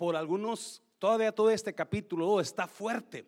por 0.00 0.16
algunos, 0.16 0.82
todavía 0.98 1.30
todo 1.30 1.50
este 1.50 1.74
capítulo 1.74 2.40
está 2.40 2.66
fuerte 2.66 3.26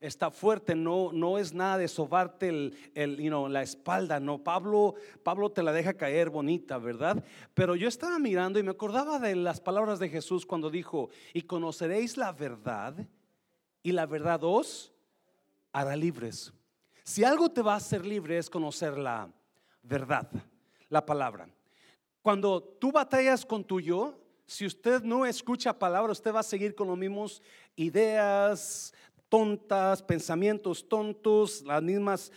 está 0.00 0.30
fuerte, 0.30 0.74
no, 0.74 1.12
no 1.12 1.38
es 1.38 1.54
nada 1.54 1.78
de 1.78 1.88
sobarte 1.88 2.48
el, 2.48 2.74
el, 2.94 3.16
you 3.16 3.48
la 3.48 3.62
espalda, 3.62 4.20
no. 4.20 4.42
Pablo, 4.42 4.94
Pablo 5.22 5.50
te 5.50 5.62
la 5.62 5.72
deja 5.72 5.94
caer 5.94 6.28
bonita, 6.28 6.76
¿verdad? 6.76 7.22
Pero 7.54 7.74
yo 7.74 7.88
estaba 7.88 8.18
mirando 8.18 8.58
y 8.58 8.62
me 8.62 8.70
acordaba 8.70 9.18
de 9.18 9.34
las 9.34 9.60
palabras 9.60 9.98
de 9.98 10.10
Jesús 10.10 10.44
cuando 10.44 10.70
dijo, 10.70 11.08
y 11.32 11.42
conoceréis 11.42 12.18
la 12.18 12.32
verdad, 12.32 12.94
y 13.82 13.92
la 13.92 14.04
verdad 14.04 14.44
os 14.44 14.92
hará 15.72 15.96
libres. 15.96 16.52
Si 17.02 17.24
algo 17.24 17.50
te 17.50 17.62
va 17.62 17.74
a 17.74 17.76
hacer 17.76 18.04
libre 18.04 18.36
es 18.36 18.50
conocer 18.50 18.98
la 18.98 19.30
verdad, 19.82 20.30
la 20.90 21.04
palabra. 21.04 21.48
Cuando 22.20 22.62
tú 22.62 22.92
batallas 22.92 23.46
con 23.46 23.64
tu 23.64 23.80
yo, 23.80 24.19
si 24.50 24.66
usted 24.66 25.04
no 25.04 25.24
escucha 25.24 25.78
palabra, 25.78 26.10
usted 26.10 26.34
va 26.34 26.40
a 26.40 26.42
seguir 26.42 26.74
con 26.74 26.88
los 26.88 26.98
mismos 26.98 27.40
ideas, 27.76 28.92
tontas, 29.28 30.02
pensamientos 30.02 30.88
tontos, 30.88 31.62
las 31.62 31.80
mismas 31.80 32.32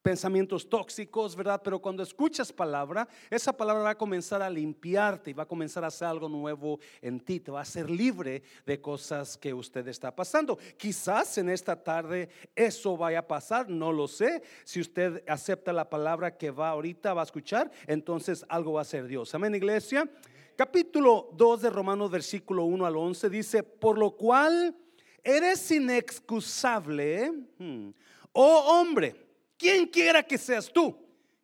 pensamientos 0.00 0.68
tóxicos, 0.68 1.34
¿verdad? 1.34 1.60
Pero 1.64 1.80
cuando 1.80 2.04
escuchas 2.04 2.52
palabra, 2.52 3.08
esa 3.28 3.52
palabra 3.52 3.82
va 3.82 3.90
a 3.90 3.98
comenzar 3.98 4.42
a 4.42 4.48
limpiarte 4.48 5.32
y 5.32 5.34
va 5.34 5.42
a 5.42 5.48
comenzar 5.48 5.82
a 5.82 5.88
hacer 5.88 6.06
algo 6.06 6.28
nuevo 6.28 6.78
en 7.02 7.18
ti, 7.18 7.40
te 7.40 7.50
va 7.50 7.58
a 7.58 7.62
hacer 7.62 7.90
libre 7.90 8.44
de 8.64 8.80
cosas 8.80 9.36
que 9.36 9.52
usted 9.52 9.88
está 9.88 10.14
pasando. 10.14 10.56
Quizás 10.76 11.36
en 11.38 11.48
esta 11.48 11.82
tarde 11.82 12.28
eso 12.54 12.96
vaya 12.96 13.18
a 13.18 13.26
pasar, 13.26 13.68
no 13.68 13.90
lo 13.90 14.06
sé. 14.06 14.40
Si 14.62 14.80
usted 14.80 15.24
acepta 15.26 15.72
la 15.72 15.90
palabra 15.90 16.36
que 16.36 16.52
va 16.52 16.68
ahorita, 16.68 17.12
va 17.12 17.22
a 17.22 17.24
escuchar, 17.24 17.72
entonces 17.88 18.44
algo 18.48 18.74
va 18.74 18.82
a 18.82 18.84
ser 18.84 19.08
Dios. 19.08 19.34
Amén, 19.34 19.52
iglesia. 19.56 20.08
Capítulo 20.56 21.28
2 21.34 21.60
de 21.60 21.70
Romanos, 21.70 22.10
versículo 22.10 22.64
1 22.64 22.86
al 22.86 22.96
11 22.96 23.28
dice, 23.28 23.62
por 23.62 23.98
lo 23.98 24.16
cual 24.16 24.74
eres 25.22 25.70
inexcusable, 25.70 27.30
hmm, 27.58 27.90
oh 28.32 28.80
hombre, 28.80 29.14
quien 29.58 29.86
quiera 29.86 30.22
que 30.22 30.38
seas 30.38 30.72
tú, 30.72 30.96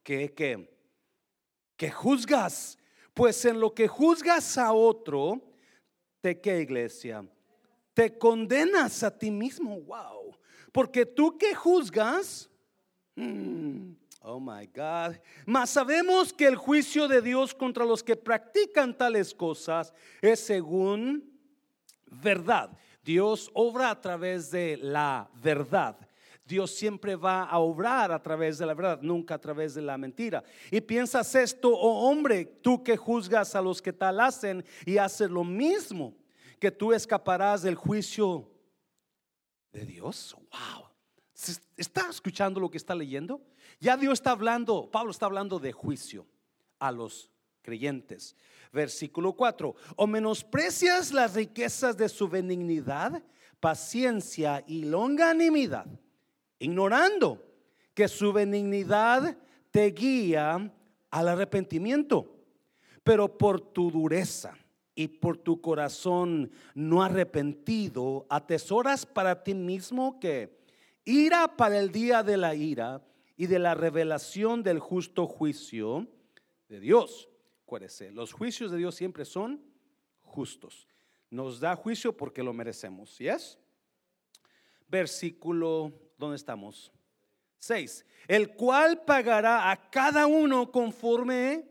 que, 0.03 0.33
que, 0.33 0.67
que 1.77 1.91
juzgas, 1.91 2.79
pues 3.13 3.45
en 3.45 3.61
lo 3.61 3.75
que 3.75 3.87
juzgas 3.87 4.57
a 4.57 4.73
otro, 4.73 5.43
¿de 6.23 6.41
qué 6.41 6.61
iglesia? 6.61 7.23
Te 7.93 8.17
condenas 8.17 9.03
a 9.03 9.19
ti 9.19 9.31
mismo, 9.31 9.79
wow, 9.83 10.35
porque 10.73 11.05
tú 11.05 11.37
que 11.37 11.55
juzgas, 11.55 12.49
hmm, 13.15 13.93
Oh 14.25 14.39
my 14.39 14.67
God. 14.67 15.17
Mas 15.45 15.71
sabemos 15.71 16.33
que 16.33 16.47
el 16.47 16.57
juicio 16.57 17.09
de 17.09 17.21
Dios 17.21 17.53
contra 17.55 17.85
los 17.85 18.03
que 18.03 18.15
practican 18.15 18.97
tales 18.97 19.35
cosas 19.35 19.93
es 20.21 20.41
según 20.41 21.29
verdad. 22.07 22.71
Dios 23.05 23.51
obra 23.53 23.91
a 23.91 24.01
través 24.01 24.51
de 24.51 24.77
la 24.77 25.29
verdad. 25.35 25.97
Dios 26.45 26.73
siempre 26.73 27.17
va 27.17 27.45
a 27.45 27.59
obrar 27.59 28.13
a 28.13 28.23
través 28.23 28.59
de 28.59 28.67
la 28.67 28.75
verdad, 28.75 29.01
nunca 29.01 29.35
a 29.35 29.41
través 29.41 29.75
de 29.75 29.83
la 29.83 29.97
mentira. 29.97 30.45
Y 30.71 30.81
piensas 30.81 31.35
esto, 31.35 31.71
oh 31.71 32.09
hombre, 32.09 32.45
tú 32.45 32.83
que 32.83 32.97
juzgas 32.97 33.55
a 33.55 33.63
los 33.63 33.81
que 33.81 33.93
tal 33.93 34.21
hacen 34.21 34.65
y 34.85 34.99
haces 34.99 35.31
lo 35.31 35.45
mismo, 35.45 36.15
que 36.61 36.71
tú 36.71 36.93
escaparás 36.93 37.63
del 37.63 37.75
juicio 37.75 38.49
de 39.73 39.85
Dios. 39.85 40.37
Wow. 40.51 40.82
¿Está 41.77 42.09
escuchando 42.11 42.61
lo 42.61 42.71
que 42.71 42.79
está 42.79 42.95
leyendo? 42.95 43.41
Ya 43.81 43.97
Dios 43.97 44.15
está 44.15 44.31
hablando, 44.33 44.91
Pablo 44.91 45.11
está 45.11 45.27
hablando 45.27 45.59
de 45.59 45.73
juicio 45.73 46.27
a 46.79 46.93
los 46.93 47.31
creyentes. 47.63 48.37
Versículo 48.73 49.35
4, 49.35 49.75
o 49.97 50.07
menosprecias 50.07 51.13
las 51.13 51.35
riquezas 51.35 51.97
de 51.97 52.09
su 52.09 52.29
benignidad, 52.29 53.23
paciencia 53.61 54.65
y 54.67 54.85
longanimidad, 54.85 55.87
ignorando 56.59 57.45
que 57.95 58.09
su 58.09 58.33
benignidad 58.33 59.37
te 59.71 59.91
guía 59.91 60.73
al 61.11 61.29
arrepentimiento, 61.29 62.35
pero 63.05 63.37
por 63.37 63.61
tu 63.61 63.91
dureza 63.91 64.57
y 64.95 65.09
por 65.09 65.37
tu 65.39 65.61
corazón 65.61 66.51
no 66.75 67.03
arrepentido, 67.03 68.27
atesoras 68.29 69.07
para 69.07 69.43
ti 69.43 69.55
mismo 69.55 70.19
que 70.19 70.62
ira 71.05 71.57
para 71.57 71.79
el 71.79 71.93
día 71.93 72.23
de 72.23 72.37
la 72.37 72.55
ira 72.55 73.03
y 73.37 73.47
de 73.47 73.59
la 73.59 73.75
revelación 73.75 74.63
del 74.63 74.79
justo 74.79 75.27
juicio 75.27 76.07
de 76.69 76.81
Dios 76.81 77.29
los 78.13 78.33
juicios 78.33 78.71
de 78.71 78.77
Dios 78.77 78.95
siempre 78.95 79.25
son 79.25 79.63
justos. 80.21 80.87
Nos 81.31 81.59
da 81.59 81.75
juicio 81.75 82.15
porque 82.15 82.43
lo 82.43 82.53
merecemos. 82.53 83.17
¿Yes? 83.19 83.59
Versículo, 84.89 85.93
¿dónde 86.19 86.37
estamos? 86.37 86.93
6. 87.59 88.05
El 88.29 88.55
cual 88.55 89.03
pagará 89.05 89.71
a 89.71 89.91
cada 89.91 90.27
uno 90.27 90.71
conforme 90.71 91.65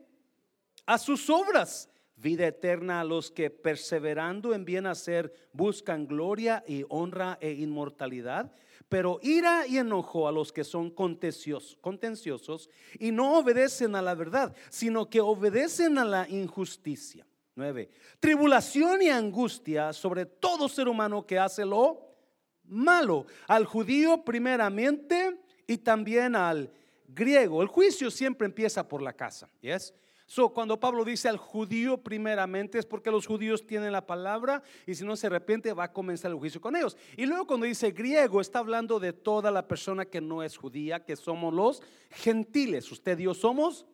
a 0.87 0.97
sus 0.97 1.29
obras. 1.29 1.87
Vida 2.21 2.47
eterna 2.47 3.01
a 3.01 3.03
los 3.03 3.31
que 3.31 3.49
perseverando 3.49 4.53
en 4.53 4.63
bien 4.63 4.85
hacer 4.85 5.33
buscan 5.53 6.07
gloria 6.07 6.63
y 6.67 6.85
honra 6.89 7.37
e 7.41 7.51
inmortalidad 7.51 8.51
pero 8.91 9.19
ira 9.21 9.65
y 9.65 9.77
enojo 9.77 10.27
a 10.27 10.33
los 10.33 10.51
que 10.51 10.65
son 10.65 10.89
contenciosos, 10.91 12.69
y 12.99 13.11
no 13.13 13.37
obedecen 13.37 13.95
a 13.95 14.01
la 14.01 14.15
verdad, 14.15 14.53
sino 14.69 15.09
que 15.09 15.21
obedecen 15.21 15.97
a 15.97 16.03
la 16.03 16.27
injusticia. 16.27 17.25
9. 17.55 17.89
Tribulación 18.19 19.01
y 19.01 19.07
angustia 19.07 19.93
sobre 19.93 20.25
todo 20.25 20.67
ser 20.67 20.89
humano 20.89 21.25
que 21.25 21.39
hace 21.39 21.63
lo 21.63 22.17
malo, 22.65 23.27
al 23.47 23.63
judío 23.63 24.25
primeramente 24.25 25.39
y 25.67 25.77
también 25.77 26.35
al 26.35 26.69
griego. 27.07 27.61
El 27.61 27.69
juicio 27.69 28.11
siempre 28.11 28.45
empieza 28.45 28.85
por 28.85 29.01
la 29.01 29.13
casa, 29.13 29.49
¿yes? 29.61 29.93
So, 30.31 30.47
cuando 30.47 30.79
Pablo 30.79 31.03
dice 31.03 31.27
al 31.27 31.35
judío 31.35 31.97
primeramente 31.97 32.79
es 32.79 32.85
porque 32.85 33.11
los 33.11 33.27
judíos 33.27 33.67
tienen 33.67 33.91
la 33.91 34.07
palabra 34.07 34.63
y 34.87 34.95
si 34.95 35.03
no 35.03 35.17
se 35.17 35.27
arrepiente 35.27 35.73
va 35.73 35.83
a 35.83 35.91
comenzar 35.91 36.31
el 36.31 36.37
juicio 36.37 36.61
con 36.61 36.73
ellos. 36.73 36.95
Y 37.17 37.25
luego 37.25 37.45
cuando 37.45 37.65
dice 37.65 37.91
griego 37.91 38.39
está 38.39 38.59
hablando 38.59 38.97
de 38.97 39.11
toda 39.11 39.51
la 39.51 39.67
persona 39.67 40.05
que 40.05 40.21
no 40.21 40.41
es 40.41 40.55
judía, 40.55 41.03
que 41.03 41.17
somos 41.17 41.53
los 41.53 41.83
gentiles. 42.11 42.89
Usted 42.89 43.19
y 43.19 43.23
yo 43.23 43.33
somos 43.33 43.85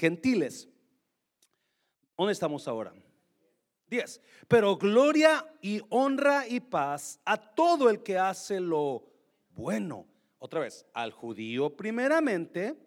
gentiles. 0.00 0.66
¿Dónde 2.16 2.32
estamos 2.32 2.66
ahora? 2.66 2.94
10. 3.90 4.22
Pero 4.48 4.78
gloria 4.78 5.46
y 5.60 5.82
honra 5.90 6.48
y 6.48 6.60
paz 6.60 7.20
a 7.26 7.36
todo 7.36 7.90
el 7.90 8.02
que 8.02 8.16
hace 8.16 8.60
lo 8.60 9.04
bueno. 9.50 10.06
Otra 10.38 10.60
vez, 10.60 10.86
al 10.94 11.12
judío 11.12 11.76
primeramente 11.76 12.85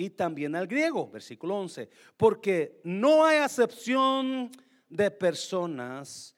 y 0.00 0.08
también 0.08 0.56
al 0.56 0.66
griego, 0.66 1.10
versículo 1.10 1.56
11, 1.56 1.90
porque 2.16 2.80
no 2.84 3.26
hay 3.26 3.36
acepción 3.38 4.50
de 4.88 5.10
personas 5.10 6.34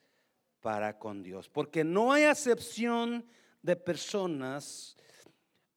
para 0.59 0.99
con 0.99 1.23
Dios, 1.23 1.47
porque 1.47 1.85
no 1.85 2.11
hay 2.11 2.23
acepción 2.23 3.25
de 3.61 3.77
personas. 3.77 4.97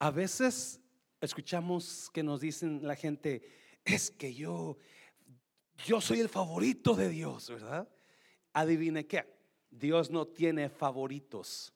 A 0.00 0.10
veces 0.10 0.80
escuchamos 1.20 2.10
que 2.12 2.24
nos 2.24 2.40
dicen 2.40 2.80
la 2.82 2.96
gente, 2.96 3.42
es 3.84 4.10
que 4.10 4.34
yo, 4.34 4.78
yo 5.86 6.00
soy 6.00 6.18
el 6.18 6.28
favorito 6.28 6.96
de 6.96 7.08
Dios, 7.08 7.48
¿verdad? 7.50 7.88
Adivine 8.52 9.06
qué, 9.06 9.32
Dios 9.70 10.10
no 10.10 10.26
tiene 10.26 10.68
favoritos. 10.68 11.72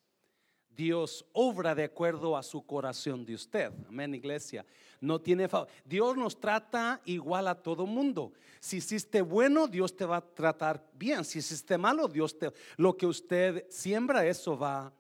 Dios 0.77 1.27
obra 1.33 1.75
de 1.75 1.85
acuerdo 1.85 2.37
a 2.37 2.43
su 2.43 2.63
corazón 2.63 3.25
de 3.25 3.35
usted. 3.35 3.73
Amén, 3.89 4.15
iglesia. 4.15 4.65
No 5.01 5.21
tiene 5.21 5.49
Dios 5.85 6.17
nos 6.17 6.39
trata 6.39 7.01
igual 7.05 7.49
a 7.49 7.55
todo 7.55 7.87
mundo. 7.87 8.33
Si 8.61 8.79
hiciste 8.79 9.23
bueno, 9.23 9.67
Dios 9.67 9.97
te 9.97 10.05
va 10.05 10.17
a 10.17 10.21
tratar 10.21 10.85
bien. 10.93 11.25
Si 11.25 11.39
hiciste 11.39 11.79
malo, 11.79 12.07
Dios 12.09 12.39
te 12.39 12.53
lo 12.77 12.97
que 12.97 13.07
usted 13.07 13.67
siembra 13.71 14.27
eso 14.27 14.59
va 14.59 14.93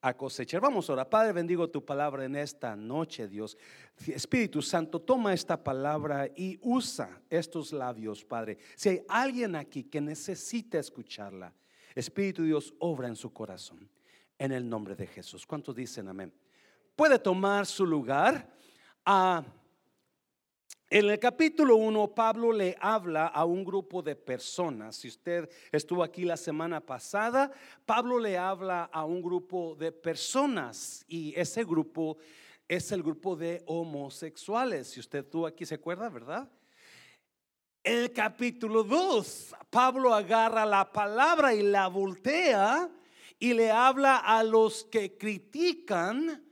a 0.00 0.16
cosechar. 0.16 0.60
Vamos 0.60 0.88
ahora, 0.88 1.08
Padre, 1.08 1.32
bendigo 1.32 1.68
tu 1.68 1.84
palabra 1.84 2.24
en 2.24 2.36
esta 2.36 2.74
noche, 2.74 3.28
Dios. 3.28 3.58
Espíritu 4.06 4.62
Santo, 4.62 5.00
toma 5.00 5.34
esta 5.34 5.62
palabra 5.62 6.28
y 6.34 6.58
usa 6.62 7.20
estos 7.28 7.72
labios, 7.72 8.24
Padre. 8.24 8.58
Si 8.76 8.88
hay 8.88 9.02
alguien 9.08 9.56
aquí 9.56 9.84
que 9.84 10.00
necesita 10.00 10.78
escucharla, 10.78 11.52
Espíritu 11.94 12.44
Dios 12.44 12.72
obra 12.78 13.08
en 13.08 13.16
su 13.16 13.32
corazón 13.32 13.88
en 14.40 14.52
el 14.52 14.66
nombre 14.66 14.96
de 14.96 15.06
Jesús. 15.06 15.46
¿Cuántos 15.46 15.76
dicen 15.76 16.08
amén? 16.08 16.32
Puede 16.96 17.18
tomar 17.18 17.66
su 17.66 17.84
lugar. 17.84 18.50
Ah, 19.04 19.44
en 20.88 21.10
el 21.10 21.18
capítulo 21.18 21.76
1, 21.76 22.14
Pablo 22.14 22.50
le 22.50 22.74
habla 22.80 23.26
a 23.26 23.44
un 23.44 23.62
grupo 23.62 24.02
de 24.02 24.16
personas. 24.16 24.96
Si 24.96 25.08
usted 25.08 25.48
estuvo 25.70 26.02
aquí 26.02 26.24
la 26.24 26.38
semana 26.38 26.80
pasada, 26.80 27.52
Pablo 27.84 28.18
le 28.18 28.38
habla 28.38 28.84
a 28.84 29.04
un 29.04 29.20
grupo 29.20 29.76
de 29.78 29.92
personas 29.92 31.04
y 31.06 31.38
ese 31.38 31.62
grupo 31.62 32.16
es 32.66 32.90
el 32.92 33.02
grupo 33.02 33.36
de 33.36 33.62
homosexuales. 33.66 34.88
Si 34.88 35.00
usted 35.00 35.18
estuvo 35.18 35.46
aquí, 35.46 35.66
se 35.66 35.74
acuerda, 35.74 36.08
¿verdad? 36.08 36.50
El 37.84 38.10
capítulo 38.10 38.84
2, 38.84 39.54
Pablo 39.68 40.14
agarra 40.14 40.64
la 40.64 40.90
palabra 40.90 41.54
y 41.54 41.62
la 41.62 41.88
voltea 41.88 42.90
y 43.40 43.54
le 43.54 43.72
habla 43.72 44.18
a 44.18 44.44
los 44.44 44.84
que 44.84 45.16
critican 45.16 46.44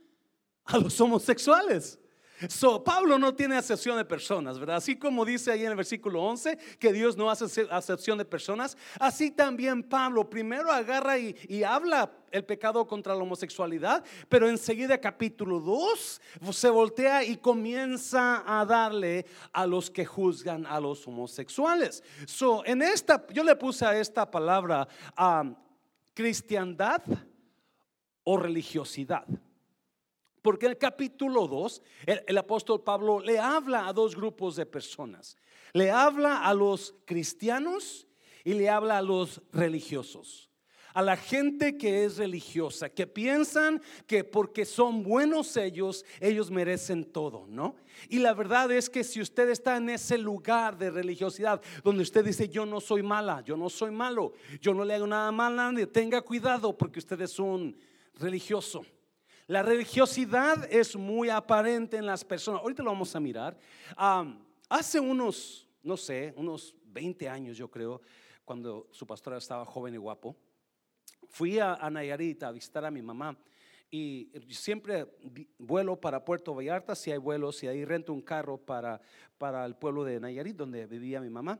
a 0.65 0.77
los 0.77 0.99
homosexuales. 0.99 1.99
So, 2.47 2.81
Pablo 2.81 3.19
no 3.19 3.35
tiene 3.35 3.57
acepción 3.57 3.97
de 3.97 4.05
personas, 4.05 4.57
¿verdad? 4.57 4.77
Así 4.77 4.95
como 4.95 5.25
dice 5.25 5.51
ahí 5.51 5.65
en 5.65 5.71
el 5.71 5.75
versículo 5.75 6.23
11 6.23 6.57
que 6.79 6.93
Dios 6.93 7.17
no 7.17 7.29
hace 7.29 7.67
acepción 7.69 8.17
de 8.17 8.23
personas, 8.23 8.77
así 8.97 9.29
también 9.29 9.83
Pablo 9.83 10.29
primero 10.29 10.71
agarra 10.71 11.17
y, 11.17 11.63
habla 11.63 12.09
el 12.31 12.45
pecado 12.45 12.87
contra 12.87 13.13
la 13.13 13.23
homosexualidad, 13.23 14.05
pero 14.29 14.47
enseguida 14.47 14.97
capítulo 14.99 15.59
2 15.59 16.21
se 16.51 16.69
voltea 16.69 17.25
y 17.25 17.35
comienza 17.35 18.43
a 18.47 18.65
darle 18.65 19.25
a 19.51 19.67
los 19.67 19.91
que 19.91 20.05
juzgan 20.05 20.65
a 20.65 20.79
los 20.79 21.05
homosexuales. 21.05 22.01
So, 22.25 22.63
en 22.65 22.81
esta, 22.81 23.27
yo 23.33 23.43
le 23.43 23.55
puse 23.57 23.85
a 23.85 23.99
esta 23.99 24.31
palabra 24.31 24.87
a 25.17 25.43
cristiandad 26.19 27.01
o 28.25 28.35
religiosidad. 28.35 29.25
Porque 30.41 30.65
en 30.65 30.73
el 30.73 30.77
capítulo 30.77 31.47
2, 31.47 31.81
el, 32.27 32.37
apóstol 32.37 32.83
Pablo 32.83 33.21
le 33.21 33.39
habla 33.39 33.87
a 33.87 33.93
dos 33.93 34.17
grupos 34.17 34.57
de 34.57 34.65
personas. 34.65 35.37
Le 35.71 35.91
habla 35.91 36.43
a 36.43 36.53
los 36.53 36.93
cristianos 37.05 38.05
y 38.43 38.53
le 38.53 38.67
habla 38.67 38.97
a 38.97 39.01
los 39.01 39.41
religiosos. 39.53 40.48
A 40.93 41.01
la 41.01 41.15
gente 41.17 41.77
que 41.77 42.05
es 42.05 42.17
religiosa, 42.17 42.89
que 42.89 43.05
piensan 43.05 43.81
que 44.07 44.23
porque 44.23 44.65
son 44.65 45.03
buenos 45.03 45.55
ellos, 45.57 46.05
ellos 46.19 46.49
merecen 46.49 47.05
todo, 47.05 47.45
¿no? 47.47 47.75
Y 48.07 48.19
la 48.19 48.33
verdad 48.33 48.71
es 48.71 48.89
que 48.89 49.03
si 49.03 49.21
usted 49.21 49.49
está 49.49 49.77
en 49.77 49.89
ese 49.89 50.17
lugar 50.17 50.77
de 50.77 50.89
religiosidad, 50.89 51.61
donde 51.83 52.03
usted 52.03 52.25
dice, 52.25 52.49
yo 52.49 52.65
no 52.65 52.79
soy 52.79 53.03
mala, 53.03 53.41
yo 53.41 53.55
no 53.55 53.69
soy 53.69 53.91
malo, 53.91 54.33
yo 54.61 54.73
no 54.73 54.83
le 54.83 54.95
hago 54.95 55.07
nada 55.07 55.31
mal 55.31 55.59
a 55.59 55.71
nadie, 55.71 55.85
tenga 55.85 56.21
cuidado 56.21 56.77
porque 56.77 56.99
usted 56.99 57.19
es 57.21 57.37
un 57.39 57.77
religioso. 58.15 58.85
La 59.49 59.63
religiosidad 59.63 60.71
es 60.71 60.95
muy 60.95 61.29
aparente 61.29 61.97
en 61.97 62.05
las 62.05 62.23
personas. 62.23 62.61
Ahorita 62.61 62.83
lo 62.83 62.91
vamos 62.91 63.15
a 63.15 63.19
mirar. 63.19 63.57
hace 64.69 64.99
unos, 64.99 65.67
no 65.81 65.97
sé, 65.97 66.33
unos 66.37 66.75
20 66.85 67.27
años 67.27 67.57
yo 67.57 67.69
creo, 67.69 67.99
cuando 68.45 68.87
su 68.91 69.07
pastora 69.07 69.37
estaba 69.37 69.65
joven 69.65 69.95
y 69.95 69.97
guapo, 69.97 70.35
fui 71.27 71.59
a, 71.59 71.75
a 71.75 71.89
Nayarit 71.89 72.43
a 72.43 72.51
visitar 72.51 72.85
a 72.85 72.91
mi 72.91 73.01
mamá. 73.01 73.37
Y 73.91 74.29
siempre 74.49 75.07
vuelo 75.57 75.99
para 75.99 76.23
Puerto 76.23 76.53
Vallarta, 76.53 76.93
si 76.95 77.11
hay 77.11 77.17
vuelos, 77.17 77.63
y 77.63 77.67
ahí 77.67 77.85
rento 77.85 78.13
un 78.13 78.21
carro 78.21 78.57
para, 78.57 79.01
para 79.37 79.65
el 79.65 79.75
pueblo 79.75 80.03
de 80.03 80.19
Nayarit, 80.19 80.55
donde 80.55 80.85
vivía 80.85 81.19
mi 81.19 81.29
mamá. 81.29 81.59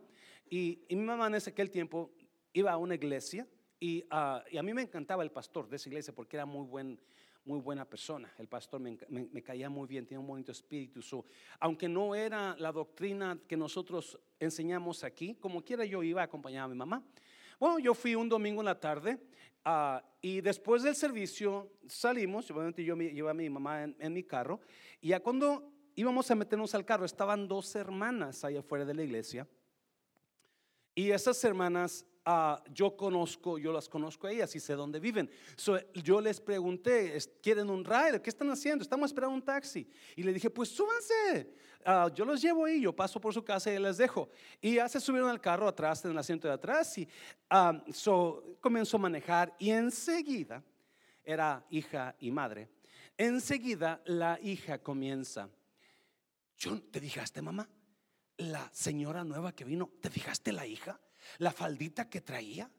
Y, 0.49 0.79
mi 0.89 0.97
mamá 0.97 1.27
en 1.27 1.35
ese 1.35 1.49
aquel 1.51 1.71
tiempo 1.71 2.11
iba 2.53 2.71
a 2.71 2.77
una 2.77 2.95
iglesia 2.95 3.47
y, 3.79 4.03
ah, 4.11 4.43
y, 4.51 4.57
a 4.57 4.63
mí 4.63 4.73
me 4.73 4.81
encantaba 4.81 5.23
el 5.23 5.31
pastor 5.31 5.67
de 5.69 5.77
esa 5.77 5.89
iglesia 5.89 6.13
porque 6.13 6.37
era 6.37 6.45
muy 6.45 6.65
buen, 6.65 6.99
muy 7.45 7.59
buena 7.59 7.85
persona. 7.85 8.31
El 8.37 8.47
pastor 8.47 8.79
me, 8.79 9.41
caía 9.41 9.69
muy 9.69 9.87
bien, 9.87 10.05
tiene 10.05 10.19
un 10.19 10.27
bonito 10.27 10.51
espíritu. 10.51 11.01
aunque 11.59 11.87
no 11.87 12.13
era 12.13 12.55
la 12.59 12.71
doctrina 12.71 13.39
que 13.47 13.57
nosotros 13.57 14.19
enseñamos 14.39 15.03
aquí, 15.03 15.35
como 15.35 15.63
quiera 15.63 15.85
yo 15.85 16.03
iba 16.03 16.21
a 16.21 16.25
acompañar 16.25 16.65
a 16.65 16.67
mi 16.67 16.75
mamá. 16.75 17.03
Bueno, 17.59 17.77
yo 17.79 17.93
fui 17.93 18.15
un 18.15 18.29
domingo 18.29 18.61
en 18.61 18.65
la 18.65 18.79
tarde 18.79 19.19
ah, 19.65 20.01
y 20.21 20.39
después 20.39 20.81
del 20.81 20.95
servicio 20.95 21.73
salimos, 21.87 22.49
obviamente 22.51 22.83
yo 22.83 22.93
a 23.29 23.33
mi 23.33 23.49
mamá 23.49 23.83
en, 23.83 23.95
en 23.99 24.13
mi 24.13 24.23
carro 24.23 24.61
y 25.01 25.09
ya 25.09 25.19
cuando 25.19 25.69
íbamos 25.95 26.31
a 26.31 26.35
meternos 26.35 26.73
al 26.73 26.85
carro 26.85 27.05
estaban 27.05 27.49
dos 27.49 27.75
hermanas 27.75 28.45
ahí 28.45 28.55
afuera 28.55 28.85
de 28.85 28.93
la 28.93 29.03
iglesia. 29.03 29.45
Y 30.95 31.11
esas 31.11 31.43
hermanas 31.43 32.05
Ah, 32.25 32.61
yo 32.73 32.95
conozco, 32.95 33.57
yo 33.57 33.71
las 33.71 33.87
conozco 33.87 34.27
a 34.27 34.31
ellas 34.31 34.53
y 34.55 34.59
sé 34.59 34.73
dónde 34.73 34.99
viven. 34.99 35.29
yo 36.03 36.21
les 36.21 36.39
pregunté, 36.39 37.17
¿quieren 37.41 37.69
un 37.69 37.83
ride? 37.83 38.21
¿Qué 38.21 38.29
están 38.29 38.51
haciendo? 38.51 38.83
Estamos 38.83 39.09
esperando 39.09 39.35
un 39.35 39.41
taxi. 39.41 39.89
Y 40.15 40.23
le 40.23 40.33
dije, 40.33 40.49
pues 40.49 40.69
súbanse. 40.69 41.55
Ah, 41.85 42.09
yo 42.13 42.25
los 42.25 42.41
llevo 42.41 42.65
ahí, 42.65 42.81
yo 42.81 42.93
paso 42.93 43.21
por 43.21 43.33
su 43.33 43.43
casa 43.43 43.71
y 43.73 43.79
les 43.79 43.97
dejo. 43.97 44.29
Y 44.61 44.75
ya 44.75 44.89
se 44.89 44.99
subieron 44.99 45.29
al 45.29 45.39
carro 45.39 45.67
atrás, 45.67 46.03
en 46.05 46.11
el 46.11 46.17
asiento 46.17 46.47
de 46.47 46.53
atrás. 46.53 46.97
Y 46.97 47.07
ah, 47.49 47.81
comenzó 48.59 48.97
a 48.97 48.99
manejar 48.99 49.55
y 49.57 49.71
enseguida, 49.71 50.63
era 51.23 51.65
hija 51.69 52.15
y 52.19 52.31
madre, 52.31 52.69
enseguida 53.17 54.01
la 54.05 54.39
hija 54.41 54.79
comienza. 54.79 55.49
Yo, 56.57 56.81
¿Te 56.81 56.99
fijaste, 56.99 57.41
mamá? 57.41 57.69
La 58.37 58.69
señora 58.73 59.23
nueva 59.23 59.53
que 59.53 59.63
vino, 59.63 59.89
¿te 60.01 60.09
fijaste 60.09 60.51
la 60.51 60.65
hija? 60.67 60.99
La 61.37 61.51
faldita 61.51 62.09
que 62.09 62.21
traía. 62.21 62.69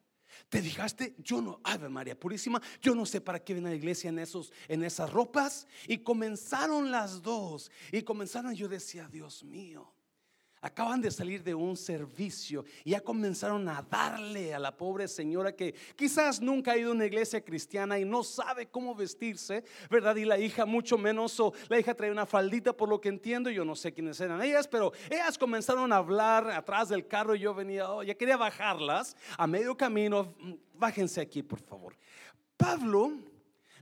¿Te 0.48 0.62
fijaste? 0.62 1.14
Yo 1.18 1.40
no, 1.40 1.60
Ave 1.64 1.88
María 1.88 2.18
Purísima, 2.18 2.60
yo 2.80 2.94
no 2.94 3.06
sé 3.06 3.20
para 3.20 3.42
qué 3.42 3.52
viene 3.52 3.68
a 3.68 3.72
la 3.72 3.76
iglesia 3.76 4.08
en, 4.08 4.18
esos, 4.18 4.52
en 4.68 4.82
esas 4.82 5.10
ropas. 5.10 5.66
Y 5.86 5.98
comenzaron 5.98 6.90
las 6.90 7.22
dos. 7.22 7.70
Y 7.92 8.02
comenzaron, 8.02 8.54
yo 8.54 8.68
decía, 8.68 9.08
Dios 9.08 9.44
mío, 9.44 9.92
Acaban 10.62 11.00
de 11.00 11.10
salir 11.10 11.42
de 11.42 11.54
un 11.54 11.74
servicio 11.74 12.66
y 12.84 12.90
ya 12.90 13.00
comenzaron 13.00 13.66
a 13.68 13.80
darle 13.80 14.52
a 14.52 14.58
la 14.58 14.76
pobre 14.76 15.08
señora 15.08 15.56
que 15.56 15.74
quizás 15.96 16.38
nunca 16.40 16.72
ha 16.72 16.76
ido 16.76 16.90
a 16.90 16.94
una 16.94 17.06
iglesia 17.06 17.42
cristiana 17.42 17.98
y 17.98 18.04
no 18.04 18.22
sabe 18.22 18.66
cómo 18.66 18.94
vestirse, 18.94 19.64
¿verdad? 19.88 20.16
Y 20.16 20.26
la 20.26 20.38
hija 20.38 20.66
mucho 20.66 20.98
menos, 20.98 21.40
o 21.40 21.54
la 21.68 21.80
hija 21.80 21.94
trae 21.94 22.10
una 22.10 22.26
faldita 22.26 22.74
por 22.74 22.90
lo 22.90 23.00
que 23.00 23.08
entiendo, 23.08 23.48
yo 23.48 23.64
no 23.64 23.74
sé 23.74 23.94
quiénes 23.94 24.20
eran 24.20 24.42
ellas, 24.42 24.68
pero 24.68 24.92
ellas 25.08 25.38
comenzaron 25.38 25.92
a 25.94 25.96
hablar 25.96 26.50
atrás 26.50 26.90
del 26.90 27.06
carro 27.06 27.34
y 27.34 27.40
yo 27.40 27.54
venía, 27.54 27.90
oh, 27.90 28.02
ya 28.02 28.14
quería 28.14 28.36
bajarlas 28.36 29.16
a 29.38 29.46
medio 29.46 29.74
camino, 29.76 30.34
bájense 30.74 31.22
aquí 31.22 31.42
por 31.42 31.60
favor. 31.60 31.96
Pablo 32.58 33.12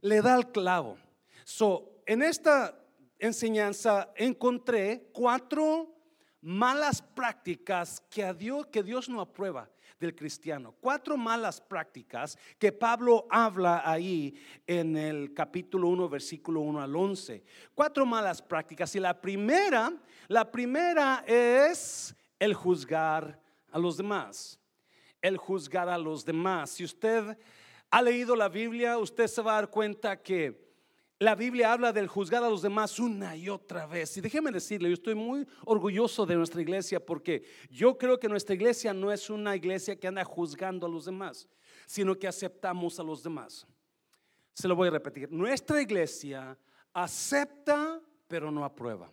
le 0.01 0.23
da 0.23 0.37
el 0.37 0.47
clavo. 0.53 0.97
So, 1.45 2.03
en 2.07 2.23
esta 2.23 2.79
enseñanza 3.19 4.13
encontré 4.17 5.09
cuatro 5.13 5.98
malas 6.41 7.03
prácticas 7.03 8.03
que, 8.11 8.25
a 8.25 8.35
Dios, 8.35 8.67
que 8.67 8.83
Dios 8.83 9.09
no 9.09 9.21
aprueba 9.21 9.69
del 9.99 10.15
cristiano. 10.15 10.75
Cuatro 10.81 11.17
malas 11.17 11.61
prácticas 11.61 12.39
que 12.59 12.73
Pablo 12.73 13.27
habla 13.31 13.83
ahí 13.85 14.35
en 14.67 14.97
el 14.97 15.35
capítulo 15.35 15.89
1, 15.89 16.09
versículo 16.09 16.61
1 16.61 16.81
al 16.81 16.95
11. 16.95 17.43
Cuatro 17.75 18.07
malas 18.07 18.41
prácticas. 18.41 18.95
Y 18.95 19.01
la 19.01 19.21
primera, 19.21 19.93
la 20.29 20.51
primera 20.51 21.25
es 21.27 22.15
el 22.39 22.55
juzgar 22.55 23.41
a 23.71 23.79
los 23.79 23.97
demás. 23.97 24.61
El 25.21 25.37
juzgar 25.37 25.89
a 25.89 25.99
los 25.99 26.25
demás. 26.25 26.71
Si 26.71 26.85
usted 26.85 27.37
ha 27.91 28.03
leído 28.03 28.37
la 28.37 28.49
Biblia, 28.49 28.99
usted 28.99 29.27
se 29.27 29.43
va 29.43 29.53
a 29.53 29.61
dar 29.63 29.71
cuenta 29.71 30.23
que 30.23 30.68
la 31.21 31.35
Biblia 31.35 31.73
habla 31.73 31.93
del 31.93 32.07
juzgar 32.07 32.45
a 32.45 32.49
los 32.49 32.63
demás 32.63 32.99
una 33.01 33.35
y 33.35 33.49
otra 33.49 33.87
vez. 33.87 34.17
Y 34.17 34.21
déjeme 34.21 34.53
decirle, 34.53 34.89
yo 34.89 34.95
estoy 34.95 35.17
muy 35.17 35.47
orgulloso 35.65 36.25
de 36.25 36.37
nuestra 36.37 36.61
iglesia 36.63 37.05
porque 37.05 37.43
yo 37.71 37.99
creo 37.99 38.21
que 38.21 38.29
nuestra 38.29 38.55
iglesia 38.55 38.95
no 38.95 39.11
es 39.11 39.29
una 39.29 39.57
iglesia 39.57 39.99
que 39.99 40.07
anda 40.07 40.25
juzgando 40.25 40.87
a 40.87 40.89
los 40.89 41.07
demás, 41.07 41.49
sino 41.87 42.17
que 42.17 42.29
aceptamos 42.29 43.01
a 43.01 43.03
los 43.03 43.23
demás. 43.23 43.67
Se 44.55 44.69
lo 44.69 44.77
voy 44.77 44.89
a 44.89 44.93
repetir. 44.93 45.31
Nuestra 45.33 45.83
iglesia 45.83 46.57
acepta, 46.93 48.01
pero 48.29 48.53
no 48.53 48.65
aprueba. 48.65 49.11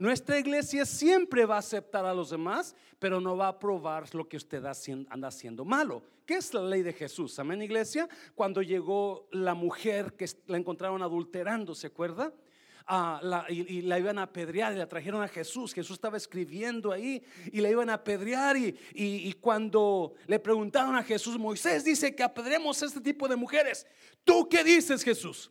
Nuestra 0.00 0.38
iglesia 0.38 0.86
siempre 0.86 1.44
va 1.44 1.56
a 1.56 1.58
aceptar 1.58 2.06
a 2.06 2.14
los 2.14 2.30
demás, 2.30 2.74
pero 2.98 3.20
no 3.20 3.36
va 3.36 3.44
a 3.44 3.50
aprobar 3.50 4.14
lo 4.14 4.26
que 4.26 4.38
usted 4.38 4.64
anda 4.64 5.28
haciendo 5.28 5.62
malo. 5.62 6.02
¿Qué 6.24 6.36
es 6.36 6.54
la 6.54 6.62
ley 6.62 6.80
de 6.80 6.94
Jesús? 6.94 7.38
Amén, 7.38 7.60
iglesia. 7.60 8.08
Cuando 8.34 8.62
llegó 8.62 9.28
la 9.30 9.52
mujer 9.52 10.14
que 10.14 10.24
la 10.46 10.56
encontraron 10.56 11.02
adulterando, 11.02 11.74
¿se 11.74 11.88
acuerda? 11.88 12.32
Ah, 12.86 13.44
y, 13.50 13.82
la 13.82 13.98
iban 13.98 14.18
a 14.18 14.22
apedrear 14.22 14.72
y 14.72 14.76
la 14.76 14.88
trajeron 14.88 15.22
a 15.22 15.28
Jesús. 15.28 15.74
Jesús 15.74 15.96
estaba 15.96 16.16
escribiendo 16.16 16.92
ahí 16.92 17.22
y 17.52 17.60
la 17.60 17.68
iban 17.68 17.90
a 17.90 17.94
apedrear. 17.94 18.56
Y, 18.56 18.74
y, 18.94 19.34
cuando 19.34 20.14
le 20.26 20.38
preguntaron 20.38 20.96
a 20.96 21.02
Jesús, 21.02 21.38
Moisés 21.38 21.84
dice 21.84 22.14
que 22.14 22.22
apedremos 22.22 22.82
a 22.82 22.86
este 22.86 23.02
tipo 23.02 23.28
de 23.28 23.36
mujeres. 23.36 23.86
¿Tú 24.24 24.48
qué 24.48 24.64
dices, 24.64 25.04
Jesús? 25.04 25.50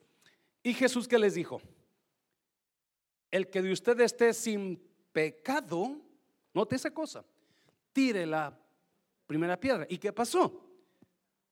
Y 0.63 0.73
Jesús, 0.73 1.07
¿qué 1.07 1.19
les 1.19 1.35
dijo? 1.35 1.61
El 3.31 3.49
que 3.49 3.61
de 3.61 3.71
usted 3.71 3.99
esté 4.01 4.33
sin 4.33 4.81
pecado, 5.11 6.01
note 6.53 6.75
esa 6.75 6.91
cosa, 6.91 7.23
tire 7.93 8.25
la 8.25 8.57
primera 9.25 9.59
piedra. 9.59 9.85
¿Y 9.89 9.97
qué 9.97 10.11
pasó? 10.11 10.65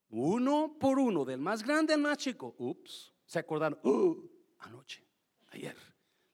Uno 0.09 0.75
por 0.79 0.99
uno, 0.99 1.25
del 1.25 1.39
más 1.39 1.63
grande 1.63 1.93
al 1.93 2.01
más 2.01 2.17
chico. 2.17 2.55
Ups, 2.57 3.13
se 3.25 3.39
acordaron. 3.39 3.79
Uh, 3.83 4.15
anoche, 4.59 5.03
ayer, 5.49 5.75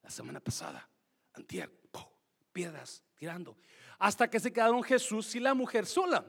la 0.02 0.10
semana 0.10 0.40
pasada, 0.40 0.88
antier, 1.34 1.70
piedras 2.54 3.04
tirando. 3.16 3.58
Hasta 4.00 4.30
que 4.30 4.40
se 4.40 4.54
quedaron 4.54 4.84
Jesús 4.84 5.34
y 5.36 5.40
la 5.40 5.54
mujer 5.54 5.86
sola. 5.86 6.26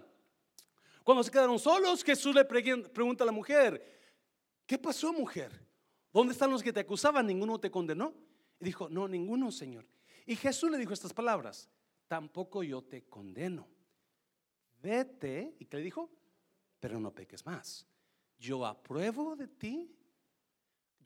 Cuando 1.04 1.22
se 1.22 1.30
quedaron 1.30 1.58
solos, 1.58 2.02
Jesús 2.02 2.34
le 2.34 2.46
pregunta 2.46 3.24
a 3.24 3.26
la 3.26 3.32
mujer, 3.32 4.00
¿qué 4.66 4.78
pasó 4.78 5.12
mujer? 5.12 5.52
¿Dónde 6.12 6.32
están 6.32 6.50
los 6.50 6.62
que 6.62 6.72
te 6.72 6.80
acusaban? 6.80 7.26
Ninguno 7.26 7.58
te 7.58 7.70
condenó 7.70 8.14
dijo, 8.64 8.88
no, 8.88 9.06
ninguno, 9.06 9.52
Señor. 9.52 9.86
Y 10.26 10.36
Jesús 10.36 10.70
le 10.70 10.78
dijo 10.78 10.92
estas 10.92 11.12
palabras, 11.12 11.68
tampoco 12.08 12.62
yo 12.62 12.82
te 12.82 13.04
condeno. 13.04 13.68
Vete, 14.82 15.54
¿y 15.58 15.66
qué 15.66 15.76
le 15.76 15.82
dijo? 15.82 16.10
Pero 16.80 16.98
no 16.98 17.14
peques 17.14 17.46
más. 17.46 17.86
Yo 18.38 18.66
apruebo 18.66 19.36
de 19.36 19.48
ti 19.48 19.94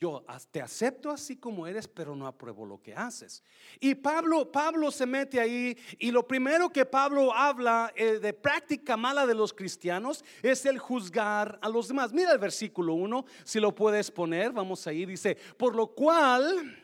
yo 0.01 0.25
te 0.53 0.63
acepto 0.63 1.11
así 1.11 1.37
como 1.37 1.67
eres, 1.67 1.89
pero 1.89 2.15
no 2.15 2.27
apruebo 2.27 2.65
lo 2.65 2.81
que 2.81 2.95
haces. 2.95 3.43
Y 3.81 3.97
Pablo, 3.97 4.51
Pablo 4.51 4.93
se 4.93 5.07
mete 5.07 5.41
ahí 5.41 5.77
y 5.99 6.13
lo 6.13 6.27
primero 6.27 6.71
que 6.71 6.87
Pablo 6.87 7.35
habla 7.35 7.93
eh, 7.97 8.21
de 8.21 8.33
práctica 8.33 8.97
mala 8.97 9.27
de 9.27 9.35
los 9.35 9.53
cristianos 9.53 10.25
es 10.41 10.65
el 10.67 10.79
juzgar 10.79 11.59
a 11.61 11.69
los 11.69 11.89
demás. 11.89 12.13
Mira 12.13 12.33
el 12.33 12.39
versículo 12.39 12.95
1, 12.95 13.25
si 13.43 13.59
lo 13.59 13.75
puedes 13.75 14.11
poner, 14.11 14.53
vamos 14.53 14.87
ahí, 14.87 15.05
dice, 15.05 15.37
por 15.57 15.75
lo 15.75 15.89
cual 15.89 16.77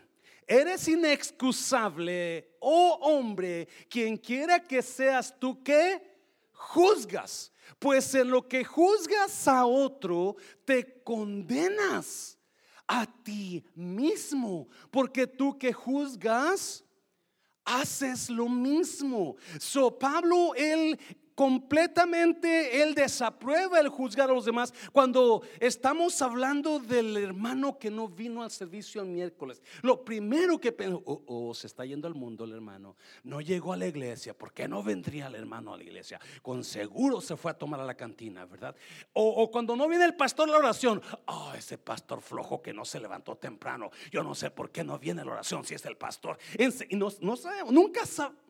eres 0.46 0.88
inexcusable, 0.88 2.56
oh 2.60 2.98
hombre, 3.00 3.68
quien 3.88 4.16
quiera 4.16 4.60
que 4.60 4.82
seas 4.82 5.34
tú 5.38 5.62
que 5.62 6.02
juzgas, 6.52 7.52
pues 7.78 8.14
en 8.14 8.30
lo 8.30 8.46
que 8.46 8.64
juzgas 8.64 9.48
a 9.48 9.66
otro, 9.66 10.36
te 10.64 11.02
condenas 11.02 12.38
a 12.86 13.06
ti 13.06 13.64
mismo, 13.74 14.68
porque 14.90 15.26
tú 15.26 15.58
que 15.58 15.72
juzgas, 15.72 16.84
haces 17.64 18.28
lo 18.28 18.48
mismo. 18.48 19.36
So 19.58 19.98
Pablo, 19.98 20.54
él 20.54 20.98
completamente 21.34 22.82
él 22.82 22.94
desaprueba 22.94 23.80
el 23.80 23.88
juzgar 23.88 24.30
a 24.30 24.34
los 24.34 24.44
demás 24.44 24.72
cuando 24.92 25.42
estamos 25.60 26.20
hablando 26.22 26.78
del 26.78 27.16
hermano 27.16 27.78
que 27.78 27.90
no 27.90 28.08
vino 28.08 28.42
al 28.42 28.50
servicio 28.50 29.02
el 29.02 29.08
miércoles. 29.08 29.62
Lo 29.82 30.04
primero 30.04 30.58
que 30.58 30.72
pensó, 30.72 31.02
oh, 31.04 31.22
oh, 31.26 31.54
se 31.54 31.66
está 31.66 31.84
yendo 31.84 32.06
al 32.06 32.14
mundo 32.14 32.44
el 32.44 32.52
hermano, 32.52 32.96
no 33.24 33.40
llegó 33.40 33.72
a 33.72 33.76
la 33.76 33.86
iglesia, 33.86 34.36
¿por 34.36 34.52
qué 34.52 34.68
no 34.68 34.82
vendría 34.82 35.26
el 35.26 35.34
hermano 35.34 35.74
a 35.74 35.76
la 35.76 35.82
iglesia? 35.82 36.20
Con 36.42 36.64
seguro 36.64 37.20
se 37.20 37.36
fue 37.36 37.50
a 37.50 37.58
tomar 37.58 37.80
a 37.80 37.84
la 37.84 37.94
cantina, 37.94 38.44
¿verdad? 38.46 38.74
O, 39.12 39.50
cuando 39.50 39.76
no 39.76 39.88
viene 39.88 40.04
el 40.04 40.14
pastor 40.14 40.48
a 40.48 40.52
la 40.52 40.58
oración, 40.58 41.02
oh, 41.26 41.52
ese 41.56 41.78
pastor 41.78 42.20
flojo 42.20 42.62
que 42.62 42.72
no 42.72 42.84
se 42.84 43.00
levantó 43.00 43.36
temprano, 43.36 43.90
yo 44.10 44.22
no 44.22 44.34
sé 44.34 44.50
por 44.50 44.70
qué 44.70 44.84
no 44.84 44.98
viene 44.98 45.24
la 45.24 45.32
oración 45.32 45.64
si 45.64 45.74
es 45.74 45.84
el 45.84 45.96
pastor. 45.96 46.38
Y 46.88 46.96
no, 46.96 47.08
no 47.20 47.36
sabemos, 47.36 47.72
nunca 47.72 48.06
sabemos 48.06 48.43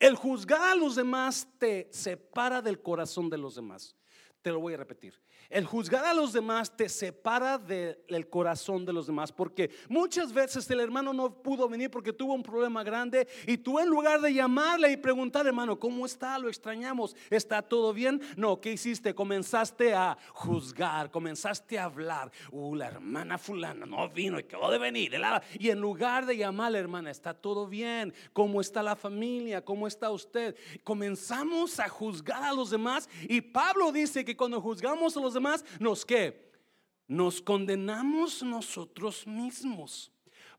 el 0.00 0.16
juzgar 0.16 0.72
a 0.72 0.74
los 0.74 0.96
demás 0.96 1.46
te 1.58 1.88
separa 1.92 2.60
del 2.60 2.82
corazón 2.82 3.30
de 3.30 3.38
los 3.38 3.54
demás. 3.54 3.94
Te 4.42 4.50
lo 4.50 4.58
voy 4.58 4.74
a 4.74 4.78
repetir. 4.78 5.14
El 5.50 5.66
juzgar 5.66 6.04
a 6.04 6.14
los 6.14 6.32
demás 6.32 6.76
te 6.76 6.88
separa 6.88 7.58
del 7.58 8.28
corazón 8.30 8.86
de 8.86 8.92
los 8.92 9.08
demás, 9.08 9.32
porque 9.32 9.68
muchas 9.88 10.32
veces 10.32 10.70
el 10.70 10.78
hermano 10.78 11.12
no 11.12 11.42
pudo 11.42 11.68
venir 11.68 11.90
porque 11.90 12.12
tuvo 12.12 12.34
un 12.34 12.42
problema 12.44 12.84
grande 12.84 13.26
y 13.48 13.58
tú 13.58 13.80
en 13.80 13.88
lugar 13.88 14.20
de 14.20 14.32
llamarle 14.32 14.92
y 14.92 14.96
preguntar, 14.96 15.48
hermano, 15.48 15.76
¿cómo 15.76 16.06
está? 16.06 16.38
Lo 16.38 16.48
extrañamos, 16.48 17.16
¿está 17.30 17.62
todo 17.62 17.92
bien? 17.92 18.20
No, 18.36 18.60
¿qué 18.60 18.72
hiciste? 18.72 19.12
Comenzaste 19.12 19.92
a 19.92 20.16
juzgar, 20.34 21.10
comenzaste 21.10 21.80
a 21.80 21.84
hablar. 21.84 22.30
Uh, 22.52 22.76
la 22.76 22.86
hermana 22.86 23.36
fulana 23.36 23.86
no 23.86 24.08
vino 24.08 24.38
y 24.38 24.44
quedó 24.44 24.70
de 24.70 24.78
venir. 24.78 25.20
Y 25.58 25.70
en 25.70 25.80
lugar 25.80 26.26
de 26.26 26.36
llamarle, 26.36 26.78
hermana, 26.78 27.10
¿está 27.10 27.34
todo 27.34 27.66
bien? 27.66 28.14
¿Cómo 28.32 28.60
está 28.60 28.84
la 28.84 28.94
familia? 28.94 29.64
¿Cómo 29.64 29.88
está 29.88 30.10
usted? 30.10 30.54
Comenzamos 30.84 31.80
a 31.80 31.88
juzgar 31.88 32.44
a 32.44 32.52
los 32.52 32.70
demás 32.70 33.08
y 33.22 33.40
Pablo 33.40 33.90
dice 33.90 34.24
que 34.24 34.36
cuando 34.36 34.60
juzgamos 34.60 35.16
a 35.16 35.20
los 35.20 35.34
demás, 35.34 35.39
más 35.40 35.64
nos 35.78 36.04
que 36.04 36.50
nos 37.08 37.42
condenamos 37.42 38.42
nosotros 38.42 39.26
mismos. 39.26 40.12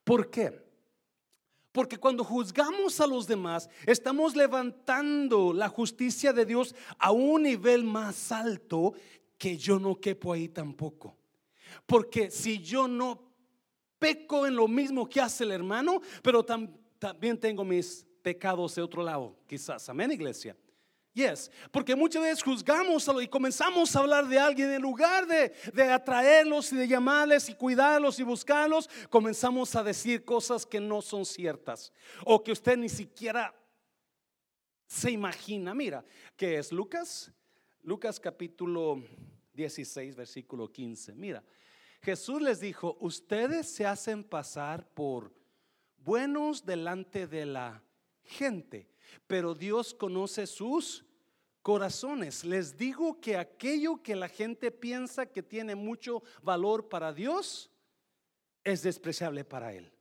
¿Por 0.04 0.30
qué? 0.30 0.62
Porque 1.72 1.98
cuando 1.98 2.24
juzgamos 2.24 3.00
a 3.00 3.08
los 3.08 3.26
demás, 3.26 3.70
estamos 3.86 4.36
levantando 4.36 5.54
la 5.54 5.70
justicia 5.70 6.34
de 6.34 6.46
Dios 6.46 6.76
a 7.00 7.12
un 7.12 7.44
nivel 7.44 7.86
más 7.86 8.32
alto 8.34 8.94
que 9.38 9.58
yo 9.58 9.80
no 9.80 9.96
quepo 9.96 10.34
ahí 10.34 10.50
tampoco. 10.50 11.16
Porque 11.86 12.30
si 12.30 12.60
yo 12.60 12.88
no 12.88 13.32
peco 13.98 14.46
en 14.46 14.56
lo 14.56 14.68
mismo 14.68 15.08
que 15.08 15.22
hace 15.22 15.46
el 15.46 15.52
hermano, 15.52 16.02
pero 16.22 16.44
también 16.44 17.40
tengo 17.40 17.64
mis 17.64 18.06
pecados 18.22 18.76
de 18.76 18.82
otro 18.82 19.02
lado, 19.02 19.38
quizás. 19.48 19.88
Amén, 19.88 20.12
iglesia. 20.12 20.58
Yes, 21.14 21.52
porque 21.72 21.94
muchas 21.94 22.24
veces 22.24 22.42
juzgamos 22.42 23.10
y 23.22 23.28
comenzamos 23.28 23.94
a 23.94 24.00
hablar 24.00 24.28
de 24.30 24.40
alguien 24.40 24.72
en 24.72 24.82
lugar 24.82 25.28
de, 25.28 25.52
de, 25.74 25.84
atraerlos 25.92 26.72
y 26.72 26.78
de 26.78 26.88
llamarles 26.88 27.50
y 27.50 27.54
cuidarlos 27.54 28.18
y 28.20 28.24
buscarlos, 28.24 28.90
comenzamos 29.10 29.76
a 29.76 29.84
decir 29.84 30.24
cosas 30.24 30.66
que 30.66 30.80
no 30.80 31.02
son 31.02 31.26
ciertas 31.26 31.92
o 32.24 32.42
que 32.42 32.54
usted 32.54 32.78
ni 32.78 32.88
siquiera 32.88 33.54
se 34.88 35.12
imagina. 35.12 35.74
Mira, 35.74 36.06
¿qué 36.38 36.58
es 36.58 36.72
Lucas? 36.72 37.30
Lucas 37.84 38.18
capítulo 38.18 39.04
16, 39.54 40.16
versículo 40.16 40.72
15. 40.72 41.14
Mira, 41.16 41.44
Jesús 42.02 42.42
les 42.42 42.62
dijo, 42.62 42.98
ustedes 43.02 43.70
se 43.70 43.86
hacen 43.86 44.24
pasar 44.24 44.88
por 44.94 45.34
buenos 45.98 46.66
delante 46.66 47.28
de 47.28 47.46
la 47.46 47.84
gente 48.24 48.91
pero 49.28 49.54
Dios 49.54 49.94
conoce 49.94 50.48
sus 50.48 51.06
corazones. 51.62 52.44
Les 52.44 52.78
digo 52.78 53.20
que 53.20 53.38
aquello 53.38 54.02
que 54.02 54.16
la 54.16 54.28
gente 54.28 54.72
piensa 54.72 55.26
que 55.26 55.44
tiene 55.44 55.76
mucho 55.76 56.24
valor 56.42 56.90
para 56.90 57.14
Dios 57.14 57.70
es 58.64 58.84
despreciable 58.84 59.44
para 59.44 59.74
Él. 59.74 59.92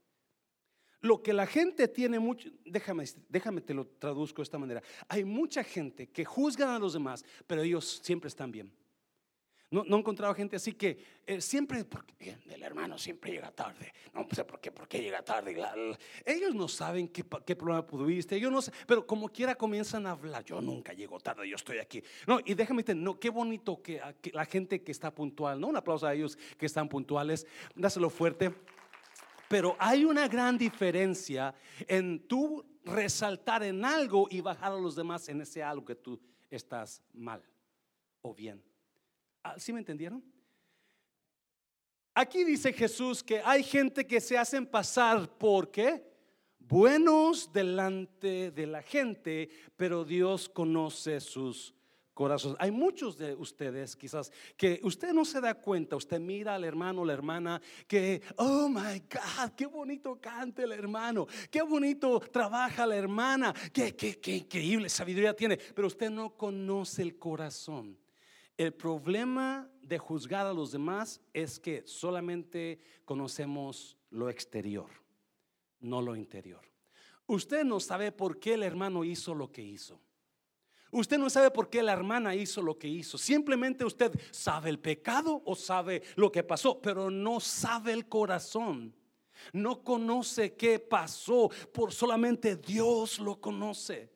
Lo 1.01 1.23
que 1.23 1.33
la 1.33 1.47
gente 1.47 1.87
tiene 1.87 2.19
mucho, 2.19 2.49
déjame, 2.63 3.05
déjame 3.27 3.61
te 3.61 3.73
lo 3.73 3.87
traduzco 3.87 4.37
de 4.37 4.43
esta 4.43 4.59
manera. 4.59 4.83
Hay 5.07 5.23
mucha 5.23 5.63
gente 5.63 6.07
que 6.09 6.23
juzga 6.23 6.75
a 6.75 6.79
los 6.79 6.93
demás, 6.93 7.25
pero 7.47 7.63
ellos 7.63 8.01
siempre 8.03 8.27
están 8.27 8.51
bien. 8.51 8.71
No, 9.71 9.85
no 9.85 9.95
he 9.95 9.99
encontrado 9.99 10.33
gente 10.35 10.57
así 10.57 10.73
que 10.73 11.21
eh, 11.25 11.39
siempre, 11.39 11.85
el 12.19 12.61
hermano 12.61 12.97
siempre 12.97 13.31
llega 13.31 13.51
tarde. 13.51 13.93
No 14.13 14.27
sé 14.29 14.43
por 14.43 14.59
qué, 14.59 14.69
por 14.69 14.89
llega 14.89 15.23
tarde. 15.23 15.55
ellos 16.25 16.53
no 16.53 16.67
saben 16.67 17.07
qué, 17.07 17.23
qué 17.45 17.55
problema 17.55 17.87
pudiste, 17.87 18.35
ellos 18.35 18.51
no 18.51 18.61
sé, 18.61 18.73
pero 18.85 19.07
como 19.07 19.29
quiera 19.29 19.55
comienzan 19.55 20.05
a 20.07 20.11
hablar. 20.11 20.43
Yo 20.43 20.59
nunca 20.59 20.91
llego 20.91 21.21
tarde, 21.21 21.47
yo 21.47 21.55
estoy 21.55 21.79
aquí. 21.79 22.03
No, 22.27 22.39
y 22.43 22.53
déjame 22.53 22.83
no, 22.95 23.17
qué 23.17 23.29
bonito 23.29 23.81
que 23.81 24.01
la 24.33 24.43
gente 24.43 24.83
que 24.83 24.91
está 24.91 25.15
puntual, 25.15 25.59
¿no? 25.59 25.67
Un 25.67 25.77
aplauso 25.77 26.05
a 26.05 26.13
ellos 26.13 26.37
que 26.57 26.65
están 26.65 26.89
puntuales. 26.89 27.47
Dáselo 27.73 28.09
fuerte. 28.09 28.53
Pero 29.47 29.77
hay 29.79 30.03
una 30.03 30.27
gran 30.27 30.57
diferencia 30.57 31.53
en 31.87 32.27
tú 32.27 32.65
resaltar 32.83 33.63
en 33.63 33.85
algo 33.85 34.27
y 34.29 34.41
bajar 34.41 34.73
a 34.73 34.77
los 34.77 34.95
demás 34.95 35.29
en 35.29 35.41
ese 35.41 35.63
algo 35.63 35.85
que 35.85 35.95
tú 35.95 36.19
estás 36.49 37.01
mal 37.13 37.41
o 38.21 38.33
bien. 38.33 38.70
Ah, 39.43 39.55
¿Sí 39.57 39.73
me 39.73 39.79
entendieron? 39.79 40.23
Aquí 42.13 42.43
dice 42.43 42.73
Jesús 42.73 43.23
que 43.23 43.41
hay 43.43 43.63
gente 43.63 44.05
que 44.05 44.19
se 44.19 44.37
hacen 44.37 44.65
pasar 44.65 45.29
por 45.37 45.71
qué? 45.71 46.03
Buenos 46.59 47.51
delante 47.51 48.51
de 48.51 48.67
la 48.67 48.81
gente, 48.81 49.49
pero 49.77 50.03
Dios 50.03 50.49
conoce 50.49 51.19
sus 51.19 51.73
corazones. 52.13 52.57
Hay 52.59 52.71
muchos 52.71 53.17
de 53.17 53.33
ustedes 53.33 53.95
quizás 53.95 54.31
que 54.57 54.79
usted 54.83 55.13
no 55.13 55.23
se 55.23 55.39
da 55.39 55.53
cuenta, 55.53 55.95
usted 55.95 56.19
mira 56.19 56.55
al 56.55 56.65
hermano 56.65 57.05
la 57.05 57.13
hermana 57.13 57.61
que, 57.87 58.21
oh 58.35 58.67
my 58.67 58.99
God, 58.99 59.51
qué 59.55 59.65
bonito 59.65 60.19
canta 60.19 60.63
el 60.63 60.73
hermano, 60.73 61.27
qué 61.49 61.61
bonito 61.61 62.19
trabaja 62.19 62.85
la 62.85 62.97
hermana, 62.97 63.53
qué, 63.73 63.95
qué, 63.95 64.19
qué 64.19 64.35
increíble 64.35 64.89
sabiduría 64.89 65.33
tiene, 65.33 65.57
pero 65.57 65.87
usted 65.87 66.09
no 66.09 66.35
conoce 66.35 67.01
el 67.01 67.17
corazón. 67.17 68.00
El 68.57 68.73
problema 68.73 69.69
de 69.81 69.97
juzgar 69.97 70.45
a 70.45 70.53
los 70.53 70.71
demás 70.71 71.21
es 71.33 71.59
que 71.59 71.83
solamente 71.85 72.79
conocemos 73.05 73.97
lo 74.09 74.29
exterior, 74.29 74.89
no 75.79 76.01
lo 76.01 76.15
interior. 76.15 76.61
Usted 77.27 77.63
no 77.63 77.79
sabe 77.79 78.11
por 78.11 78.39
qué 78.39 78.55
el 78.55 78.63
hermano 78.63 79.03
hizo 79.03 79.33
lo 79.33 79.51
que 79.51 79.61
hizo. 79.61 79.99
Usted 80.91 81.17
no 81.17 81.29
sabe 81.29 81.51
por 81.51 81.69
qué 81.69 81.81
la 81.81 81.93
hermana 81.93 82.35
hizo 82.35 82.61
lo 82.61 82.77
que 82.77 82.87
hizo. 82.87 83.17
Simplemente 83.17 83.85
usted 83.85 84.11
sabe 84.31 84.69
el 84.69 84.79
pecado 84.79 85.41
o 85.45 85.55
sabe 85.55 86.03
lo 86.17 86.29
que 86.31 86.43
pasó, 86.43 86.81
pero 86.81 87.09
no 87.09 87.39
sabe 87.39 87.93
el 87.93 88.09
corazón. 88.09 88.93
No 89.53 89.83
conoce 89.83 90.55
qué 90.55 90.79
pasó, 90.79 91.49
por 91.73 91.93
solamente 91.93 92.57
Dios 92.57 93.19
lo 93.19 93.39
conoce. 93.39 94.11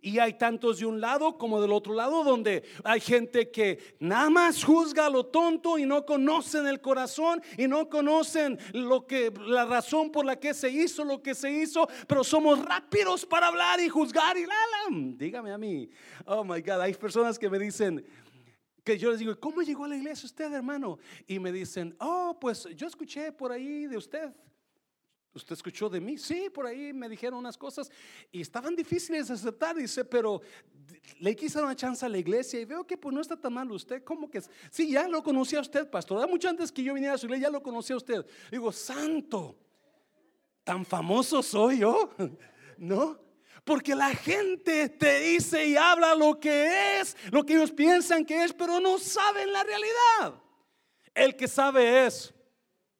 Y 0.00 0.18
hay 0.18 0.34
tantos 0.34 0.78
de 0.78 0.86
un 0.86 1.00
lado 1.00 1.38
como 1.38 1.60
del 1.60 1.72
otro 1.72 1.94
lado 1.94 2.24
donde 2.24 2.62
hay 2.84 3.00
gente 3.00 3.50
que 3.50 3.96
nada 4.00 4.30
más 4.30 4.64
juzga 4.64 5.08
lo 5.10 5.26
tonto 5.26 5.78
y 5.78 5.86
no 5.86 6.04
conocen 6.04 6.66
el 6.66 6.80
corazón 6.80 7.42
y 7.56 7.66
no 7.66 7.88
conocen 7.88 8.58
lo 8.72 9.06
que 9.06 9.32
la 9.46 9.64
razón 9.64 10.10
por 10.10 10.24
la 10.24 10.38
que 10.38 10.54
se 10.54 10.70
hizo 10.70 11.04
lo 11.04 11.22
que 11.22 11.34
se 11.34 11.50
hizo, 11.50 11.88
pero 12.06 12.22
somos 12.22 12.64
rápidos 12.64 13.24
para 13.26 13.48
hablar 13.48 13.80
y 13.80 13.88
juzgar 13.88 14.36
y 14.36 14.46
la, 14.46 14.54
la. 14.54 14.96
dígame 15.16 15.52
a 15.52 15.58
mí. 15.58 15.88
Oh 16.26 16.44
my 16.44 16.60
God, 16.60 16.80
hay 16.80 16.94
personas 16.94 17.38
que 17.38 17.48
me 17.50 17.58
dicen 17.58 18.04
que 18.84 18.96
yo 18.96 19.10
les 19.10 19.18
digo, 19.18 19.38
¿cómo 19.38 19.60
llegó 19.62 19.84
a 19.84 19.88
la 19.88 19.96
iglesia 19.96 20.26
usted, 20.26 20.52
hermano? 20.52 20.98
Y 21.26 21.38
me 21.38 21.52
dicen, 21.52 21.94
"Oh, 22.00 22.36
pues 22.40 22.66
yo 22.74 22.86
escuché 22.86 23.32
por 23.32 23.52
ahí 23.52 23.86
de 23.86 23.96
usted." 23.96 24.32
¿Usted 25.38 25.54
escuchó 25.54 25.88
de 25.88 26.00
mí? 26.00 26.18
Sí, 26.18 26.50
por 26.50 26.66
ahí 26.66 26.92
me 26.92 27.08
dijeron 27.08 27.38
unas 27.38 27.56
cosas 27.56 27.90
y 28.30 28.40
estaban 28.40 28.74
difíciles 28.74 29.28
de 29.28 29.34
aceptar. 29.34 29.76
Dice, 29.76 30.04
pero 30.04 30.42
le 31.20 31.34
quise 31.34 31.54
dar 31.58 31.64
una 31.64 31.76
chance 31.76 32.04
a 32.04 32.08
la 32.08 32.18
iglesia 32.18 32.60
y 32.60 32.64
veo 32.64 32.86
que 32.86 32.98
pues 32.98 33.14
no 33.14 33.20
está 33.20 33.36
tan 33.36 33.54
mal 33.54 33.70
usted. 33.70 34.02
¿Cómo 34.04 34.28
que? 34.28 34.42
Sí, 34.70 34.90
ya 34.90 35.06
lo 35.08 35.22
conocía 35.22 35.60
usted, 35.60 35.88
pastor. 35.88 36.28
Mucho 36.28 36.48
antes 36.48 36.72
que 36.72 36.82
yo 36.82 36.94
viniera 36.94 37.14
a 37.14 37.18
su 37.18 37.26
iglesia, 37.26 37.48
ya 37.48 37.52
lo 37.52 37.62
conocía 37.62 37.96
usted. 37.96 38.26
Digo, 38.50 38.72
santo, 38.72 39.56
tan 40.64 40.84
famoso 40.84 41.42
soy 41.42 41.78
yo, 41.78 42.10
¿no? 42.78 43.18
Porque 43.64 43.94
la 43.94 44.10
gente 44.10 44.88
te 44.88 45.20
dice 45.20 45.66
y 45.66 45.76
habla 45.76 46.14
lo 46.14 46.40
que 46.40 47.00
es, 47.00 47.16
lo 47.30 47.44
que 47.44 47.54
ellos 47.54 47.70
piensan 47.70 48.24
que 48.24 48.44
es, 48.44 48.52
pero 48.52 48.80
no 48.80 48.98
saben 48.98 49.52
la 49.52 49.62
realidad. 49.62 50.42
El 51.14 51.36
que 51.36 51.46
sabe 51.46 52.06
es 52.06 52.34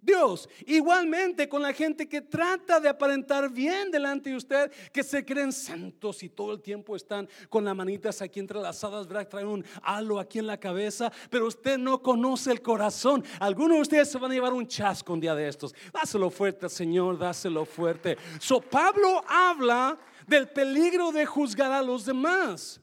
Dios. 0.01 0.49
Igualmente 0.67 1.49
con 1.49 1.63
la 1.63 1.73
gente 1.73 2.09
que 2.09 2.21
trata 2.21 2.81
de 2.81 2.89
aparentar 2.89 3.51
bien 3.51 3.91
delante 3.91 4.31
de 4.31 4.37
usted, 4.37 4.73
que 4.93 5.03
se 5.03 5.25
creen 5.25 5.53
santos 5.53 6.23
y 6.23 6.29
todo 6.29 6.53
el 6.53 6.61
tiempo 6.61 6.97
están 6.97 7.29
con 7.49 7.65
las 7.65 7.75
manitas 7.75 8.23
aquí 8.23 8.41
entrelazadas, 8.41 9.07
¿verdad? 9.07 9.29
Traen 9.29 9.49
un 9.49 9.65
halo 9.83 10.19
aquí 10.19 10.39
en 10.39 10.47
la 10.47 10.59
cabeza, 10.59 11.13
pero 11.31 11.47
usted 11.47 11.79
no 11.79 12.03
conoce 12.03 12.53
el 12.53 12.63
corazón. 12.63 13.25
Algunos 13.41 13.77
de 13.77 13.83
ustedes 13.83 14.11
se 14.11 14.19
van 14.19 14.31
a 14.31 14.35
llevar 14.35 14.53
un 14.53 14.67
chasco 14.67 15.13
un 15.13 15.21
día 15.21 15.35
de 15.35 15.49
estos. 15.49 15.75
Dáselo 15.93 16.31
fuerte, 16.31 16.69
Señor, 16.69 17.19
dáselo 17.19 17.65
fuerte. 17.65 18.17
So 18.39 18.61
Pablo 18.61 19.23
habla 19.29 19.99
del 20.27 20.49
peligro 20.49 21.11
de 21.11 21.27
juzgar 21.27 21.73
a 21.73 21.83
los 21.83 22.05
demás. 22.05 22.81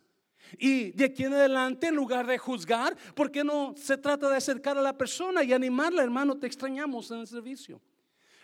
Y 0.58 0.92
de 0.92 1.06
aquí 1.06 1.24
en 1.24 1.34
adelante, 1.34 1.88
en 1.88 1.96
lugar 1.96 2.26
de 2.28 2.38
juzgar, 2.38 2.96
¿por 3.14 3.32
qué 3.32 3.44
no 3.44 3.74
se 3.78 3.98
trata 3.98 4.30
de 4.30 4.38
acercar 4.38 4.78
a 4.78 4.82
la 4.82 4.98
persona 4.98 5.44
y 5.44 5.54
animarla? 5.54 6.04
Hermano, 6.04 6.38
te 6.38 6.48
extrañamos 6.48 7.12
en 7.12 7.20
el 7.20 7.28
servicio. 7.28 7.82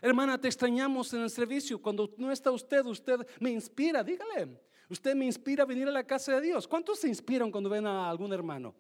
Hermana, 0.02 0.40
te 0.40 0.48
extrañamos 0.48 1.14
en 1.14 1.22
el 1.22 1.30
servicio. 1.30 1.82
Cuando 1.82 2.14
no 2.18 2.32
está 2.32 2.52
usted, 2.52 2.84
usted 2.86 3.26
me 3.40 3.52
inspira. 3.52 4.04
Dígale, 4.04 4.60
usted 4.90 5.16
me 5.16 5.26
inspira 5.26 5.64
a 5.64 5.66
venir 5.66 5.88
a 5.88 5.92
la 5.92 6.04
casa 6.04 6.34
de 6.36 6.42
Dios. 6.42 6.68
¿Cuántos 6.68 7.00
se 7.00 7.08
inspiran 7.08 7.52
cuando 7.52 7.70
ven 7.70 7.86
a 7.86 8.10
algún 8.10 8.34
hermano? 8.34 8.74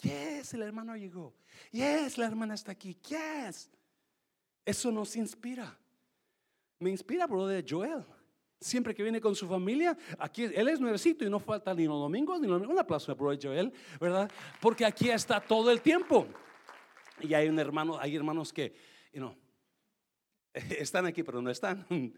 Yes, 0.00 0.54
el 0.54 0.62
hermano 0.62 0.96
llegó. 0.96 1.34
Yes, 1.70 2.18
la 2.18 2.26
hermana 2.26 2.54
está 2.54 2.72
aquí. 2.72 2.96
Yes. 3.08 3.70
Eso 4.64 4.90
nos 4.90 5.14
inspira. 5.16 5.78
Me 6.78 6.90
inspira, 6.90 7.26
brother 7.26 7.64
Joel 7.68 8.04
siempre 8.64 8.94
que 8.94 9.02
viene 9.02 9.20
con 9.20 9.34
su 9.34 9.46
familia, 9.46 9.96
aquí 10.18 10.44
él 10.44 10.68
es 10.68 10.80
nuevecito 10.80 11.24
y 11.24 11.30
no 11.30 11.38
falta 11.38 11.74
ni 11.74 11.84
los 11.84 11.98
domingos 12.00 12.40
ni 12.40 12.46
los 12.46 12.54
domingos. 12.54 12.74
Un 12.74 12.80
aplauso 12.80 13.14
para 13.16 13.38
Joel, 13.40 13.72
¿verdad? 14.00 14.30
Porque 14.60 14.84
aquí 14.84 15.10
está 15.10 15.40
todo 15.40 15.70
el 15.70 15.82
tiempo. 15.82 16.26
Y 17.20 17.34
hay 17.34 17.48
un 17.48 17.58
hermano, 17.58 17.98
hay 18.00 18.16
hermanos 18.16 18.52
que, 18.52 18.74
you 19.12 19.20
know, 19.20 19.36
están 20.54 21.06
aquí 21.06 21.22
pero 21.22 21.42
no 21.42 21.50
están. 21.50 21.86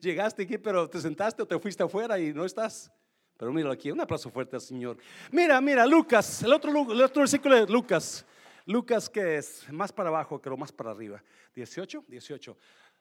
Llegaste 0.00 0.42
aquí 0.42 0.58
pero 0.58 0.88
te 0.88 1.00
sentaste 1.00 1.42
o 1.42 1.46
te 1.46 1.58
fuiste 1.58 1.82
afuera 1.82 2.18
y 2.18 2.32
no 2.34 2.44
estás. 2.44 2.92
Pero 3.38 3.52
mira 3.54 3.72
aquí, 3.72 3.90
un 3.90 4.00
aplauso 4.00 4.30
fuerte 4.30 4.56
al 4.56 4.62
Señor. 4.62 4.98
Mira, 5.32 5.58
mira, 5.62 5.86
Lucas, 5.86 6.42
el 6.42 6.52
otro, 6.52 6.70
el 6.92 7.00
otro 7.00 7.22
versículo 7.22 7.56
de 7.56 7.72
Lucas. 7.72 8.26
Lucas 8.66 9.08
que 9.08 9.38
es 9.38 9.66
más 9.72 9.90
para 9.90 10.10
abajo, 10.10 10.40
pero 10.40 10.58
más 10.58 10.70
para 10.70 10.90
arriba. 10.90 11.22
18, 11.54 12.04
18. 12.06 12.56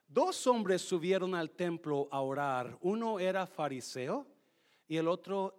Dos 0.09 0.47
hombres 0.47 0.81
subieron 0.81 1.35
al 1.35 1.51
templo 1.51 2.09
a 2.11 2.21
orar. 2.21 2.79
Uno 2.81 3.19
era 3.19 3.45
fariseo 3.45 4.25
y 4.87 4.97
el 4.97 5.07
otro 5.07 5.55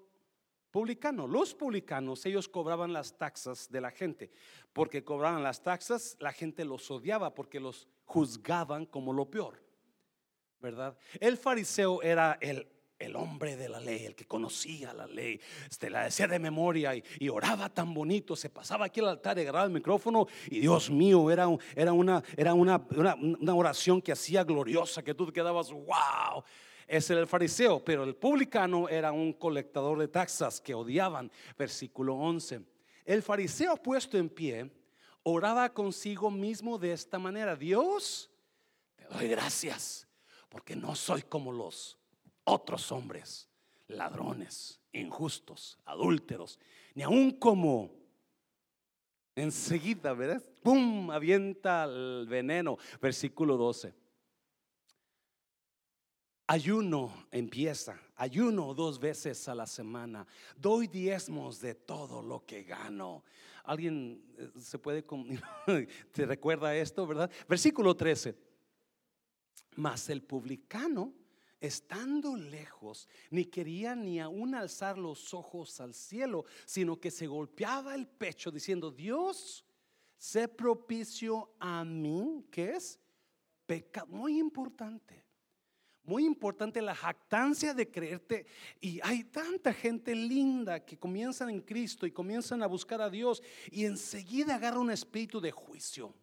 publicano. 0.73 1.29
Los 1.29 1.55
publicanos, 1.55 2.27
ellos 2.27 2.49
cobraban 2.49 2.93
las 2.93 3.17
taxas 3.17 3.71
de 3.71 3.81
la 3.81 3.93
gente. 3.93 4.33
Porque 4.73 5.05
cobraban 5.05 5.45
las 5.45 5.63
taxas, 5.63 6.17
la 6.19 6.33
gente 6.33 6.65
los 6.65 6.91
odiaba 6.91 7.33
porque 7.33 7.61
los 7.61 7.87
juzgaban 8.05 8.87
como 8.87 9.13
lo 9.13 9.31
peor. 9.31 9.63
¿Verdad? 10.59 10.99
El 11.21 11.37
fariseo 11.37 12.03
era 12.03 12.37
el 12.41 12.67
el 13.01 13.17
hombre 13.17 13.57
de 13.57 13.69
la 13.69 13.81
ley, 13.81 14.05
el 14.05 14.15
que 14.15 14.27
conocía 14.27 14.93
la 14.93 15.07
ley, 15.07 15.41
este, 15.69 15.89
la 15.89 16.05
decía 16.05 16.29
de 16.29 16.39
memoria 16.39 16.95
y, 16.95 17.29
oraba 17.29 17.71
tan 17.71 17.95
bonito, 17.95 18.37
se 18.37 18.51
pasaba 18.51 18.87
aquí 18.87 19.01
al 19.01 19.09
altar 19.09 19.39
y 19.39 19.43
agarraba 19.43 19.65
el 19.65 19.73
micrófono 19.73 20.27
y 20.49 20.61
Dios 20.61 20.91
mío, 20.91 21.31
era, 21.31 21.49
era, 21.75 21.93
una, 21.93 22.23
era 22.37 22.53
una, 22.53 22.85
una, 22.97 23.55
oración 23.55 24.03
que 24.03 24.13
hacía 24.13 24.45
gloriosa, 24.45 25.03
que 25.03 25.15
tú 25.15 25.27
te 25.27 25.33
quedabas, 25.33 25.73
wow. 25.73 26.45
Ese 26.87 27.15
era 27.15 27.23
el 27.23 27.29
fariseo, 27.29 27.83
pero 27.83 28.05
el 28.05 28.17
publicano 28.17 28.89
era 28.89 29.13
un 29.13 29.33
colectador 29.33 29.99
de 29.99 30.09
taxas 30.09 30.61
que 30.61 30.75
odiaban. 30.75 31.31
Versículo 31.57 32.17
11. 32.17 32.63
El 33.05 33.23
fariseo 33.23 33.77
puesto 33.77 34.19
en 34.19 34.29
pie 34.29 34.71
oraba 35.23 35.73
consigo 35.73 36.33
mismo 36.33 36.79
de 36.79 36.93
esta 36.93 37.19
manera, 37.19 37.55
Dios, 37.55 38.29
te 38.97 39.05
doy 39.05 39.29
gracias 39.29 40.09
porque 40.49 40.75
no 40.75 40.97
soy 40.97 41.23
como 41.23 41.53
los 41.53 42.00
otros 42.45 42.91
hombres, 42.93 43.49
ladrones, 43.89 44.81
injustos, 44.93 45.79
adúlteros, 45.85 46.59
ni 46.95 47.03
aun 47.03 47.33
como 47.33 48.01
enseguida, 49.35 50.13
¿verdad? 50.13 50.43
¡Pum! 50.63 51.11
Avienta 51.11 51.85
el 51.85 52.27
veneno. 52.29 52.79
Versículo 53.01 53.57
12. 53.57 53.95
Ayuno 56.47 57.27
empieza, 57.31 58.01
ayuno 58.17 58.75
dos 58.75 58.99
veces 58.99 59.49
a 59.49 59.55
la 59.55 59.69
semana, 59.69 60.27
doy 60.57 60.89
diezmos 60.89 61.61
de 61.61 61.77
todo 61.77 62.23
lo 62.23 62.45
que 62.45 62.65
gano. 62.65 63.23
¿Alguien 63.63 64.21
eh, 64.37 64.51
se 64.59 64.77
puede, 64.77 65.05
te 66.13 66.27
recuerda 66.27 66.75
esto, 66.75 67.07
verdad? 67.07 67.31
Versículo 67.49 67.95
13. 67.95 68.35
Mas 69.77 70.11
el 70.11 70.25
publicano 70.25 71.15
estando 71.61 72.37
lejos, 72.37 73.09
ni 73.31 73.45
quería 73.45 73.95
ni 73.95 74.19
aún 74.19 74.55
alzar 74.55 74.97
los 74.99 75.35
ojos 75.35 75.81
al 75.81 75.95
cielo, 75.95 76.45
sino 76.65 76.99
que 76.99 77.11
se 77.11 77.27
golpeaba 77.27 77.95
el 77.95 78.07
pecho 78.07 78.51
diciendo, 78.51 78.91
Dios, 78.91 79.65
sé 80.17 80.49
propicio 80.49 81.53
a 81.61 81.85
mí, 81.85 82.45
que 82.51 82.73
es 82.73 82.99
pecado, 83.67 84.07
muy 84.09 84.39
importante. 84.39 85.25
Muy 86.03 86.25
importante 86.25 86.81
la 86.81 86.95
jactancia 86.95 87.75
de 87.75 87.91
creerte. 87.91 88.47
Y 88.81 89.01
hay 89.03 89.25
tanta 89.25 89.73
gente 89.73 90.15
linda 90.15 90.85
que 90.85 90.99
comienzan 90.99 91.51
en 91.51 91.61
Cristo 91.61 92.07
y 92.07 92.11
comienzan 92.11 92.63
a 92.63 92.67
buscar 92.67 93.01
a 93.03 93.11
Dios 93.11 93.43
y 93.71 93.85
enseguida 93.85 94.55
agarra 94.55 94.81
un 94.81 94.91
espíritu 94.91 95.41
de 95.41 95.53
juicio 95.53 96.15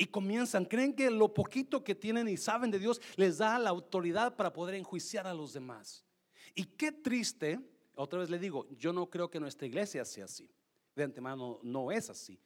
y 0.00 0.06
comienzan, 0.06 0.64
creen 0.64 0.94
que 0.94 1.10
lo 1.10 1.34
poquito 1.34 1.82
que 1.82 1.94
tienen 1.94 2.28
y 2.28 2.36
saben 2.36 2.70
de 2.70 2.78
Dios 2.78 3.00
les 3.16 3.38
da 3.38 3.58
la 3.58 3.70
autoridad 3.70 4.36
para 4.36 4.52
poder 4.52 4.76
enjuiciar 4.76 5.26
a 5.26 5.34
los 5.34 5.52
demás. 5.52 6.04
Y 6.54 6.64
qué 6.64 6.92
triste, 6.92 7.58
otra 7.96 8.20
vez 8.20 8.30
le 8.30 8.38
digo, 8.38 8.68
yo 8.78 8.92
no 8.92 9.10
creo 9.10 9.28
que 9.28 9.40
nuestra 9.40 9.66
iglesia 9.66 10.04
sea 10.04 10.26
así. 10.26 10.48
De 10.94 11.02
antemano 11.02 11.58
no 11.64 11.90
es 11.90 12.08
así. 12.10 12.38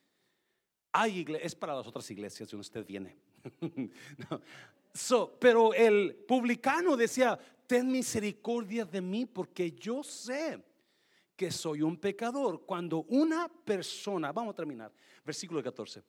Hay 0.93 1.27
es 1.43 1.55
para 1.55 1.77
las 1.77 1.87
otras 1.87 2.11
iglesias 2.11 2.51
donde 2.51 2.63
usted 2.63 2.87
viene. 2.87 3.17
pero 5.39 5.75
el 5.75 6.15
publicano 6.27 6.97
decía, 6.97 7.39
ten 7.67 7.93
misericordia 7.93 8.87
de 8.87 9.03
mí 9.03 9.27
porque 9.27 9.73
yo 9.73 10.03
sé 10.03 10.63
que 11.37 11.51
soy 11.51 11.83
un 11.83 11.99
pecador. 11.99 12.65
Cuando 12.65 13.03
una 13.11 13.49
persona, 13.49 14.33
vamos 14.33 14.53
a 14.53 14.57
terminar, 14.57 14.91
versículo 15.23 15.63
14. 15.63 16.03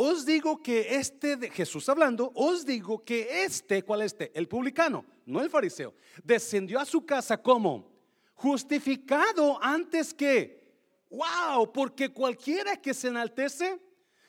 Os 0.00 0.24
digo 0.24 0.62
que 0.62 0.94
este, 0.94 1.36
de 1.36 1.50
Jesús 1.50 1.88
hablando, 1.88 2.30
os 2.36 2.64
digo 2.64 3.04
que 3.04 3.42
este, 3.42 3.82
¿cuál 3.82 4.02
este? 4.02 4.30
El 4.32 4.46
publicano, 4.46 5.04
no 5.26 5.40
el 5.40 5.50
fariseo, 5.50 5.92
descendió 6.22 6.78
a 6.78 6.84
su 6.84 7.04
casa 7.04 7.42
como 7.42 7.90
justificado 8.34 9.60
antes 9.60 10.14
que, 10.14 10.72
wow, 11.10 11.72
porque 11.72 12.12
cualquiera 12.12 12.76
que 12.76 12.94
se 12.94 13.08
enaltece 13.08 13.80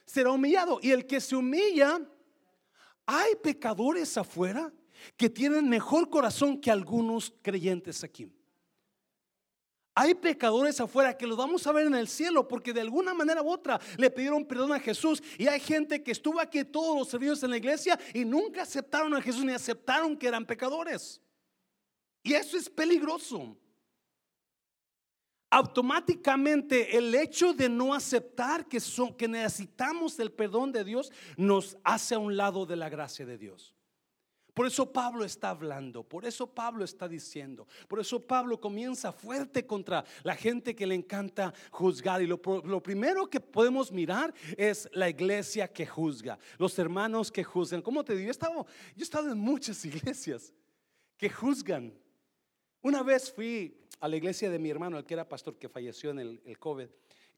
será 0.07 0.31
humillado. 0.31 0.79
Y 0.81 0.89
el 0.89 1.05
que 1.05 1.21
se 1.21 1.35
humilla, 1.35 2.01
hay 3.05 3.35
pecadores 3.35 4.17
afuera 4.17 4.73
que 5.15 5.29
tienen 5.29 5.69
mejor 5.69 6.09
corazón 6.09 6.59
que 6.59 6.71
algunos 6.71 7.31
creyentes 7.43 8.03
aquí. 8.03 8.27
Hay 10.01 10.15
pecadores 10.15 10.79
afuera 10.79 11.17
que 11.17 11.27
los 11.27 11.35
vamos 11.35 11.67
a 11.67 11.73
ver 11.73 11.85
en 11.85 11.93
el 11.93 12.07
cielo 12.07 12.47
porque 12.47 12.71
de 12.71 12.79
alguna 12.79 13.13
manera 13.13 13.41
u 13.41 13.49
otra 13.49 13.81
le 13.97 14.09
pidieron 14.09 14.45
perdón 14.45 14.71
a 14.71 14.79
Jesús. 14.79 15.21
Y 15.37 15.45
hay 15.47 15.59
gente 15.59 16.01
que 16.01 16.11
estuvo 16.11 16.39
aquí 16.39 16.63
todos 16.63 16.97
los 16.97 17.09
servicios 17.09 17.43
en 17.43 17.49
la 17.49 17.57
iglesia 17.57 17.99
y 18.13 18.23
nunca 18.23 18.61
aceptaron 18.61 19.13
a 19.13 19.21
Jesús 19.21 19.43
ni 19.43 19.51
aceptaron 19.51 20.15
que 20.15 20.29
eran 20.29 20.45
pecadores. 20.45 21.21
Y 22.23 22.31
eso 22.31 22.55
es 22.55 22.69
peligroso. 22.69 23.57
Automáticamente 25.49 26.97
el 26.97 27.13
hecho 27.13 27.51
de 27.53 27.67
no 27.67 27.93
aceptar 27.93 28.69
que, 28.69 28.79
son, 28.79 29.13
que 29.13 29.27
necesitamos 29.27 30.17
el 30.19 30.31
perdón 30.31 30.71
de 30.71 30.85
Dios 30.85 31.11
nos 31.35 31.77
hace 31.83 32.15
a 32.15 32.19
un 32.19 32.37
lado 32.37 32.65
de 32.65 32.77
la 32.77 32.87
gracia 32.87 33.25
de 33.25 33.37
Dios. 33.37 33.75
Por 34.59 34.67
eso 34.67 34.91
Pablo 34.91 35.23
está 35.23 35.51
hablando, 35.51 36.03
por 36.03 36.25
eso 36.25 36.45
Pablo 36.45 36.83
está 36.83 37.07
diciendo, 37.07 37.65
por 37.87 38.01
eso 38.01 38.19
Pablo 38.19 38.59
comienza 38.59 39.13
fuerte 39.13 39.65
contra 39.65 40.03
la 40.23 40.35
gente 40.35 40.75
que 40.75 40.85
le 40.85 40.95
encanta 40.95 41.53
juzgar. 41.71 42.21
Y 42.21 42.27
lo, 42.27 42.41
lo 42.65 42.83
primero 42.83 43.29
que 43.29 43.39
podemos 43.39 43.89
mirar 43.89 44.33
es 44.57 44.89
la 44.91 45.07
iglesia 45.07 45.71
que 45.71 45.87
juzga, 45.87 46.37
los 46.57 46.77
hermanos 46.77 47.31
que 47.31 47.41
juzgan. 47.41 47.81
¿Cómo 47.81 48.03
te 48.03 48.11
digo? 48.11 48.23
Yo 48.23 48.27
he 48.27 48.31
estado, 48.31 48.65
yo 48.95 48.99
he 48.99 49.03
estado 49.03 49.31
en 49.31 49.37
muchas 49.37 49.85
iglesias 49.85 50.53
que 51.15 51.29
juzgan. 51.29 51.93
Una 52.81 53.01
vez 53.01 53.31
fui 53.31 53.79
a 54.01 54.09
la 54.09 54.17
iglesia 54.17 54.49
de 54.49 54.59
mi 54.59 54.69
hermano, 54.69 54.97
el 54.97 55.05
que 55.05 55.13
era 55.13 55.25
pastor 55.25 55.57
que 55.57 55.69
falleció 55.69 56.09
en 56.09 56.19
el, 56.19 56.41
el 56.43 56.59
COVID. 56.59 56.89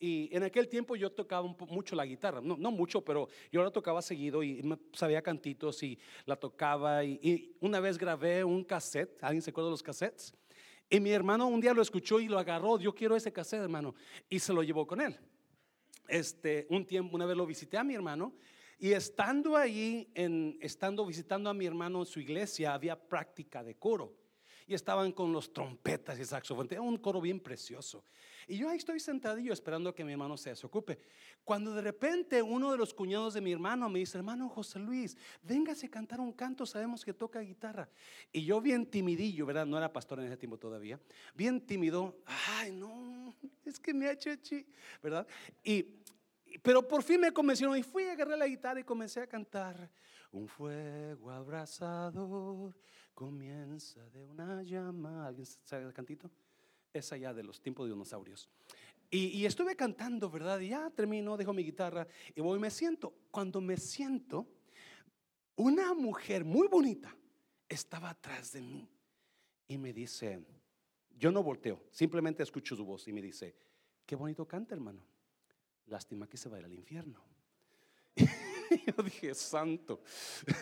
Y 0.03 0.35
en 0.35 0.41
aquel 0.41 0.67
tiempo 0.67 0.95
yo 0.95 1.11
tocaba 1.11 1.47
mucho 1.69 1.95
la 1.95 2.07
guitarra, 2.07 2.41
no, 2.41 2.57
no, 2.57 2.71
mucho, 2.71 3.05
pero 3.05 3.29
yo 3.51 3.63
la 3.63 3.69
tocaba 3.69 4.01
seguido 4.01 4.41
y 4.41 4.67
sabía 4.93 5.21
cantitos 5.21 5.83
y 5.83 5.99
la 6.25 6.35
tocaba. 6.35 7.05
Y, 7.05 7.55
una 7.59 7.79
vez 7.79 7.99
grabé 7.99 8.43
un 8.43 8.63
cassette, 8.63 9.23
¿alguien 9.23 9.43
se 9.43 9.51
acuerda 9.51 9.67
de 9.67 9.73
los 9.73 9.83
cassettes? 9.83 10.33
Y 10.89 10.99
mi 10.99 11.11
hermano 11.11 11.45
un 11.45 11.61
día 11.61 11.71
lo 11.71 11.83
escuchó 11.83 12.19
y 12.19 12.27
lo 12.27 12.39
agarró, 12.39 12.79
yo 12.79 12.95
quiero 12.95 13.15
ese 13.15 13.31
cassette, 13.31 13.61
hermano, 13.61 13.93
y 14.27 14.39
se 14.39 14.51
lo 14.51 14.63
llevó 14.63 14.87
con 14.87 15.01
él. 15.01 15.15
Este, 16.07 16.65
un 16.71 16.83
tiempo, 16.83 17.15
una 17.15 17.27
vez 17.27 17.37
lo 17.37 17.45
visité 17.45 17.77
a 17.77 17.83
mi 17.83 17.93
hermano 17.93 18.33
y 18.79 18.93
estando 18.93 19.55
ahí, 19.55 20.09
en, 20.15 20.57
estando 20.61 21.05
visitando 21.05 21.47
a 21.47 21.53
mi 21.53 21.67
hermano 21.67 21.99
en 21.99 22.07
su 22.07 22.19
iglesia, 22.19 22.73
había 22.73 22.99
práctica 22.99 23.63
de 23.63 23.75
coro 23.75 24.20
y 24.71 24.75
estaban 24.75 25.11
con 25.11 25.33
los 25.33 25.51
trompetas 25.51 26.17
y 26.17 26.23
saxofones. 26.23 26.71
Era 26.71 26.81
un 26.81 26.97
coro 26.97 27.19
bien 27.19 27.41
precioso. 27.41 28.05
Y 28.47 28.57
yo 28.57 28.69
ahí 28.69 28.77
estoy 28.77 29.01
sentadillo 29.01 29.51
esperando 29.51 29.93
que 29.93 30.05
mi 30.05 30.13
hermano 30.13 30.37
se 30.37 30.51
desocupe. 30.51 30.97
Cuando 31.43 31.73
de 31.73 31.81
repente 31.81 32.41
uno 32.41 32.71
de 32.71 32.77
los 32.77 32.93
cuñados 32.93 33.33
de 33.33 33.41
mi 33.41 33.51
hermano 33.51 33.89
me 33.89 33.99
dice, 33.99 34.17
hermano 34.17 34.47
José 34.47 34.79
Luis, 34.79 35.17
véngase 35.43 35.87
a 35.87 35.89
cantar 35.89 36.21
un 36.21 36.31
canto, 36.31 36.65
sabemos 36.65 37.03
que 37.03 37.13
toca 37.13 37.41
guitarra. 37.41 37.89
Y 38.31 38.45
yo 38.45 38.61
bien 38.61 38.85
timidillo, 38.85 39.45
¿verdad? 39.45 39.65
No 39.65 39.77
era 39.77 39.91
pastor 39.91 40.19
en 40.21 40.27
ese 40.27 40.37
tiempo 40.37 40.57
todavía. 40.57 40.97
Bien 41.35 41.59
tímido, 41.59 42.15
ay 42.25 42.71
no, 42.71 43.35
es 43.65 43.77
que 43.77 43.93
me 43.93 44.07
ha 44.07 44.13
hecho 44.13 44.29
¿verdad? 45.03 45.27
Y, 45.65 45.85
pero 46.63 46.87
por 46.87 47.03
fin 47.03 47.19
me 47.19 47.33
convencieron 47.33 47.77
y 47.77 47.83
fui 47.83 48.05
a 48.05 48.13
agarrar 48.13 48.37
la 48.37 48.47
guitarra 48.47 48.79
y 48.79 48.83
comencé 48.85 49.19
a 49.19 49.27
cantar. 49.27 49.91
Un 50.31 50.47
fuego 50.47 51.29
abrasador 51.29 52.73
comienza 53.13 54.07
de 54.09 54.25
una 54.25 54.63
llama. 54.63 55.27
¿Alguien 55.27 55.45
sabe 55.45 55.85
el 55.85 55.93
cantito? 55.93 56.29
Es 56.93 57.11
allá 57.11 57.33
de 57.33 57.43
los 57.43 57.61
tiempos 57.61 57.87
de 57.87 57.93
dinosaurios. 57.93 58.49
Y, 59.13 59.45
estuve 59.45 59.75
cantando, 59.75 60.29
¿verdad? 60.29 60.57
Y 60.61 60.69
ya 60.69 60.89
termino, 60.89 61.35
dejo 61.35 61.51
mi 61.51 61.65
guitarra 61.65 62.07
y 62.33 62.39
voy 62.39 62.57
y 62.57 62.61
me 62.61 62.71
siento. 62.71 63.13
Cuando 63.29 63.59
me 63.59 63.75
siento, 63.75 64.47
una 65.57 65.93
mujer 65.93 66.45
muy 66.45 66.69
bonita 66.69 67.13
estaba 67.67 68.11
atrás 68.11 68.53
de 68.53 68.61
mí 68.61 68.89
y 69.67 69.77
me 69.77 69.91
dice, 69.91 70.41
yo 71.09 71.29
no 71.29 71.43
volteo, 71.43 71.83
simplemente 71.91 72.41
escucho 72.41 72.73
su 72.73 72.85
voz 72.85 73.05
y 73.09 73.11
me 73.11 73.21
dice, 73.21 73.53
qué 74.05 74.15
bonito 74.15 74.47
canta, 74.47 74.75
hermano. 74.75 75.03
Lástima 75.87 76.25
que 76.27 76.37
se 76.37 76.47
vaya 76.47 76.65
al 76.65 76.73
infierno. 76.73 77.21
yo 78.15 79.03
dije, 79.03 79.35
santo. 79.35 80.01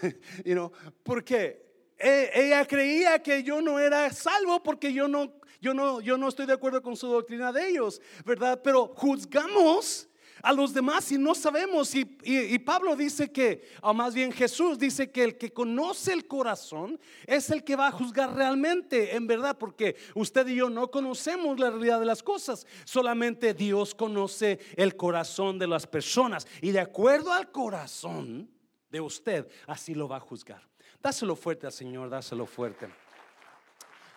you 0.44 0.54
know, 0.54 0.72
¿Por 1.04 1.24
qué? 1.24 1.69
E, 2.00 2.32
ella 2.34 2.66
creía 2.66 3.22
que 3.22 3.44
yo 3.44 3.62
no 3.62 3.78
era 3.78 4.12
salvo 4.12 4.64
porque 4.64 4.94
yo 4.94 5.08
no, 5.08 5.34
yo 5.62 5.74
no, 5.74 6.00
yo 6.00 6.18
no 6.18 6.30
estoy 6.30 6.46
de 6.46 6.54
acuerdo 6.54 6.82
con 6.82 6.96
su 6.96 7.08
doctrina 7.08 7.52
de 7.52 7.70
ellos, 7.70 8.02
¿verdad? 8.26 8.62
Pero 8.64 8.88
juzgamos 8.96 10.10
a 10.42 10.54
los 10.54 10.74
demás 10.74 11.12
y 11.12 11.18
no 11.18 11.36
sabemos. 11.36 11.94
Y, 11.96 12.18
y, 12.24 12.58
Pablo 12.60 12.96
dice 12.96 13.32
que, 13.32 13.68
o 13.82 13.94
más 13.94 14.14
bien 14.14 14.32
Jesús 14.32 14.78
dice 14.78 15.12
que 15.12 15.24
el 15.24 15.38
que 15.38 15.52
conoce 15.52 16.14
el 16.14 16.28
corazón 16.28 17.00
es 17.26 17.50
el 17.50 17.64
que 17.64 17.76
va 17.76 17.88
a 17.88 17.92
juzgar 17.92 18.34
realmente, 18.34 19.16
en 19.16 19.28
verdad, 19.28 19.58
porque 19.58 19.96
usted 20.16 20.48
y 20.48 20.56
yo 20.56 20.70
no 20.70 20.90
conocemos 20.90 21.60
la 21.60 21.70
realidad 21.70 22.00
de 22.00 22.06
las 22.06 22.24
cosas, 22.24 22.66
solamente 22.86 23.54
Dios 23.54 23.94
conoce 23.94 24.60
el 24.76 24.96
corazón 24.96 25.60
de 25.60 25.68
las 25.68 25.86
personas 25.88 26.48
y 26.62 26.72
de 26.72 26.80
acuerdo 26.80 27.32
al 27.34 27.52
corazón 27.52 28.50
de 28.90 29.02
usted, 29.02 29.48
así 29.68 29.94
lo 29.94 30.08
va 30.08 30.18
a 30.18 30.22
juzgar. 30.22 30.68
Dáselo 31.02 31.36
fuerte 31.36 31.66
al 31.66 31.72
Señor, 31.72 32.10
dáselo 32.10 32.46
fuerte. 32.46 32.90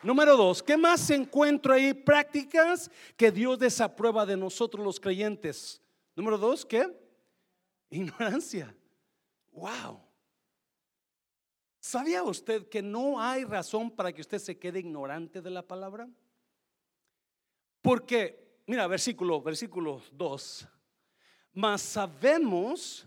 Número 0.03 0.37
dos, 0.37 0.63
¿qué 0.63 0.77
más 0.77 1.01
se 1.01 1.15
encuentra 1.15 1.75
ahí? 1.75 1.95
Prácticas 1.95 2.91
que 3.17 3.31
Dios 3.31 3.59
desaprueba 3.59 4.27
de 4.27 4.37
nosotros 4.37 4.85
los 4.85 4.99
creyentes. 4.99 5.81
Número 6.17 6.37
dos, 6.37 6.67
¿qué? 6.67 6.91
Ignorancia. 7.91 8.75
Wow. 9.53 10.01
¿Sabía 11.79 12.23
usted 12.23 12.69
que 12.69 12.83
no 12.83 13.21
hay 13.21 13.45
razón 13.45 13.91
para 13.91 14.13
que 14.13 14.21
usted 14.21 14.39
se 14.39 14.59
quede 14.59 14.81
ignorante 14.81 15.41
de 15.41 15.51
la 15.51 15.63
palabra? 15.63 16.09
Porque, 17.81 18.63
mira, 18.67 18.87
versículo, 18.87 19.43
versículo 19.43 20.01
2. 20.13 20.69
Mas 21.53 21.83
sabemos 21.83 23.07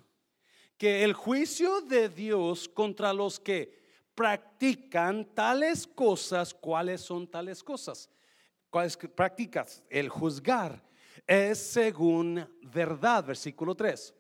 que 0.78 1.04
el 1.04 1.14
juicio 1.14 1.82
de 1.82 2.10
Dios 2.10 2.68
contra 2.68 3.14
los 3.14 3.40
que 3.40 3.84
practican 4.14 5.26
tales 5.34 5.88
cosas, 5.88 6.54
¿cuáles 6.54 7.02
son 7.02 7.28
tales 7.28 7.64
cosas? 7.64 8.10
¿Cuáles 8.70 8.98
practicas? 8.98 9.84
El 9.90 10.10
juzgar 10.10 10.84
es 11.26 11.60
según 11.60 12.48
verdad, 12.62 13.26
versículo 13.26 13.76
3. 13.76 14.14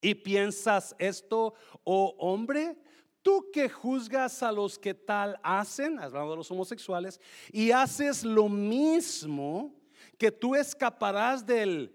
Y 0.00 0.14
piensas 0.14 0.94
esto, 0.98 1.54
oh 1.82 2.14
hombre, 2.18 2.76
tú 3.22 3.50
que 3.52 3.68
juzgas 3.68 4.42
a 4.44 4.52
los 4.52 4.78
que 4.78 4.94
tal 4.94 5.40
hacen, 5.42 5.98
hablando 5.98 6.30
de 6.30 6.36
los 6.36 6.50
homosexuales, 6.50 7.20
y 7.52 7.72
haces 7.72 8.24
lo 8.24 8.48
mismo, 8.48 9.74
que 10.16 10.30
tú 10.30 10.54
escaparás 10.54 11.44
del 11.44 11.94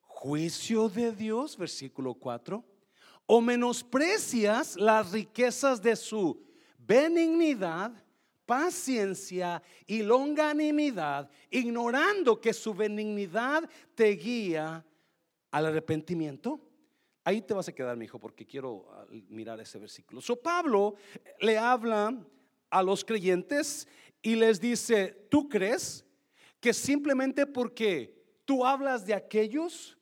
juicio 0.00 0.88
de 0.88 1.12
Dios, 1.12 1.56
versículo 1.56 2.14
4 2.14 2.73
o 3.26 3.40
menosprecias 3.40 4.76
las 4.76 5.12
riquezas 5.12 5.80
de 5.80 5.96
su 5.96 6.42
benignidad, 6.78 7.92
paciencia 8.44 9.62
y 9.86 10.02
longanimidad, 10.02 11.30
ignorando 11.50 12.40
que 12.40 12.52
su 12.52 12.74
benignidad 12.74 13.68
te 13.94 14.10
guía 14.10 14.84
al 15.50 15.66
arrepentimiento. 15.66 16.60
Ahí 17.24 17.40
te 17.40 17.54
vas 17.54 17.68
a 17.68 17.72
quedar, 17.72 17.96
mi 17.96 18.04
hijo, 18.04 18.18
porque 18.18 18.44
quiero 18.44 18.86
ah, 18.92 19.06
mirar 19.30 19.58
ese 19.60 19.78
versículo. 19.78 20.20
So 20.20 20.36
Pablo 20.36 20.96
le 21.40 21.56
habla 21.56 22.14
a 22.68 22.82
los 22.82 23.02
creyentes 23.02 23.88
y 24.20 24.34
les 24.34 24.60
dice, 24.60 25.26
¿tú 25.30 25.48
crees 25.48 26.04
que 26.60 26.74
simplemente 26.74 27.46
porque 27.46 28.14
tú 28.44 28.66
hablas 28.66 29.06
de 29.06 29.14
aquellos 29.14 29.96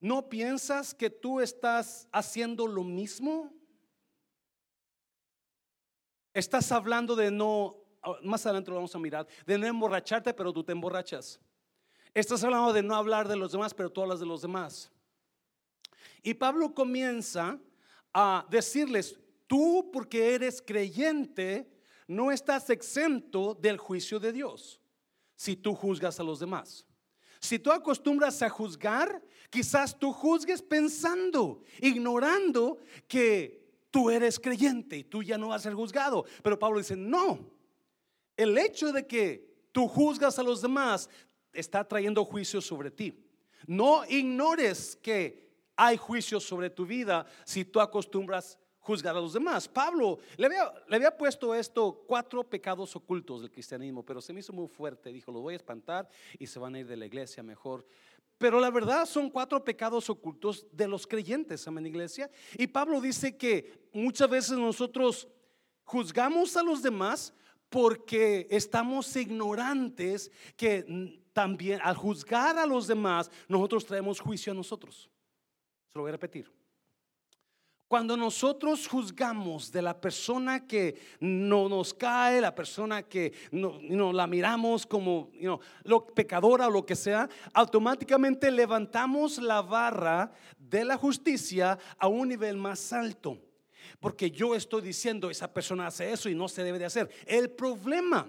¿No 0.00 0.30
piensas 0.30 0.94
que 0.94 1.10
tú 1.10 1.40
estás 1.40 2.08
haciendo 2.10 2.66
lo 2.66 2.82
mismo? 2.82 3.52
Estás 6.32 6.72
hablando 6.72 7.14
de 7.14 7.30
no, 7.30 7.76
ah, 8.02 8.16
más 8.22 8.46
adelante 8.46 8.70
lo 8.70 8.76
vamos 8.76 8.94
a 8.94 8.98
mirar, 8.98 9.26
de 9.44 9.58
no 9.58 9.66
emborracharte, 9.66 10.32
pero 10.32 10.52
tú 10.52 10.64
te 10.64 10.72
emborrachas. 10.72 11.38
Estás 12.14 12.42
hablando 12.42 12.72
de 12.72 12.82
no 12.82 12.94
hablar 12.94 13.28
de 13.28 13.36
los 13.36 13.52
demás, 13.52 13.74
pero 13.74 13.90
tú 13.90 14.00
hablas 14.00 14.20
de 14.20 14.26
los 14.26 14.40
demás. 14.40 14.90
Y 16.22 16.32
Pablo 16.34 16.74
comienza 16.74 17.58
a 18.12 18.46
decirles, 18.48 19.18
tú 19.46 19.90
porque 19.92 20.34
eres 20.34 20.62
creyente, 20.62 21.70
no 22.06 22.32
estás 22.32 22.70
exento 22.70 23.54
del 23.54 23.76
juicio 23.76 24.18
de 24.18 24.32
Dios 24.32 24.80
si 25.36 25.56
tú 25.56 25.74
juzgas 25.74 26.18
a 26.20 26.24
los 26.24 26.40
demás. 26.40 26.86
Si 27.40 27.58
tú 27.58 27.72
acostumbras 27.72 28.42
a 28.42 28.50
juzgar, 28.50 29.22
quizás 29.48 29.98
tú 29.98 30.12
juzgues 30.12 30.62
pensando, 30.62 31.62
ignorando 31.80 32.78
que 33.08 33.60
tú 33.90 34.10
eres 34.10 34.38
creyente 34.38 34.98
y 34.98 35.04
tú 35.04 35.22
ya 35.22 35.38
no 35.38 35.48
vas 35.48 35.62
a 35.62 35.64
ser 35.64 35.74
juzgado. 35.74 36.24
Pero 36.42 36.58
Pablo 36.58 36.78
dice, 36.78 36.96
no, 36.96 37.50
el 38.36 38.56
hecho 38.58 38.92
de 38.92 39.06
que 39.06 39.50
tú 39.72 39.88
juzgas 39.88 40.38
a 40.38 40.42
los 40.42 40.60
demás 40.60 41.08
está 41.52 41.82
trayendo 41.82 42.24
juicio 42.24 42.60
sobre 42.60 42.90
ti. 42.90 43.18
No 43.66 44.04
ignores 44.06 44.96
que 44.96 45.50
hay 45.76 45.96
juicio 45.96 46.40
sobre 46.40 46.68
tu 46.68 46.84
vida 46.84 47.26
si 47.44 47.64
tú 47.64 47.80
acostumbras 47.80 48.58
juzgar 48.80 49.16
a 49.16 49.20
los 49.20 49.32
demás. 49.32 49.68
Pablo 49.68 50.18
le 50.36 50.46
había, 50.46 50.72
le 50.88 50.96
había, 50.96 51.16
puesto 51.16 51.54
esto, 51.54 52.02
cuatro 52.06 52.42
pecados 52.42 52.96
ocultos 52.96 53.42
del 53.42 53.50
cristianismo, 53.50 54.02
pero 54.04 54.20
se 54.20 54.32
me 54.32 54.40
hizo 54.40 54.52
muy 54.52 54.68
fuerte. 54.68 55.12
Dijo, 55.12 55.30
lo 55.30 55.40
voy 55.40 55.54
a 55.54 55.58
espantar 55.58 56.08
y 56.38 56.46
se 56.46 56.58
van 56.58 56.74
a 56.74 56.80
ir 56.80 56.86
de 56.86 56.96
la 56.96 57.06
iglesia 57.06 57.42
mejor. 57.42 57.86
Pero 58.38 58.58
la 58.58 58.70
verdad 58.70 59.04
son 59.04 59.28
cuatro 59.28 59.62
pecados 59.62 60.08
ocultos 60.08 60.66
de 60.72 60.88
los 60.88 61.06
creyentes, 61.06 61.68
amén 61.68 61.86
iglesia. 61.86 62.30
Y 62.56 62.66
Pablo 62.66 63.00
dice 63.00 63.36
que 63.36 63.88
muchas 63.92 64.30
veces 64.30 64.56
nosotros 64.56 65.28
juzgamos 65.84 66.56
a 66.56 66.62
los 66.62 66.82
demás 66.82 67.34
porque 67.68 68.46
estamos 68.50 69.14
ignorantes 69.14 70.32
que 70.56 71.20
también 71.34 71.80
al 71.82 71.94
juzgar 71.94 72.58
a 72.58 72.66
los 72.66 72.86
demás 72.86 73.30
nosotros 73.46 73.84
traemos 73.84 74.18
juicio 74.18 74.52
a 74.52 74.56
nosotros. 74.56 75.10
Se 75.88 75.98
lo 75.98 76.02
voy 76.02 76.08
a 76.08 76.12
repetir. 76.12 76.59
Cuando 77.90 78.16
nosotros 78.16 78.86
juzgamos 78.86 79.72
de 79.72 79.82
la 79.82 80.00
persona 80.00 80.64
que 80.64 80.96
no 81.18 81.68
nos 81.68 81.92
cae, 81.92 82.40
la 82.40 82.54
persona 82.54 83.02
que 83.02 83.32
no, 83.50 84.12
la 84.12 84.28
miramos 84.28 84.86
como 84.86 85.32
lo 85.82 86.06
pecadora 86.06 86.68
o 86.68 86.70
lo 86.70 86.86
que 86.86 86.94
sea, 86.94 87.28
automáticamente 87.52 88.48
levantamos 88.52 89.38
la 89.38 89.60
barra 89.60 90.30
de 90.56 90.84
la 90.84 90.96
justicia 90.96 91.76
a 91.98 92.06
un 92.06 92.28
nivel 92.28 92.56
más 92.56 92.92
alto. 92.92 93.36
Porque 93.98 94.30
yo 94.30 94.54
estoy 94.54 94.82
diciendo, 94.82 95.28
esa 95.28 95.52
persona 95.52 95.88
hace 95.88 96.12
eso 96.12 96.28
y 96.28 96.34
no 96.36 96.46
se 96.46 96.62
debe 96.62 96.78
de 96.78 96.84
hacer. 96.84 97.10
El 97.26 97.50
problema 97.50 98.28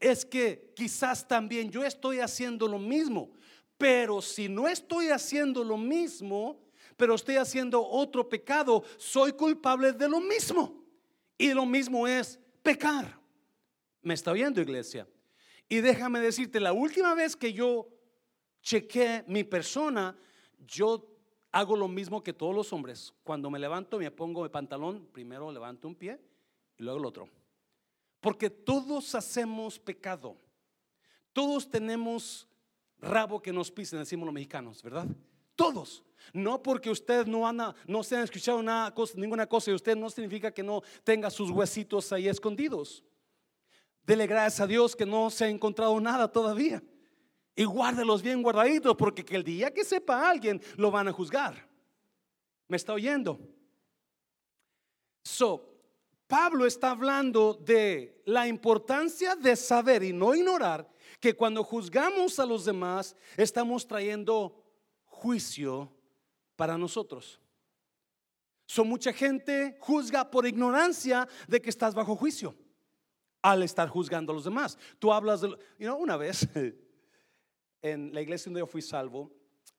es 0.00 0.24
que 0.24 0.72
quizás 0.74 1.28
también 1.28 1.70
yo 1.70 1.84
estoy 1.84 2.18
haciendo 2.18 2.66
lo 2.66 2.80
mismo, 2.80 3.30
pero 3.78 4.20
si 4.20 4.48
no 4.48 4.66
estoy 4.66 5.10
haciendo 5.10 5.62
lo 5.62 5.76
mismo, 5.76 6.63
pero 6.96 7.14
estoy 7.14 7.36
haciendo 7.36 7.84
otro 7.86 8.28
pecado, 8.28 8.84
soy 8.96 9.32
culpable 9.32 9.92
de 9.92 10.08
lo 10.08 10.20
mismo. 10.20 10.84
Y 11.36 11.52
lo 11.52 11.66
mismo 11.66 12.06
es 12.06 12.38
pecar. 12.62 13.18
¿Me 14.02 14.14
está 14.14 14.30
oyendo, 14.32 14.60
iglesia? 14.60 15.08
Y 15.68 15.80
déjame 15.80 16.20
decirte, 16.20 16.60
la 16.60 16.72
última 16.72 17.14
vez 17.14 17.34
que 17.36 17.52
yo 17.52 17.88
chequé 18.62 19.24
mi 19.26 19.44
persona, 19.44 20.16
yo 20.66 21.10
hago 21.52 21.76
lo 21.76 21.88
mismo 21.88 22.22
que 22.22 22.32
todos 22.32 22.54
los 22.54 22.72
hombres. 22.72 23.12
Cuando 23.22 23.50
me 23.50 23.58
levanto, 23.58 23.98
me 23.98 24.10
pongo 24.10 24.44
el 24.44 24.50
pantalón, 24.50 25.06
primero 25.12 25.50
levanto 25.50 25.88
un 25.88 25.94
pie 25.94 26.20
y 26.76 26.82
luego 26.82 26.98
el 26.98 27.06
otro. 27.06 27.28
Porque 28.20 28.50
todos 28.50 29.14
hacemos 29.14 29.78
pecado. 29.78 30.36
Todos 31.32 31.68
tenemos 31.68 32.48
rabo 32.98 33.40
que 33.40 33.52
nos 33.52 33.70
pisen, 33.70 33.98
decimos 33.98 34.26
los 34.26 34.34
mexicanos, 34.34 34.82
¿verdad? 34.82 35.06
Todos. 35.56 36.02
No 36.32 36.62
porque 36.62 36.90
usted 36.90 37.26
no, 37.26 37.50
no 37.86 38.02
se 38.02 38.16
ha 38.16 38.22
escuchado 38.22 38.62
nada, 38.62 38.94
ninguna 39.16 39.46
cosa 39.46 39.70
y 39.70 39.74
usted 39.74 39.96
no 39.96 40.10
significa 40.10 40.52
que 40.52 40.62
no 40.62 40.82
tenga 41.02 41.30
sus 41.30 41.50
huesitos 41.50 42.12
ahí 42.12 42.28
escondidos. 42.28 43.04
Dele 44.04 44.26
gracias 44.26 44.60
a 44.60 44.66
Dios 44.66 44.94
que 44.94 45.06
no 45.06 45.30
se 45.30 45.44
ha 45.44 45.48
encontrado 45.48 45.98
nada 46.00 46.30
todavía. 46.30 46.82
Y 47.56 47.64
guárdelos 47.64 48.22
bien 48.22 48.42
guardaditos 48.42 48.96
porque 48.96 49.24
que 49.24 49.36
el 49.36 49.44
día 49.44 49.72
que 49.72 49.84
sepa 49.84 50.28
alguien 50.28 50.60
lo 50.76 50.90
van 50.90 51.08
a 51.08 51.12
juzgar. 51.12 51.68
¿Me 52.68 52.76
está 52.76 52.92
oyendo? 52.92 53.38
So, 55.22 55.74
Pablo 56.26 56.66
está 56.66 56.90
hablando 56.90 57.54
de 57.54 58.22
la 58.26 58.48
importancia 58.48 59.36
de 59.36 59.56
saber 59.56 60.02
y 60.02 60.12
no 60.12 60.34
ignorar 60.34 60.90
que 61.20 61.34
cuando 61.34 61.62
juzgamos 61.62 62.38
a 62.38 62.46
los 62.46 62.64
demás 62.64 63.16
estamos 63.36 63.86
trayendo 63.86 64.62
juicio 65.04 65.90
para 66.56 66.78
nosotros. 66.78 67.40
So, 68.66 68.84
mucha 68.84 69.12
gente 69.12 69.76
juzga 69.80 70.30
por 70.30 70.46
ignorancia 70.46 71.28
de 71.46 71.60
que 71.60 71.70
estás 71.70 71.94
bajo 71.94 72.16
juicio 72.16 72.54
al 73.42 73.62
estar 73.62 73.88
juzgando 73.88 74.32
a 74.32 74.34
los 74.34 74.44
demás. 74.44 74.78
Tú 74.98 75.12
hablas 75.12 75.42
de, 75.42 75.56
you 75.78 75.94
una 75.94 76.16
vez 76.16 76.48
en 77.82 78.14
la 78.14 78.22
iglesia 78.22 78.48
donde 78.48 78.60
yo 78.60 78.66
fui 78.66 78.80
salvo, 78.80 79.30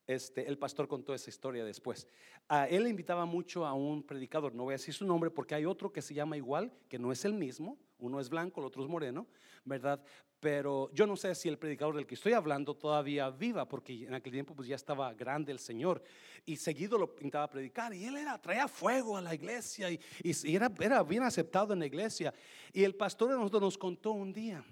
este, 0.06 0.48
el 0.48 0.60
pastor 0.60 0.88
contó 0.88 1.16
esa 1.16 1.32
historia 1.32 1.66
después. 1.66 2.08
A 2.48 2.68
él 2.68 2.88
invitaba 2.88 3.26
mucho 3.26 3.66
a 3.66 3.74
un 3.74 4.04
predicador, 4.04 4.54
no 4.54 4.66
voy 4.66 4.74
a 4.74 4.78
decir 4.78 4.94
su 4.94 5.06
nombre 5.06 5.32
porque 5.32 5.56
hay 5.56 5.66
otro 5.66 5.92
que 5.92 6.04
se 6.04 6.14
llama 6.14 6.38
igual, 6.38 6.72
que 6.88 7.00
no 7.00 7.12
es 7.12 7.26
el 7.26 7.34
mismo, 7.34 7.80
uno 7.98 8.20
es 8.20 8.30
blanco, 8.30 8.62
el 8.62 8.68
otro 8.68 8.84
es 8.84 8.90
moreno, 8.90 9.26
¿verdad? 9.64 10.04
Pero 10.46 10.92
yo 10.94 11.08
no 11.08 11.18
sé 11.18 11.34
si 11.34 11.50
el 11.50 11.58
predicador 11.58 11.96
del 11.96 12.06
que 12.06 12.14
estoy 12.14 12.34
hablando 12.34 12.76
todavía 12.76 13.32
viva, 13.32 13.68
porque 13.68 14.06
en 14.06 14.14
aquel 14.14 14.32
tiempo 14.32 14.54
pues 14.56 14.68
ya 14.68 14.76
estaba 14.76 15.12
grande 15.16 15.52
el 15.52 15.58
Señor 15.58 16.04
y 16.46 16.56
seguido 16.56 17.00
lo 17.00 17.16
pintaba 17.16 17.46
a 17.46 17.50
predicar 17.50 17.92
y 17.96 18.06
él 18.06 18.16
era, 18.16 18.40
traía 18.40 18.68
fuego 18.68 19.18
a 19.18 19.24
la 19.24 19.34
iglesia 19.34 19.90
y, 19.90 20.00
era, 20.44 20.72
era, 20.80 21.02
bien 21.02 21.24
aceptado 21.24 21.74
en 21.74 21.80
la 21.80 21.88
iglesia. 21.88 22.32
Y 22.72 22.84
el 22.84 22.94
pastor 22.94 23.32
de 23.32 23.38
nosotros 23.38 23.64
nos 23.64 23.78
contó 23.80 24.12
un 24.12 24.32
día, 24.32 24.64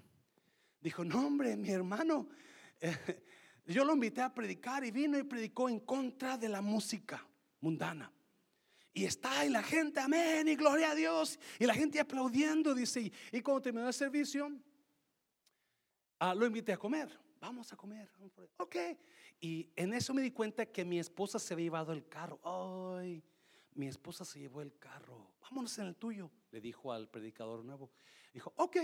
dijo, 0.80 1.04
no 1.04 1.26
hombre, 1.26 1.56
mi 1.56 1.70
hermano, 1.70 2.28
yo 3.66 3.84
lo 3.84 3.94
invité 3.94 4.20
a 4.20 4.32
predicar 4.32 4.84
y 4.84 4.92
vino 4.92 5.18
y 5.18 5.24
predicó 5.24 5.68
en 5.68 5.80
contra 5.80 6.38
de 6.38 6.50
la 6.50 6.62
música 6.62 7.26
mundana. 7.60 8.12
Y 8.92 9.06
está 9.06 9.40
ahí 9.40 9.48
la 9.48 9.64
gente, 9.64 9.98
amén, 9.98 10.46
y 10.46 10.54
gloria 10.54 10.92
a 10.92 10.94
Dios. 10.94 11.36
Y 11.58 11.66
la 11.66 11.74
gente 11.74 11.98
aplaudiendo, 11.98 12.76
dice. 12.76 13.10
Y 13.32 13.40
cuando 13.40 13.60
terminó 13.60 13.88
el 13.88 13.92
servicio, 13.92 14.52
ah, 16.30 16.34
lo 16.34 16.46
invité 16.46 16.72
a 16.72 16.76
comer. 16.76 17.08
Vamos 17.40 17.72
a 17.72 17.76
comer. 17.76 18.08
Ok. 18.58 18.76
Y 19.40 19.68
en 19.76 19.92
eso 19.92 20.14
me 20.14 20.22
di 20.22 20.30
cuenta 20.30 20.66
que 20.66 20.84
mi 20.84 20.98
esposa 20.98 21.38
se 21.38 21.54
había 21.54 21.64
llevado 21.64 21.92
el 21.92 22.08
carro. 22.08 22.40
Ay, 22.42 23.22
mi 23.74 23.86
esposa 23.86 24.24
se 24.24 24.38
llevó 24.38 24.62
el 24.62 24.76
carro. 24.78 25.32
Vámonos 25.42 25.78
en 25.78 25.86
el 25.86 25.96
tuyo, 25.96 26.30
le 26.50 26.60
dijo 26.60 26.92
al 26.92 27.08
predicador 27.08 27.64
nuevo. 27.64 27.90
Dijo, 28.32 28.52
ok 28.56 28.76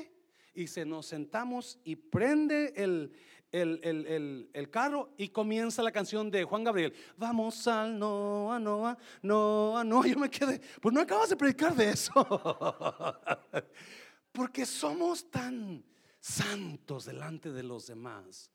y 0.55 0.67
se 0.67 0.85
nos 0.85 1.07
sentamos 1.07 1.79
y 1.85 1.97
prende 1.97 2.73
el, 2.77 3.13
el, 3.53 4.71
carro 4.71 5.11
y 5.17 5.29
comienza 5.29 5.83
la 5.83 5.93
canción 5.93 6.31
de 6.31 6.45
Juan 6.45 6.65
Gabriel. 6.65 6.93
Vamos 7.17 7.67
al 7.67 7.99
Noa, 7.99 8.59
Noa, 8.59 8.97
Noa, 9.23 9.85
Noa. 9.85 10.07
Yo 10.07 10.19
me 10.19 10.31
quedé, 10.31 10.61
pues 10.81 10.95
no 10.95 11.01
acabas 11.01 11.31
de 11.31 11.37
predicar 11.37 11.75
de 11.75 11.91
eso. 11.91 12.13
Porque 14.33 14.65
somos 14.65 15.29
tan 15.31 15.85
santos 16.21 17.07
delante 17.07 17.51
de 17.51 17.63
los 17.63 17.87
demás. 17.87 18.51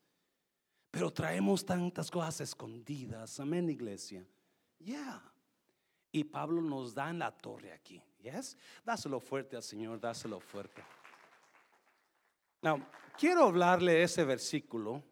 Pero 0.91 1.11
traemos 1.11 1.65
tantas 1.65 2.09
cosas 2.09 2.41
escondidas. 2.41 3.39
Amén, 3.39 3.69
iglesia. 3.69 4.25
Ya. 4.79 5.21
Y 6.11 6.23
Pablo 6.23 6.61
nos 6.61 6.93
da 6.93 7.09
en 7.09 7.19
la 7.19 7.31
torre 7.31 7.73
aquí. 7.73 8.01
Yes. 8.21 8.57
Dáselo 8.85 9.19
fuerte 9.19 9.57
al 9.57 9.63
Señor, 9.63 9.99
dáselo 9.99 10.39
fuerte 10.39 10.81
quiero 13.17 13.45
hablarle 13.45 14.03
ese 14.03 14.23
versículo 14.23 15.03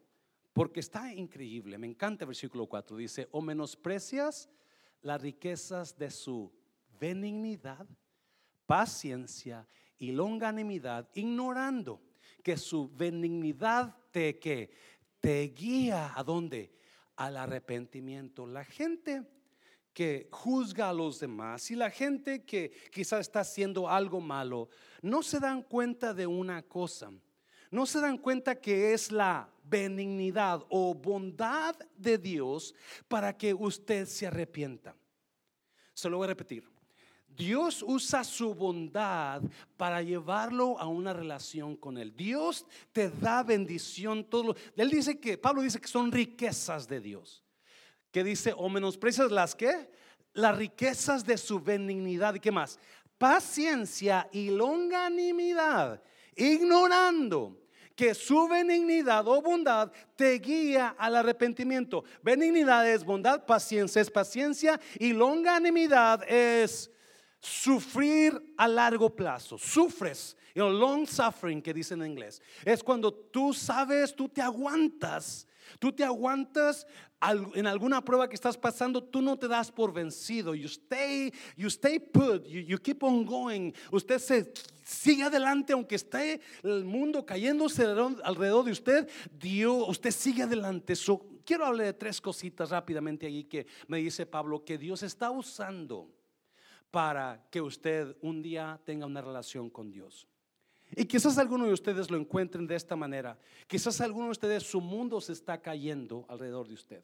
porque 0.52 0.80
está 0.80 1.12
increíble. 1.12 1.78
Me 1.78 1.86
encanta 1.86 2.24
el 2.24 2.28
versículo 2.28 2.66
4. 2.66 2.96
Dice, 2.96 3.28
o 3.32 3.40
menosprecias 3.40 4.48
las 5.02 5.20
riquezas 5.20 5.96
de 5.96 6.10
su 6.10 6.52
benignidad, 6.98 7.86
paciencia 8.66 9.66
y 9.98 10.12
longanimidad, 10.12 11.08
ignorando 11.14 12.00
que 12.44 12.56
su 12.56 12.88
benignidad 12.88 13.96
te 14.12 14.38
que 14.38 14.70
te 15.18 15.42
guía 15.48 16.12
a 16.14 16.22
dónde? 16.22 16.72
Al 17.16 17.36
arrepentimiento. 17.36 18.46
La 18.46 18.64
gente 18.64 19.24
que 19.92 20.28
juzga 20.30 20.90
a 20.90 20.92
los 20.92 21.18
demás 21.18 21.70
y 21.72 21.74
la 21.74 21.90
gente 21.90 22.44
que 22.44 22.70
quizás 22.92 23.22
está 23.22 23.40
haciendo 23.40 23.88
algo 23.88 24.20
malo, 24.20 24.68
no 25.02 25.24
se 25.24 25.40
dan 25.40 25.62
cuenta 25.62 26.14
de 26.14 26.26
una 26.28 26.62
cosa 26.62 27.10
no 27.74 27.86
se 27.86 28.00
dan 28.00 28.18
cuenta 28.18 28.54
que 28.54 28.94
es 28.94 29.10
la 29.10 29.52
benignidad 29.64 30.64
o 30.68 30.94
bondad 30.94 31.74
de 31.96 32.18
Dios 32.18 32.72
para 33.08 33.36
que 33.36 33.52
usted 33.52 34.06
se 34.06 34.28
arrepienta. 34.28 34.94
Se 35.92 36.08
lo 36.08 36.18
voy 36.18 36.26
a 36.26 36.28
repetir. 36.28 36.73
Dios 37.36 37.82
usa 37.86 38.22
su 38.22 38.54
bondad 38.54 39.42
para 39.76 40.02
llevarlo 40.02 40.78
a 40.78 40.86
una 40.86 41.12
relación 41.12 41.76
con 41.76 41.98
Él. 41.98 42.14
Dios 42.16 42.66
te 42.92 43.10
da 43.10 43.42
bendición. 43.42 44.24
Todo 44.24 44.54
Él 44.76 44.90
dice 44.90 45.18
que, 45.18 45.36
Pablo 45.38 45.62
dice 45.62 45.80
que 45.80 45.88
son 45.88 46.12
riquezas 46.12 46.86
de 46.86 47.00
Dios. 47.00 47.42
Que 48.10 48.22
dice, 48.22 48.54
o 48.56 48.68
menosprecias 48.68 49.30
las 49.30 49.54
que, 49.54 49.90
las 50.32 50.56
riquezas 50.56 51.24
de 51.24 51.36
su 51.36 51.60
benignidad. 51.60 52.34
¿Y 52.34 52.40
qué 52.40 52.52
más? 52.52 52.78
Paciencia 53.18 54.28
y 54.32 54.50
longanimidad, 54.50 56.02
ignorando 56.36 57.60
que 57.94 58.14
su 58.14 58.48
benignidad 58.48 59.26
o 59.28 59.40
bondad 59.40 59.90
te 60.16 60.38
guía 60.38 60.96
al 60.98 61.16
arrepentimiento. 61.16 62.04
Benignidad 62.22 62.88
es 62.88 63.04
bondad, 63.04 63.44
paciencia 63.44 64.02
es 64.02 64.10
paciencia 64.10 64.80
y 64.98 65.12
longanimidad 65.12 66.28
es 66.28 66.90
sufrir 67.44 68.40
a 68.56 68.66
largo 68.66 69.10
plazo. 69.10 69.58
Sufres, 69.58 70.36
you 70.54 70.64
long 70.64 71.06
suffering 71.06 71.60
que 71.60 71.74
dicen 71.74 72.02
en 72.02 72.12
inglés. 72.12 72.40
Es 72.64 72.82
cuando 72.82 73.12
tú 73.12 73.52
sabes, 73.52 74.14
tú 74.14 74.28
te 74.28 74.40
aguantas. 74.40 75.46
Tú 75.78 75.92
te 75.92 76.04
aguantas 76.04 76.86
en 77.54 77.66
alguna 77.66 78.04
prueba 78.04 78.28
que 78.28 78.34
estás 78.34 78.56
pasando, 78.56 79.02
tú 79.02 79.22
no 79.22 79.38
te 79.38 79.48
das 79.48 79.72
por 79.72 79.92
vencido. 79.92 80.54
You 80.54 80.66
stay, 80.66 81.32
you 81.56 81.68
stay 81.68 81.98
put, 81.98 82.46
you, 82.46 82.78
keep 82.78 83.02
on 83.02 83.24
going. 83.24 83.72
Usted 83.90 84.18
se 84.18 84.52
sigue 84.82 85.22
adelante 85.22 85.72
aunque 85.72 85.94
esté 85.94 86.40
el 86.62 86.84
mundo 86.84 87.24
cayéndose 87.24 87.84
alrededor 88.22 88.64
de 88.64 88.72
usted. 88.72 89.08
Dios, 89.32 89.88
usted 89.88 90.10
sigue 90.10 90.42
adelante. 90.42 90.94
quiero 91.44 91.66
hablar 91.66 91.86
de 91.86 91.92
tres 91.94 92.20
cositas 92.20 92.70
rápidamente 92.70 93.26
ahí 93.26 93.44
que 93.44 93.66
me 93.88 93.98
dice 93.98 94.26
Pablo 94.26 94.64
que 94.64 94.78
Dios 94.78 95.02
está 95.02 95.30
usando 95.30 96.13
para 96.94 97.44
que 97.50 97.60
usted 97.60 98.16
un 98.20 98.40
día 98.40 98.80
tenga 98.84 99.04
una 99.04 99.20
relación 99.20 99.68
con 99.68 99.90
Dios. 99.90 100.28
Y 100.94 101.06
quizás 101.06 101.38
algunos 101.38 101.66
de 101.66 101.72
ustedes 101.72 102.08
lo 102.08 102.16
encuentren 102.16 102.68
de 102.68 102.76
esta 102.76 102.94
manera. 102.94 103.36
Quizás 103.66 104.00
algunos 104.00 104.28
de 104.28 104.30
ustedes 104.30 104.62
su 104.62 104.80
mundo 104.80 105.20
se 105.20 105.32
está 105.32 105.60
cayendo 105.60 106.24
alrededor 106.28 106.68
de 106.68 106.74
usted. 106.74 107.02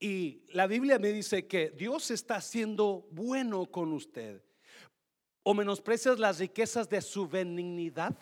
Y 0.00 0.40
la 0.54 0.66
Biblia 0.66 0.98
me 0.98 1.12
dice 1.12 1.46
que 1.46 1.68
Dios 1.68 2.10
está 2.10 2.40
siendo 2.40 3.06
bueno 3.10 3.66
con 3.66 3.92
usted. 3.92 4.42
¿O 5.42 5.52
menosprecias 5.52 6.18
las 6.18 6.38
riquezas 6.38 6.88
de 6.88 7.02
su 7.02 7.28
benignidad? 7.28 8.16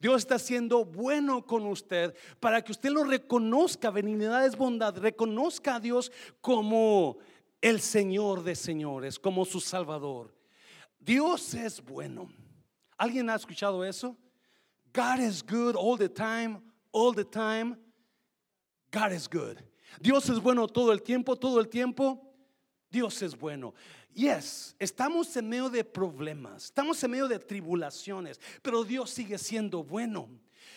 Dios 0.00 0.16
está 0.16 0.40
siendo 0.40 0.84
bueno 0.84 1.46
con 1.46 1.64
usted 1.66 2.12
para 2.40 2.62
que 2.62 2.72
usted 2.72 2.90
lo 2.90 3.04
reconozca. 3.04 3.90
Benignidad 3.90 4.44
es 4.44 4.56
bondad. 4.56 4.96
Reconozca 4.98 5.76
a 5.76 5.80
Dios 5.80 6.10
como 6.40 7.18
el 7.60 7.80
Señor 7.80 8.42
de 8.42 8.54
señores, 8.54 9.18
como 9.18 9.44
su 9.44 9.60
Salvador. 9.60 10.34
Dios 10.98 11.54
es 11.54 11.82
bueno. 11.82 12.30
¿Alguien 12.96 13.30
ha 13.30 13.34
escuchado 13.34 13.84
eso? 13.84 14.16
God 14.92 15.20
is 15.20 15.42
good 15.42 15.76
all 15.76 15.96
the 15.96 16.08
time, 16.08 16.60
all 16.92 17.14
the 17.14 17.24
time. 17.24 17.76
God 18.90 19.12
is 19.12 19.28
good. 19.28 19.58
Dios 20.00 20.28
es 20.28 20.40
bueno 20.40 20.66
todo 20.66 20.92
el 20.92 21.02
tiempo, 21.02 21.36
todo 21.36 21.60
el 21.60 21.68
tiempo. 21.68 22.24
Dios 22.90 23.22
es 23.22 23.36
bueno. 23.36 23.74
Yes, 24.14 24.74
estamos 24.78 25.36
en 25.36 25.48
medio 25.48 25.70
de 25.70 25.84
problemas, 25.84 26.64
estamos 26.64 27.02
en 27.04 27.10
medio 27.10 27.28
de 27.28 27.38
tribulaciones, 27.38 28.40
pero 28.62 28.82
Dios 28.82 29.10
sigue 29.10 29.38
siendo 29.38 29.84
bueno. 29.84 30.28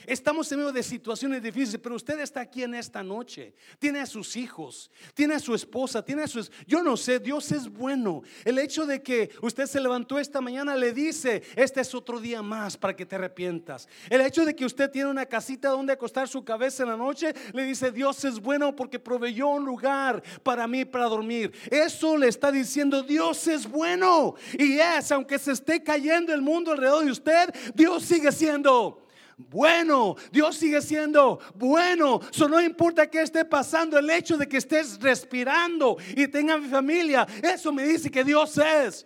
Estamos 0.06 0.52
en 0.52 0.60
medio 0.60 0.72
de 0.72 0.84
situaciones 0.84 1.44
difíciles, 1.44 1.80
pero 1.82 1.96
usted 1.96 2.20
está 2.20 2.42
aquí 2.42 2.64
en 2.64 2.76
esta 2.76 3.04
noche. 3.04 3.54
Tiene 3.80 4.00
a 4.00 4.06
sus 4.06 4.36
hijos, 4.36 4.92
tiene 5.14 5.36
a 5.36 5.40
su 5.40 5.54
esposa, 5.54 6.04
tiene 6.04 6.24
a 6.24 6.28
sus... 6.28 6.52
Yo 6.66 6.82
no 6.82 6.98
sé, 6.98 7.20
Dios 7.20 7.52
es 7.52 7.70
bueno. 7.70 8.24
El 8.44 8.58
hecho 8.58 8.86
de 8.86 9.02
que 9.02 9.30
usted 9.42 9.66
se 9.68 9.80
levantó 9.80 10.20
esta 10.20 10.42
mañana 10.42 10.76
le 10.76 10.94
dice, 10.94 11.44
este 11.56 11.82
es 11.82 11.94
otro 11.94 12.20
día 12.20 12.42
más 12.42 12.78
para 12.78 12.96
que 12.96 13.06
te 13.06 13.16
arrepientas. 13.16 13.88
El 14.10 14.22
hecho 14.22 14.46
de 14.46 14.56
que 14.56 14.66
usted 14.66 14.90
tiene 14.90 15.10
una 15.10 15.26
casita 15.26 15.70
donde 15.70 15.94
acostar 15.94 16.28
su 16.28 16.44
cabeza 16.44 16.84
en 16.84 16.90
la 16.90 16.98
noche, 16.98 17.34
le 17.54 17.64
dice, 17.64 17.92
Dios 17.92 18.24
es 18.26 18.40
bueno 18.40 18.76
porque 18.76 19.00
proveyó 19.00 19.50
un 19.50 19.66
lugar 19.66 20.24
para 20.44 20.68
mí 20.68 20.86
para 20.86 21.06
dormir. 21.06 21.52
Eso 21.70 22.18
le 22.18 22.28
está 22.28 22.52
diciendo, 22.52 23.04
Dios 23.04 23.48
es 23.48 23.70
bueno. 23.70 24.36
Y 24.58 24.80
es, 24.80 25.12
aunque 25.12 25.38
se 25.38 25.52
esté 25.52 25.84
cayendo 25.84 26.34
el 26.34 26.42
mundo 26.42 26.72
alrededor 26.72 27.06
de 27.06 27.12
usted, 27.12 27.54
Dios 27.76 28.04
sigue 28.04 28.32
siendo 28.32 29.02
bueno. 29.50 30.16
Dios 30.32 30.58
sigue 30.58 30.82
siendo 30.82 31.40
bueno. 31.56 32.20
Eso 32.32 32.48
no 32.48 32.62
importa 32.62 33.10
qué 33.10 33.22
esté 33.22 33.46
pasando, 33.46 33.98
el 33.98 34.10
hecho 34.10 34.38
de 34.38 34.48
que 34.48 34.58
estés 34.58 35.00
respirando 35.00 35.98
y 36.16 36.28
tenga 36.28 36.62
familia, 36.62 37.28
eso 37.42 37.72
me 37.72 37.84
dice 37.84 38.10
que 38.10 38.24
Dios 38.24 38.58
es 38.58 39.06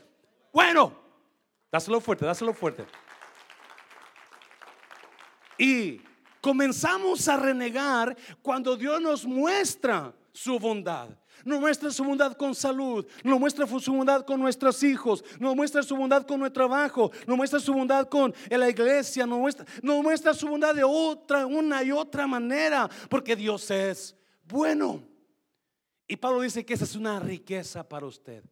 bueno. 0.51 0.93
Dáselo 1.71 1.99
fuerte, 1.99 2.25
dáselo 2.25 2.53
fuerte. 2.53 2.85
Y 5.57 6.01
comenzamos 6.41 7.27
a 7.27 7.37
renegar 7.37 8.15
cuando 8.41 8.75
Dios 8.75 9.01
nos 9.01 9.25
muestra 9.25 10.13
su 10.31 10.59
bondad. 10.59 11.09
Nos 11.43 11.59
muestra 11.59 11.91
su 11.91 12.03
bondad 12.03 12.33
con 12.33 12.55
salud, 12.55 13.05
nos 13.23 13.39
muestra 13.39 13.67
su 13.67 13.93
bondad 13.93 14.25
con 14.25 14.39
nuestros 14.39 14.81
hijos, 14.83 15.23
nos 15.39 15.55
muestra 15.55 15.83
su 15.83 15.95
bondad 15.95 16.25
con 16.25 16.39
nuestro 16.39 16.67
trabajo, 16.67 17.11
nos 17.27 17.37
muestra 17.37 17.59
su 17.59 17.73
bondad 17.73 18.07
con 18.07 18.33
la 18.49 18.69
iglesia, 18.69 19.25
nos 19.25 19.39
muestra, 19.39 19.65
nos 19.81 20.01
muestra 20.01 20.33
su 20.33 20.47
bondad 20.47 20.73
de 20.73 20.83
otra, 20.83 21.45
una 21.45 21.83
y 21.83 21.91
otra 21.91 22.25
manera, 22.25 22.89
porque 23.09 23.35
Dios 23.35 23.69
es 23.69 24.15
bueno. 24.45 25.03
Y 26.07 26.15
Pablo 26.15 26.41
dice 26.41 26.65
que 26.65 26.75
esa 26.75 26.85
es 26.85 26.95
una 26.95 27.19
riqueza 27.19 27.87
para 27.87 28.05
usted. 28.05 28.43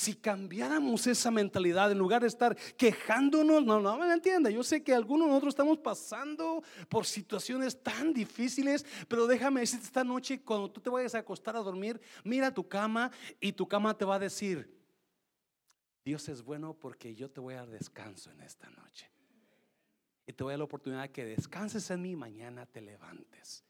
Si 0.00 0.14
cambiáramos 0.14 1.06
esa 1.06 1.30
mentalidad 1.30 1.92
en 1.92 1.98
lugar 1.98 2.22
de 2.22 2.28
estar 2.28 2.56
quejándonos, 2.78 3.62
no, 3.62 3.80
no 3.80 3.98
me 3.98 4.10
entiende. 4.10 4.50
Yo 4.50 4.64
sé 4.64 4.82
que 4.82 4.94
algunos 4.94 5.26
de 5.26 5.32
nosotros 5.32 5.52
estamos 5.52 5.76
pasando 5.76 6.62
por 6.88 7.04
situaciones 7.04 7.82
tan 7.82 8.14
difíciles, 8.14 8.86
pero 9.08 9.26
déjame 9.26 9.60
decirte 9.60 9.84
esta 9.84 10.02
noche, 10.02 10.40
cuando 10.40 10.70
tú 10.70 10.80
te 10.80 10.88
vayas 10.88 11.14
a 11.14 11.18
acostar 11.18 11.54
a 11.54 11.58
dormir, 11.58 12.00
mira 12.24 12.50
tu 12.50 12.66
cama 12.66 13.10
y 13.42 13.52
tu 13.52 13.68
cama 13.68 13.92
te 13.92 14.06
va 14.06 14.14
a 14.14 14.18
decir, 14.18 14.74
Dios 16.02 16.26
es 16.30 16.40
bueno 16.40 16.72
porque 16.72 17.14
yo 17.14 17.30
te 17.30 17.40
voy 17.40 17.52
a 17.52 17.58
dar 17.58 17.68
descanso 17.68 18.30
en 18.30 18.40
esta 18.40 18.70
noche. 18.70 19.10
Y 20.26 20.32
te 20.32 20.42
voy 20.42 20.52
a 20.52 20.54
dar 20.54 20.60
la 20.60 20.64
oportunidad 20.64 21.10
que 21.10 21.26
descanses 21.26 21.90
en 21.90 22.00
mí 22.00 22.12
y 22.12 22.16
mañana 22.16 22.64
te 22.64 22.80
levantes. 22.80 23.66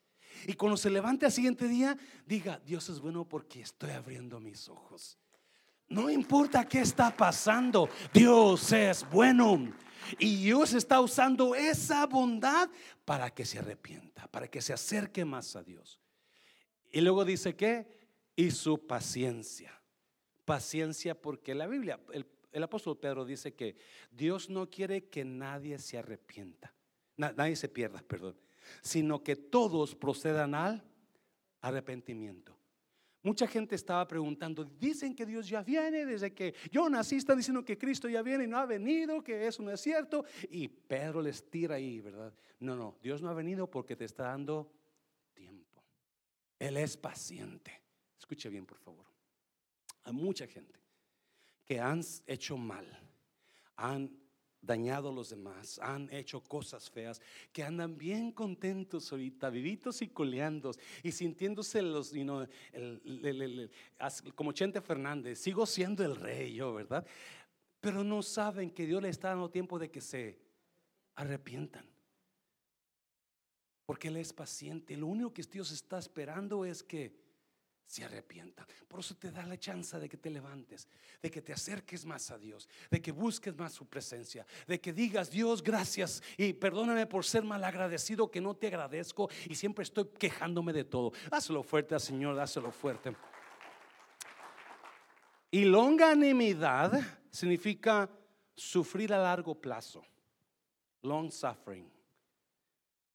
Y 0.47 0.53
cuando 0.53 0.77
se 0.77 0.91
levante 0.91 1.27
al 1.27 1.33
siguiente 1.33 1.67
día, 1.67 1.99
diga, 2.25 2.61
Dios 2.65 2.89
es 2.89 3.01
bueno 3.01 3.25
porque 3.25 3.63
estoy 3.63 3.91
abriendo 3.91 4.39
mis 4.39 4.69
ojos. 4.69 5.19
No 5.91 6.09
importa 6.09 6.69
qué 6.69 6.81
está 6.81 7.15
pasando, 7.15 7.89
Dios 8.15 8.73
es 8.73 9.09
bueno. 9.11 9.73
Y 10.19 10.37
Dios 10.45 10.73
está 10.73 11.01
usando 11.01 11.55
esa 11.55 12.07
bondad 12.07 12.71
para 13.05 13.31
que 13.31 13.45
se 13.45 13.59
arrepienta, 13.59 14.29
para 14.29 14.49
que 14.49 14.63
se 14.63 14.73
acerque 14.73 15.25
más 15.25 15.57
a 15.57 15.63
Dios. 15.63 16.01
Y 16.93 17.01
luego 17.01 17.25
dice 17.25 17.57
que, 17.57 17.89
y 18.37 18.53
su 18.53 18.87
paciencia. 18.87 19.81
Paciencia 20.45 21.21
porque 21.21 21.57
la 21.57 21.67
Biblia, 21.67 21.99
el, 22.13 22.63
apóstol 22.63 22.99
Pedro 22.99 23.25
dice 23.25 23.55
que 23.55 23.77
Dios 24.13 24.49
no 24.49 24.71
quiere 24.71 25.09
que 25.09 25.25
nadie 25.25 25.79
se 25.79 25.99
arrepienta, 25.99 26.73
nadie 27.17 27.57
se 27.57 27.69
pierda, 27.69 28.01
perdón, 28.01 28.37
sino 28.81 29.23
que 29.25 29.35
todos 29.35 29.97
procedan 29.97 30.55
al 30.55 30.85
arrepentimiento. 31.61 32.60
Mucha 33.23 33.47
gente 33.47 33.75
estaba 33.75 34.07
preguntando, 34.09 34.65
dicen 34.65 35.15
que 35.15 35.27
Dios 35.27 35.47
ya 35.47 35.63
viene 35.63 36.07
desde 36.07 36.33
que 36.33 36.55
yo 36.71 36.89
nací, 36.89 37.17
están 37.17 37.37
diciendo 37.37 37.63
que 37.63 37.77
Cristo 37.77 38.09
ya 38.09 38.23
viene 38.23 38.45
y 38.45 38.47
no 38.47 38.57
ha 38.57 38.65
venido, 38.65 39.23
que 39.23 39.47
eso 39.47 39.63
no 39.63 39.71
es 39.71 39.81
cierto. 39.81 40.25
Y 40.49 40.69
Pedro 40.69 41.21
les 41.21 41.49
tira 41.51 41.75
ahí, 41.75 42.01
¿verdad? 42.01 42.33
No, 42.61 42.75
no, 42.75 42.97
Dios 43.03 43.21
no 43.21 43.29
ha 43.29 43.35
venido 43.35 43.69
porque 43.69 43.95
te 43.95 44.07
está 44.07 44.25
dando 44.25 44.73
tiempo. 45.35 45.85
Él 46.59 46.79
es 46.79 46.97
paciente. 46.97 47.83
Escuche 48.19 48.49
bien, 48.49 48.65
por 48.65 48.79
favor. 48.79 49.05
Hay 50.05 50.15
mucha 50.15 50.47
gente 50.47 50.81
que 51.65 51.79
han 51.79 52.01
hecho 52.27 52.57
mal, 52.57 52.87
han 53.77 54.20
dañado 54.63 55.09
a 55.09 55.13
los 55.13 55.31
demás, 55.31 55.79
han 55.83 56.13
hecho 56.13 56.41
cosas 56.43 56.91
feas, 56.91 57.21
que 57.53 57.63
andan 57.63 57.97
bien 57.97 58.33
contentos 58.33 59.11
ahorita, 59.11 59.51
vivitos 59.51 60.03
y 60.03 60.09
coleandos 60.09 60.79
y 61.03 61.13
sintiéndose 61.13 61.83
los, 61.83 62.13
como 64.35 64.53
Chente 64.53 64.81
Fernández, 64.81 65.39
sigo 65.39 65.67
siendo 65.67 66.05
el 66.05 66.17
rey 66.17 66.55
yo, 66.55 66.75
¿verdad? 66.75 67.07
Pero 67.81 68.05
no 68.05 68.23
saben 68.23 68.71
que 68.71 68.87
Dios 68.87 69.03
le 69.03 69.09
está 69.09 69.29
dando 69.29 69.51
tiempo 69.51 69.79
de 69.79 69.91
que 69.91 70.01
se 70.01 70.39
arrepientan. 71.15 71.87
Porque 73.87 74.09
Él 74.09 74.19
es 74.19 74.33
paciente. 74.33 74.97
Lo 74.97 75.07
único 75.07 75.33
que 75.33 75.43
Dios 75.43 75.73
está 75.73 75.99
esperando 75.99 76.65
es 76.65 76.83
que 76.83 77.13
se 77.91 78.05
arrepienta. 78.05 78.65
Por 78.87 79.01
eso 79.01 79.17
te 79.17 79.33
da 79.33 79.45
la 79.45 79.59
chance 79.59 79.99
de 79.99 80.09
que 80.09 80.17
te 80.17 80.31
levantes, 80.31 80.87
de 81.21 81.29
que 81.29 81.43
te 81.43 81.53
acerques 81.53 82.07
más 82.07 82.31
a 82.31 82.39
Dios, 82.39 82.69
de 82.89 83.03
que 83.03 83.11
busques 83.11 83.57
más 83.59 83.73
su 83.73 83.85
presencia, 83.87 84.47
de 84.69 84.81
que 84.81 84.93
digas, 84.93 85.29
Dios, 85.29 85.61
gracias 85.61 86.23
y 86.37 86.53
perdóname 86.53 87.07
por 87.07 87.25
ser 87.25 87.43
mal 87.43 87.65
agradecido, 87.65 88.31
que 88.31 88.41
no 88.41 88.55
te 88.55 88.69
agradezco 88.69 89.29
y 89.49 89.57
siempre 89.57 89.83
estoy 89.83 90.05
quejándome 90.17 90.73
de 90.73 90.85
todo. 90.85 91.13
Hazlo 91.33 91.65
fuerte 91.65 91.97
al 91.97 92.01
Señor, 92.01 92.37
dáselo 92.37 92.71
fuerte. 92.71 93.17
Y 95.51 95.65
longanimidad 95.65 96.93
significa 97.29 98.09
sufrir 98.55 99.13
a 99.13 99.19
largo 99.19 99.61
plazo. 99.61 100.05
Long 101.03 101.29
suffering. 101.33 101.91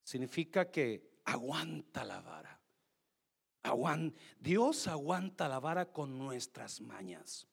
Significa 0.04 0.70
que 0.70 1.20
aguanta 1.24 2.04
la 2.04 2.20
vara. 2.20 2.55
Dios 4.40 4.86
aguanta 4.86 5.48
la 5.48 5.60
vara 5.60 5.86
con 5.92 6.18
nuestras 6.18 6.80
mañas. 6.80 7.46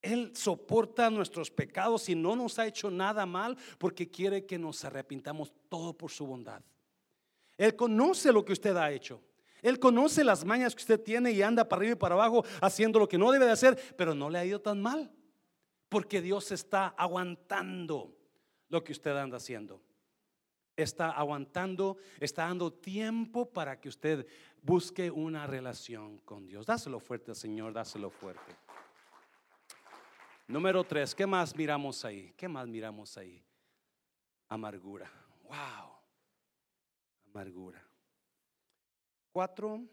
Él 0.00 0.32
soporta 0.34 1.10
nuestros 1.10 1.50
pecados 1.50 2.08
y 2.08 2.14
no 2.14 2.36
nos 2.36 2.58
ha 2.58 2.66
hecho 2.66 2.90
nada 2.90 3.26
mal 3.26 3.56
porque 3.78 4.08
quiere 4.08 4.46
que 4.46 4.58
nos 4.58 4.84
arrepintamos 4.84 5.52
todo 5.68 5.92
por 5.92 6.10
su 6.10 6.26
bondad. 6.26 6.62
Él 7.56 7.74
conoce 7.74 8.32
lo 8.32 8.44
que 8.44 8.52
usted 8.52 8.76
ha 8.76 8.92
hecho. 8.92 9.20
Él 9.60 9.80
conoce 9.80 10.22
las 10.22 10.44
mañas 10.44 10.74
que 10.74 10.82
usted 10.82 11.02
tiene 11.02 11.32
y 11.32 11.42
anda 11.42 11.68
para 11.68 11.80
arriba 11.80 11.92
y 11.94 11.98
para 11.98 12.14
abajo 12.14 12.44
haciendo 12.60 13.00
lo 13.00 13.08
que 13.08 13.18
no 13.18 13.32
debe 13.32 13.46
de 13.46 13.52
hacer, 13.52 13.94
pero 13.96 14.14
no 14.14 14.30
le 14.30 14.38
ha 14.38 14.44
ido 14.44 14.60
tan 14.60 14.80
mal. 14.80 15.10
Porque 15.88 16.22
Dios 16.22 16.52
está 16.52 16.88
aguantando 16.88 18.16
lo 18.68 18.84
que 18.84 18.92
usted 18.92 19.16
anda 19.16 19.38
haciendo. 19.38 19.82
Está 20.78 21.10
aguantando, 21.10 21.96
está 22.20 22.46
dando 22.46 22.72
tiempo 22.72 23.50
para 23.52 23.80
que 23.80 23.88
usted 23.88 24.24
busque 24.62 25.10
una 25.10 25.44
relación 25.44 26.18
con 26.18 26.46
Dios. 26.46 26.66
Dáselo 26.66 27.00
fuerte, 27.00 27.34
Señor, 27.34 27.72
dáselo 27.72 28.10
fuerte. 28.10 28.56
Número 30.46 30.84
tres, 30.84 31.16
¿qué 31.16 31.26
más 31.26 31.56
miramos 31.56 32.04
ahí? 32.04 32.32
¿Qué 32.36 32.46
más 32.46 32.68
miramos 32.68 33.18
ahí? 33.18 33.44
Amargura. 34.48 35.10
Wow. 35.42 35.98
Amargura. 37.26 37.84
Cuatro 39.32 39.84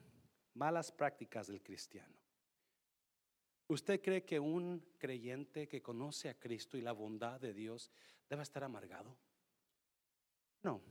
malas 0.53 0.91
prácticas 0.91 1.47
del 1.47 1.63
cristiano. 1.63 2.15
¿Usted 3.67 3.99
cree 3.99 4.23
que 4.23 4.39
un 4.39 4.85
creyente 4.99 5.67
que 5.67 5.81
conoce 5.81 6.29
a 6.29 6.37
Cristo 6.37 6.77
y 6.77 6.81
la 6.81 6.91
bondad 6.91 7.41
de 7.41 7.55
Dios 7.55 7.89
debe 8.29 8.43
estar 8.43 8.63
amargado? 8.63 9.17
No. 10.73 10.81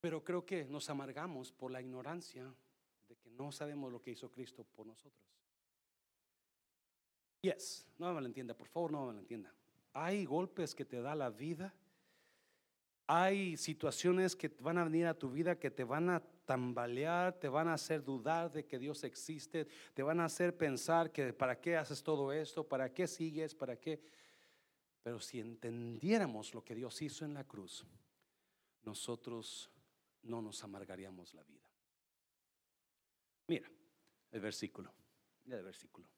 Pero 0.00 0.22
creo 0.22 0.44
que 0.44 0.64
nos 0.64 0.88
amargamos 0.90 1.52
por 1.52 1.70
la 1.70 1.80
ignorancia 1.80 2.44
de 3.08 3.16
porque 3.16 3.30
no 3.30 3.52
sabemos 3.52 3.92
lo 3.92 4.00
que 4.00 4.10
hizo 4.10 4.30
Cristo 4.30 4.64
por 4.64 4.86
nosotros. 4.86 5.22
Yes, 7.40 7.86
no 7.98 8.08
me 8.08 8.14
malentienda, 8.14 8.54
por 8.54 8.68
favor, 8.68 8.90
no 8.90 9.00
me 9.02 9.06
malentienda. 9.08 9.54
Hay 9.92 10.24
golpes 10.24 10.74
que 10.74 10.84
te 10.84 11.00
da 11.00 11.14
la 11.14 11.30
vida. 11.30 11.72
Hay 13.06 13.56
situaciones 13.56 14.34
que 14.34 14.48
van 14.60 14.78
a 14.78 14.84
venir 14.84 15.06
a 15.06 15.14
tu 15.14 15.30
vida 15.30 15.58
que 15.58 15.70
te 15.70 15.84
van 15.84 16.10
a 16.10 16.20
tambalear, 16.44 17.34
te 17.34 17.48
van 17.48 17.68
a 17.68 17.74
hacer 17.74 18.02
dudar 18.02 18.50
de 18.50 18.66
que 18.66 18.78
Dios 18.78 19.04
existe, 19.04 19.66
te 19.94 20.02
van 20.02 20.18
a 20.20 20.24
hacer 20.24 20.56
pensar 20.56 21.12
que 21.12 21.32
para 21.32 21.60
qué 21.60 21.76
haces 21.76 22.02
todo 22.02 22.32
esto, 22.32 22.66
para 22.66 22.92
qué 22.92 23.06
sigues, 23.06 23.54
para 23.54 23.76
qué. 23.76 24.00
Pero 25.06 25.20
si 25.20 25.38
entendiéramos 25.38 26.52
lo 26.52 26.64
que 26.64 26.74
Dios 26.74 27.00
hizo 27.00 27.24
en 27.24 27.32
la 27.32 27.44
cruz, 27.44 27.86
nosotros 28.82 29.70
no 30.24 30.42
nos 30.42 30.64
amargaríamos 30.64 31.32
la 31.32 31.44
vida. 31.44 31.70
Mira 33.46 33.70
el 34.32 34.40
versículo, 34.40 34.92
mira 35.44 35.58
el 35.58 35.62
versículo. 35.62 36.08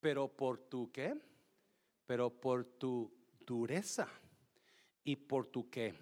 Pero 0.00 0.34
por 0.34 0.70
tu 0.70 0.90
qué? 0.90 1.20
Pero 2.06 2.30
por 2.30 2.64
tu 2.64 3.12
dureza 3.40 4.08
y 5.04 5.16
por 5.16 5.48
tu 5.48 5.68
qué? 5.68 5.94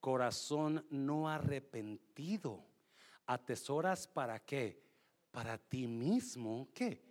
Corazón 0.00 0.86
no 0.90 1.30
arrepentido. 1.30 2.62
Atesoras 3.24 4.06
para 4.06 4.38
qué? 4.40 4.84
Para 5.30 5.56
ti 5.56 5.86
mismo, 5.86 6.68
¿qué? 6.74 7.02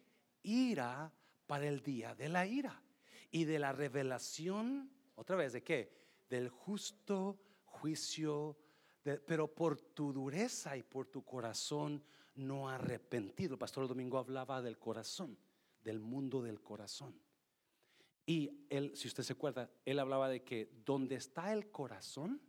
Ira 0.44 1.12
para 1.48 1.68
el 1.68 1.82
día 1.82 2.14
de 2.14 2.30
la 2.30 2.46
ira 2.46 2.84
y 3.32 3.46
de 3.46 3.60
la 3.60 3.72
revelación, 3.72 4.92
otra 5.16 5.36
vez, 5.36 5.54
¿de 5.54 5.64
qué? 5.64 5.92
Del 6.30 6.50
justo 6.50 7.40
juicio, 7.66 8.58
pero 9.04 9.54
por 9.54 9.80
tu 9.80 10.12
dureza 10.14 10.76
y 10.78 10.84
por 10.84 11.08
tu 11.08 11.24
corazón 11.24 12.04
no 12.36 12.70
arrepentido. 12.70 13.58
Pastor 13.58 13.88
Domingo 13.88 14.18
hablaba 14.18 14.62
del 14.62 14.78
corazón, 14.78 15.38
del 15.84 16.00
mundo 16.00 16.42
del 16.42 16.62
corazón. 16.62 17.20
Y 18.26 18.66
él, 18.70 18.92
si 18.96 19.08
usted 19.08 19.24
se 19.24 19.34
acuerda, 19.34 19.70
él 19.86 20.00
hablaba 20.00 20.30
de 20.30 20.44
que 20.44 20.72
donde 20.86 21.16
está 21.16 21.52
el 21.52 21.72
corazón, 21.72 22.42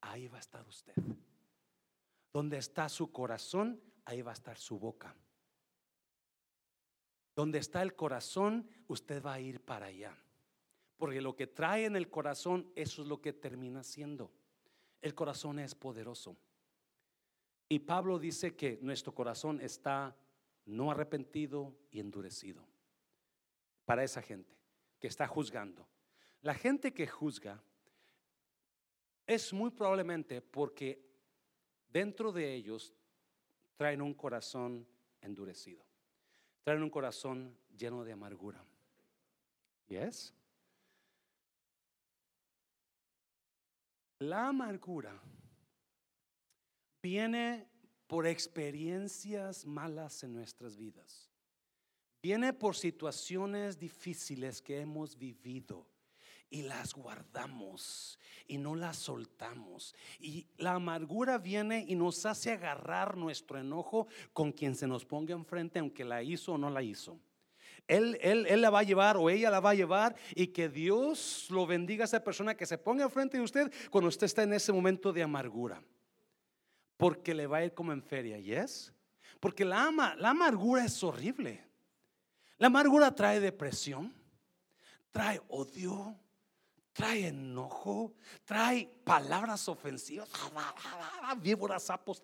ahí 0.00 0.28
va 0.28 0.36
a 0.36 0.40
estar 0.40 0.66
usted. 0.66 0.94
Donde 2.32 2.58
está 2.58 2.88
su 2.88 3.10
corazón, 3.10 3.80
ahí 4.04 4.22
va 4.22 4.32
a 4.32 4.34
estar 4.34 4.58
su 4.58 4.78
boca. 4.78 5.16
Donde 7.40 7.58
está 7.58 7.80
el 7.80 7.94
corazón, 7.94 8.68
usted 8.86 9.24
va 9.24 9.32
a 9.32 9.40
ir 9.40 9.62
para 9.62 9.86
allá. 9.86 10.14
Porque 10.98 11.22
lo 11.22 11.34
que 11.34 11.46
trae 11.46 11.86
en 11.86 11.96
el 11.96 12.10
corazón, 12.10 12.70
eso 12.74 13.00
es 13.00 13.08
lo 13.08 13.22
que 13.22 13.32
termina 13.32 13.82
siendo. 13.82 14.30
El 15.00 15.14
corazón 15.14 15.58
es 15.58 15.74
poderoso. 15.74 16.36
Y 17.66 17.78
Pablo 17.78 18.18
dice 18.18 18.54
que 18.54 18.78
nuestro 18.82 19.14
corazón 19.14 19.58
está 19.62 20.14
no 20.66 20.90
arrepentido 20.90 21.74
y 21.90 22.00
endurecido. 22.00 22.62
Para 23.86 24.04
esa 24.04 24.20
gente 24.20 24.54
que 24.98 25.06
está 25.06 25.26
juzgando. 25.26 25.88
La 26.42 26.52
gente 26.52 26.92
que 26.92 27.06
juzga 27.06 27.62
es 29.26 29.50
muy 29.54 29.70
probablemente 29.70 30.42
porque 30.42 31.02
dentro 31.88 32.32
de 32.32 32.52
ellos 32.52 32.92
traen 33.78 34.02
un 34.02 34.12
corazón 34.12 34.86
endurecido. 35.22 35.89
Traen 36.64 36.82
un 36.82 36.90
corazón 36.90 37.56
lleno 37.76 38.04
de 38.04 38.12
amargura. 38.12 38.62
¿Yes? 39.88 40.34
La 44.18 44.48
amargura 44.48 45.18
viene 47.02 47.66
por 48.06 48.26
experiencias 48.26 49.64
malas 49.64 50.22
en 50.22 50.34
nuestras 50.34 50.76
vidas. 50.76 51.30
Viene 52.22 52.52
por 52.52 52.76
situaciones 52.76 53.78
difíciles 53.78 54.60
que 54.60 54.80
hemos 54.80 55.16
vivido 55.16 55.86
y 56.50 56.62
las 56.62 56.94
guardamos 56.94 58.18
y 58.46 58.58
no 58.58 58.74
las 58.74 58.96
soltamos. 58.96 59.94
Y 60.18 60.46
la 60.58 60.74
amargura 60.74 61.38
viene 61.38 61.84
y 61.86 61.94
nos 61.94 62.26
hace 62.26 62.50
agarrar 62.50 63.16
nuestro 63.16 63.58
enojo 63.58 64.08
con 64.32 64.50
quien 64.50 64.74
se 64.74 64.88
nos 64.88 65.04
ponga 65.04 65.32
enfrente, 65.34 65.78
aunque 65.78 66.04
la 66.04 66.22
hizo 66.22 66.54
o 66.54 66.58
no 66.58 66.68
la 66.68 66.82
hizo. 66.82 67.18
Él, 67.86 68.18
él, 68.20 68.46
él, 68.48 68.60
la 68.60 68.70
va 68.70 68.80
a 68.80 68.84
llevar 68.84 69.16
o 69.16 69.30
ella 69.30 69.50
la 69.50 69.60
va 69.60 69.70
a 69.70 69.74
llevar 69.74 70.14
y 70.34 70.48
que 70.48 70.68
Dios 70.68 71.46
lo 71.50 71.66
bendiga 71.66 72.04
a 72.04 72.06
esa 72.06 72.22
persona 72.22 72.54
que 72.54 72.66
se 72.66 72.78
ponga 72.78 73.04
enfrente 73.04 73.36
de 73.36 73.42
usted 73.42 73.72
cuando 73.90 74.08
usted 74.08 74.26
está 74.26 74.42
en 74.42 74.52
ese 74.52 74.72
momento 74.72 75.12
de 75.12 75.22
amargura. 75.22 75.82
Porque 76.96 77.34
le 77.34 77.46
va 77.46 77.58
a 77.58 77.64
ir 77.64 77.72
como 77.72 77.92
en 77.92 78.02
feria, 78.02 78.38
¿yes? 78.38 78.92
Porque 79.40 79.64
la, 79.64 79.86
ama, 79.86 80.14
la 80.16 80.30
amargura 80.30 80.84
es 80.84 81.02
horrible. 81.02 81.64
La 82.58 82.66
amargura 82.66 83.14
trae 83.14 83.40
depresión, 83.40 84.12
trae 85.10 85.40
odio, 85.48 86.14
trae 86.92 87.28
enojo, 87.28 88.14
trae 88.44 88.86
palabras 89.04 89.68
ofensivas, 89.68 90.28
víboras, 91.40 91.84
sapos, 91.84 92.22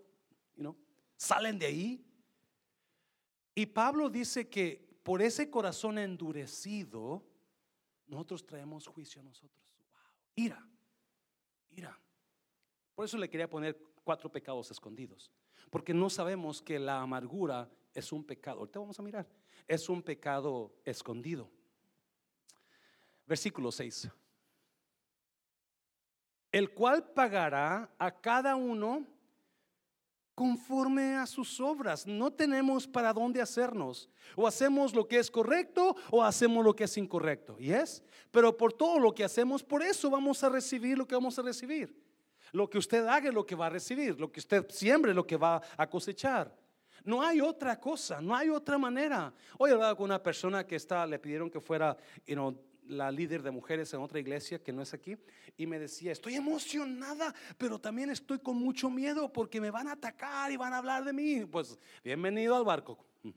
you 0.57 0.77
salen 1.17 1.59
de 1.59 1.67
ahí. 1.67 2.05
Y 3.55 3.67
Pablo 3.67 4.11
dice 4.11 4.49
que 4.49 4.87
por 5.03 5.23
ese 5.23 5.51
corazón 5.51 5.99
endurecido, 5.99 7.25
nosotros 8.07 8.45
traemos 8.45 8.87
juicio 8.87 9.21
a 9.21 9.25
nosotros. 9.25 9.65
Ira, 10.35 10.69
ira. 11.71 11.99
Por 12.95 13.05
eso 13.05 13.17
le 13.17 13.31
quería 13.31 13.49
poner 13.49 13.81
cuatro 14.05 14.31
pecados 14.31 14.71
escondidos. 14.71 15.31
Porque 15.71 15.95
no 15.95 16.11
sabemos 16.11 16.61
que 16.61 16.79
la 16.79 17.01
amargura 17.01 17.71
es 17.95 18.13
un 18.13 18.25
pecado. 18.25 18.61
Ahorita 18.61 18.79
vamos 18.79 18.99
a 18.99 19.03
mirar. 19.03 19.27
Es 19.67 19.89
un 19.89 20.03
pecado 20.03 20.75
escondido. 20.85 21.51
Versículo 23.27 23.73
6 23.73 24.09
el 26.53 26.71
cual 26.71 27.05
pagará 27.13 27.91
a 27.99 28.11
cada 28.11 28.57
uno 28.57 29.07
conforme 30.37 31.17
a 31.17 31.27
sus 31.27 31.59
obras. 31.61 32.07
No 32.07 32.31
tenemos 32.31 32.87
para 32.87 33.13
dónde 33.13 33.41
hacernos. 33.41 34.09
O 34.37 34.47
hacemos 34.47 34.95
lo 34.95 35.09
que 35.09 35.19
es 35.19 35.31
correcto 35.31 35.97
o 36.11 36.23
hacemos 36.23 36.63
lo 36.63 36.77
que 36.77 36.85
es 36.85 36.97
incorrecto. 36.99 37.57
¿Y 37.59 37.73
es? 37.73 38.05
Pero 38.31 38.55
por 38.55 38.73
todo 38.73 38.99
lo 38.99 39.15
que 39.15 39.25
hacemos, 39.25 39.65
por 39.65 39.83
eso 39.83 40.11
vamos 40.11 40.45
a 40.45 40.51
recibir 40.51 40.99
lo 40.99 41.07
que 41.07 41.15
vamos 41.15 41.39
a 41.39 41.43
recibir. 41.43 41.99
Lo 42.53 42.69
que 42.69 42.79
usted 42.79 43.07
haga 43.07 43.29
es 43.29 43.35
lo 43.35 43.47
que 43.47 43.55
va 43.55 43.67
a 43.67 43.71
recibir. 43.71 44.21
Lo 44.21 44.31
que 44.31 44.41
usted 44.41 44.71
siembre 44.71 45.13
es 45.13 45.17
lo 45.17 45.27
que 45.27 45.39
va 45.39 45.63
a 45.77 45.89
cosechar. 45.89 46.55
No 47.03 47.23
hay 47.23 47.41
otra 47.41 47.81
cosa, 47.81 48.21
no 48.21 48.35
hay 48.35 48.51
otra 48.51 48.77
manera. 48.77 49.33
Hoy 49.59 49.71
hablaba 49.71 49.95
con 49.95 50.05
una 50.05 50.23
persona 50.23 50.67
que 50.67 50.77
está, 50.77 51.07
le 51.07 51.19
pidieron 51.19 51.49
que 51.49 51.61
fuera 51.61 51.97
you 52.27 52.35
know, 52.35 52.55
la 52.89 53.11
líder 53.11 53.43
de 53.43 53.51
mujeres 53.51 53.93
en 53.95 54.01
otra 54.01 54.19
iglesia 54.19 54.63
que 54.63 54.73
no 54.73 54.83
es 54.83 54.95
aquí 54.95 55.17
y 55.57 55.67
me 55.67 55.79
decía, 55.79 56.13
estoy 56.13 56.35
emocionada, 56.35 57.35
pero 57.59 57.79
también 57.79 58.11
estoy 58.11 58.39
con 58.39 58.57
mucho 58.57 58.91
miedo 58.91 59.33
porque 59.33 59.61
me 59.61 59.71
van 59.71 59.89
a 59.89 59.93
atacar 59.93 60.51
y 60.53 60.57
van 60.57 60.73
a 60.73 60.79
hablar 60.79 61.05
de 61.05 61.13
mí. 61.13 61.45
Pues 61.45 61.79
bienvenido 62.05 62.57
al 62.57 62.65
barco. 62.65 62.99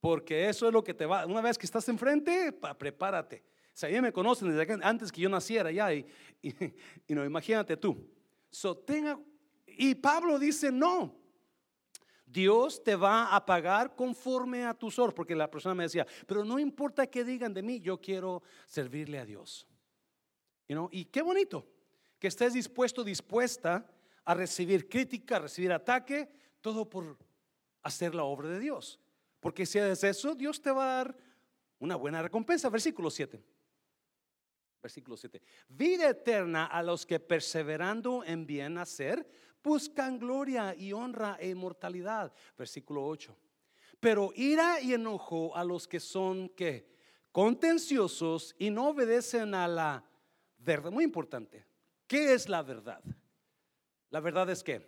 Porque 0.00 0.48
eso 0.48 0.66
es 0.66 0.72
lo 0.72 0.82
que 0.82 0.94
te 0.94 1.06
va, 1.06 1.26
una 1.26 1.40
vez 1.40 1.56
que 1.56 1.64
estás 1.64 1.88
enfrente, 1.88 2.50
prepárate. 2.76 3.44
O 3.68 3.70
sea, 3.72 3.88
ya 3.88 4.02
me 4.02 4.12
conocen 4.12 4.54
desde 4.54 4.78
antes 4.82 5.12
que 5.12 5.20
yo 5.20 5.28
naciera 5.28 5.70
ya 5.70 5.94
y, 5.94 6.04
y, 6.42 7.14
no, 7.14 7.24
imagínate 7.24 7.76
tú. 7.76 8.10
So, 8.50 8.76
tenga, 8.76 9.16
y 9.64 9.94
Pablo 9.94 10.40
dice, 10.40 10.72
no, 10.72 11.21
Dios 12.32 12.82
te 12.82 12.96
va 12.96 13.34
a 13.34 13.44
pagar 13.44 13.94
conforme 13.94 14.64
a 14.64 14.74
tus 14.74 14.98
obras, 14.98 15.14
porque 15.14 15.36
la 15.36 15.50
persona 15.50 15.74
me 15.74 15.84
decía, 15.84 16.06
pero 16.26 16.44
no 16.44 16.58
importa 16.58 17.06
qué 17.06 17.24
digan 17.24 17.52
de 17.52 17.62
mí, 17.62 17.80
yo 17.80 18.00
quiero 18.00 18.42
servirle 18.66 19.18
a 19.18 19.26
Dios. 19.26 19.66
Y 20.90 21.04
qué 21.06 21.20
bonito 21.20 21.66
que 22.18 22.28
estés 22.28 22.54
dispuesto, 22.54 23.04
dispuesta 23.04 23.86
a 24.24 24.34
recibir 24.34 24.88
crítica, 24.88 25.36
a 25.36 25.40
recibir 25.40 25.72
ataque, 25.72 26.30
todo 26.60 26.88
por 26.88 27.18
hacer 27.82 28.14
la 28.14 28.24
obra 28.24 28.48
de 28.48 28.60
Dios. 28.60 28.98
Porque 29.40 29.66
si 29.66 29.78
haces 29.78 30.04
eso, 30.04 30.34
Dios 30.34 30.62
te 30.62 30.70
va 30.70 30.84
a 30.84 30.96
dar 30.96 31.16
una 31.80 31.96
buena 31.96 32.22
recompensa. 32.22 32.70
Versículo 32.70 33.10
7. 33.10 33.42
Versículo 34.80 35.16
7. 35.16 35.42
Vida 35.68 36.08
eterna 36.08 36.66
a 36.66 36.82
los 36.82 37.04
que 37.04 37.20
perseverando 37.20 38.24
en 38.24 38.46
bien 38.46 38.78
hacer, 38.78 39.28
buscan 39.62 40.18
gloria 40.18 40.74
y 40.74 40.92
honra 40.92 41.36
e 41.40 41.50
inmortalidad. 41.50 42.32
Versículo 42.56 43.06
8. 43.06 43.36
Pero 44.00 44.32
ira 44.34 44.80
y 44.80 44.94
enojo 44.94 45.54
a 45.56 45.64
los 45.64 45.86
que 45.86 46.00
son 46.00 46.48
que 46.50 46.90
contenciosos 47.30 48.54
y 48.58 48.70
no 48.70 48.88
obedecen 48.88 49.54
a 49.54 49.68
la 49.68 50.04
verdad. 50.58 50.90
Muy 50.90 51.04
importante. 51.04 51.64
¿Qué 52.06 52.34
es 52.34 52.48
la 52.48 52.62
verdad? 52.62 53.02
La 54.10 54.20
verdad 54.20 54.50
es 54.50 54.62
que 54.62 54.86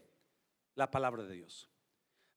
la 0.74 0.90
palabra 0.90 1.22
de 1.22 1.34
Dios. 1.36 1.70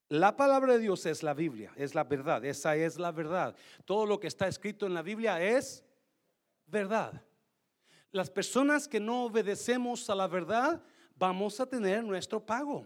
La 0.09 0.37
palabra 0.37 0.73
de 0.73 0.79
Dios 0.79 1.05
es 1.05 1.21
la 1.21 1.33
Biblia, 1.33 1.73
es 1.75 1.93
la 1.93 2.05
verdad, 2.05 2.45
esa 2.45 2.77
es 2.77 2.97
la 2.97 3.11
verdad. 3.11 3.53
Todo 3.83 4.05
lo 4.05 4.21
que 4.21 4.27
está 4.27 4.47
escrito 4.47 4.85
en 4.85 4.93
la 4.93 5.01
Biblia 5.01 5.41
es 5.41 5.83
verdad. 6.65 7.21
Las 8.11 8.29
personas 8.29 8.87
que 8.87 9.01
no 9.01 9.25
obedecemos 9.25 10.09
a 10.09 10.15
la 10.15 10.27
verdad 10.27 10.81
vamos 11.17 11.59
a 11.59 11.65
tener 11.65 12.03
nuestro 12.03 12.45
pago. 12.45 12.85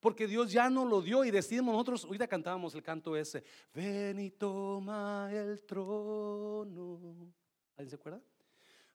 porque 0.00 0.28
Dios 0.28 0.52
ya 0.52 0.70
no 0.70 0.84
lo 0.84 1.02
dio 1.02 1.24
y 1.24 1.32
decidimos 1.32 1.72
nosotros, 1.72 2.04
ahorita 2.04 2.28
cantábamos 2.28 2.72
el 2.76 2.82
canto 2.82 3.16
ese, 3.16 3.42
ven 3.74 4.20
y 4.20 4.30
toma 4.30 5.28
el 5.32 5.62
trono. 5.62 7.32
¿Alguien 7.76 7.90
se 7.90 7.96
acuerda? 7.96 8.22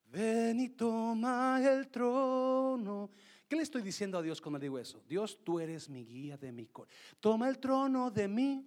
Ven 0.06 0.60
y 0.62 0.70
toma 0.70 1.60
el 1.62 1.90
trono. 1.90 3.10
¿Qué 3.48 3.58
le 3.58 3.64
estoy 3.64 3.82
diciendo 3.82 4.18
a 4.18 4.22
Dios 4.22 4.40
cuando 4.40 4.60
digo 4.60 4.80
eso? 4.80 5.04
Dios, 5.10 5.40
tú 5.44 5.60
eres 5.60 5.90
mi 5.90 6.06
guía 6.06 6.38
de 6.38 6.54
mi 6.54 6.68
corazón. 6.68 6.96
Toma 7.20 7.50
el 7.50 7.60
trono 7.60 8.10
de 8.10 8.30
mí. 8.30 8.66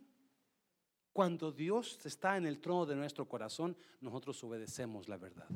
Cuando 1.13 1.51
Dios 1.51 2.05
está 2.05 2.37
en 2.37 2.45
el 2.45 2.61
trono 2.61 2.85
de 2.85 2.97
nuestro 2.97 3.27
corazón, 3.27 3.75
nosotros 4.01 4.43
obedecemos 4.45 5.09
la 5.09 5.17
verdad. 5.17 5.49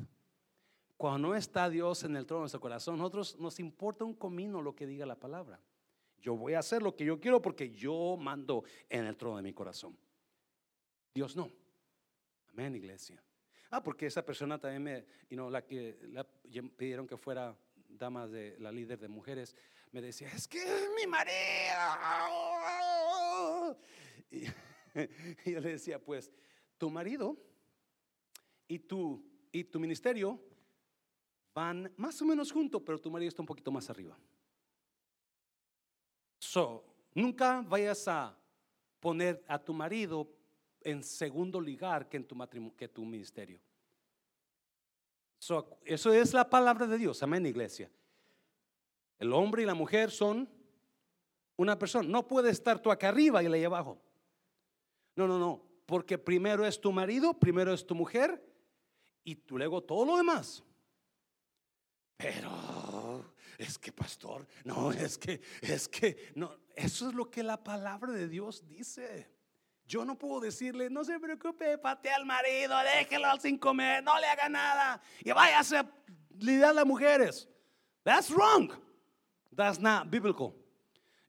Cuando 0.99 1.29
no 1.29 1.33
está 1.33 1.69
Dios 1.69 2.03
en 2.03 2.17
el 2.17 2.25
trono 2.25 2.41
de 2.41 2.43
nuestro 2.43 2.59
corazón, 2.59 2.97
nosotros 2.97 3.39
nos 3.39 3.57
importa 3.61 4.03
un 4.03 4.13
comino 4.13 4.61
lo 4.61 4.75
que 4.75 4.85
diga 4.85 5.05
la 5.05 5.15
palabra. 5.15 5.57
Yo 6.19 6.35
voy 6.35 6.55
a 6.55 6.59
hacer 6.59 6.83
lo 6.83 6.93
que 6.93 7.05
yo 7.05 7.21
quiero 7.21 7.41
porque 7.41 7.71
yo 7.71 8.17
mando 8.17 8.65
en 8.89 9.05
el 9.05 9.15
trono 9.15 9.37
de 9.37 9.43
mi 9.43 9.53
corazón. 9.53 9.97
Dios 11.13 11.37
no. 11.37 11.49
Amén, 12.49 12.75
iglesia. 12.75 13.23
Ah, 13.69 13.81
porque 13.81 14.07
esa 14.07 14.25
persona 14.25 14.59
también 14.59 14.83
me, 14.83 15.05
you 15.29 15.37
know, 15.37 15.49
la 15.49 15.65
que 15.65 15.97
pidieron 16.75 17.07
que 17.07 17.15
fuera 17.15 17.57
dama 17.87 18.27
de 18.27 18.59
la 18.59 18.69
líder 18.69 18.99
de 18.99 19.07
mujeres, 19.07 19.55
me 19.93 20.01
decía, 20.01 20.29
es 20.33 20.49
que 20.49 20.59
mi 20.97 21.07
marido. 21.07 21.37
Y, 24.31 24.43
y 25.45 25.53
yo 25.53 25.61
le 25.61 25.69
decía, 25.69 25.97
pues, 25.97 26.29
tu 26.77 26.89
marido 26.89 27.37
y 28.67 28.79
tu, 28.79 29.25
y 29.53 29.63
tu 29.63 29.79
ministerio 29.79 30.48
van 31.53 31.91
más 31.97 32.21
o 32.21 32.25
menos 32.25 32.51
juntos, 32.51 32.81
pero 32.85 32.99
tu 32.99 33.11
marido 33.11 33.29
está 33.29 33.41
un 33.41 33.47
poquito 33.47 33.71
más 33.71 33.89
arriba. 33.89 34.17
So, 36.39 36.85
nunca 37.13 37.61
vayas 37.61 38.07
a 38.07 38.37
poner 38.99 39.43
a 39.47 39.59
tu 39.59 39.73
marido 39.73 40.29
en 40.81 41.03
segundo 41.03 41.59
lugar 41.59 42.07
que 42.07 42.17
en 42.17 42.25
tu 42.25 42.35
matrimonio, 42.35 42.75
que 42.75 42.87
tu 42.87 43.03
ministerio. 43.05 43.59
eso 45.85 46.13
es 46.13 46.33
la 46.33 46.49
palabra 46.49 46.87
de 46.87 46.97
Dios, 46.97 47.21
amén, 47.23 47.45
iglesia. 47.45 47.91
El 49.17 49.33
hombre 49.33 49.63
y 49.63 49.65
la 49.65 49.73
mujer 49.73 50.11
son 50.11 50.49
una 51.57 51.77
persona. 51.77 52.07
No 52.07 52.25
puede 52.25 52.49
estar 52.51 52.79
tú 52.79 52.89
acá 52.89 53.09
arriba 53.09 53.43
y 53.43 53.49
la 53.49 53.67
abajo. 53.67 54.01
No, 55.15 55.27
no, 55.27 55.37
no. 55.37 55.61
Porque 55.85 56.17
primero 56.17 56.65
es 56.65 56.79
tu 56.79 56.91
marido, 56.93 57.33
primero 57.33 57.73
es 57.73 57.85
tu 57.85 57.95
mujer 57.95 58.41
y 59.25 59.37
luego 59.49 59.83
todo 59.83 60.05
lo 60.05 60.15
demás. 60.15 60.63
Pero 62.19 63.33
es 63.57 63.79
que 63.79 63.93
pastor, 63.93 64.45
no, 64.65 64.91
es 64.91 65.17
que, 65.17 65.39
es 65.61 65.87
que, 65.87 66.33
no, 66.35 66.53
eso 66.75 67.07
es 67.07 67.15
lo 67.15 67.31
que 67.31 67.41
la 67.41 67.63
palabra 67.63 68.11
de 68.11 68.27
Dios 68.27 68.67
dice. 68.67 69.31
Yo 69.85 70.03
no 70.03 70.19
puedo 70.19 70.41
decirle, 70.41 70.89
no 70.89 71.05
se 71.05 71.17
preocupe, 71.17 71.77
patea 71.77 72.17
al 72.17 72.25
marido, 72.25 72.75
déjelo 72.79 73.29
sin 73.39 73.57
comer, 73.57 74.03
no 74.03 74.19
le 74.19 74.27
haga 74.27 74.49
nada 74.49 75.01
y 75.23 75.31
váyase 75.31 75.77
a 75.77 75.89
lidiar 76.37 76.71
a 76.71 76.73
las 76.73 76.85
mujeres. 76.85 77.47
That's 78.03 78.29
wrong. 78.31 78.69
That's 79.55 79.79
not 79.79 80.09
biblical. 80.09 80.53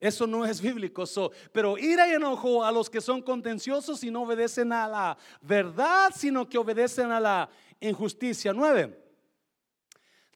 Eso 0.01 0.26
no 0.26 0.45
es 0.45 0.61
bíblico. 0.61 1.05
pero 1.53 1.78
ira 1.78 2.09
y 2.09 2.14
enojo 2.14 2.64
a 2.64 2.72
los 2.72 2.91
que 2.91 3.01
son 3.01 3.22
contenciosos 3.22 4.03
y 4.03 4.11
no 4.11 4.22
obedecen 4.22 4.72
a 4.72 4.88
la 4.88 5.18
verdad, 5.41 6.11
sino 6.16 6.49
que 6.49 6.59
obedecen 6.59 7.12
a 7.12 7.20
la 7.20 7.49
injusticia. 7.80 8.53
Nueve 8.53 9.09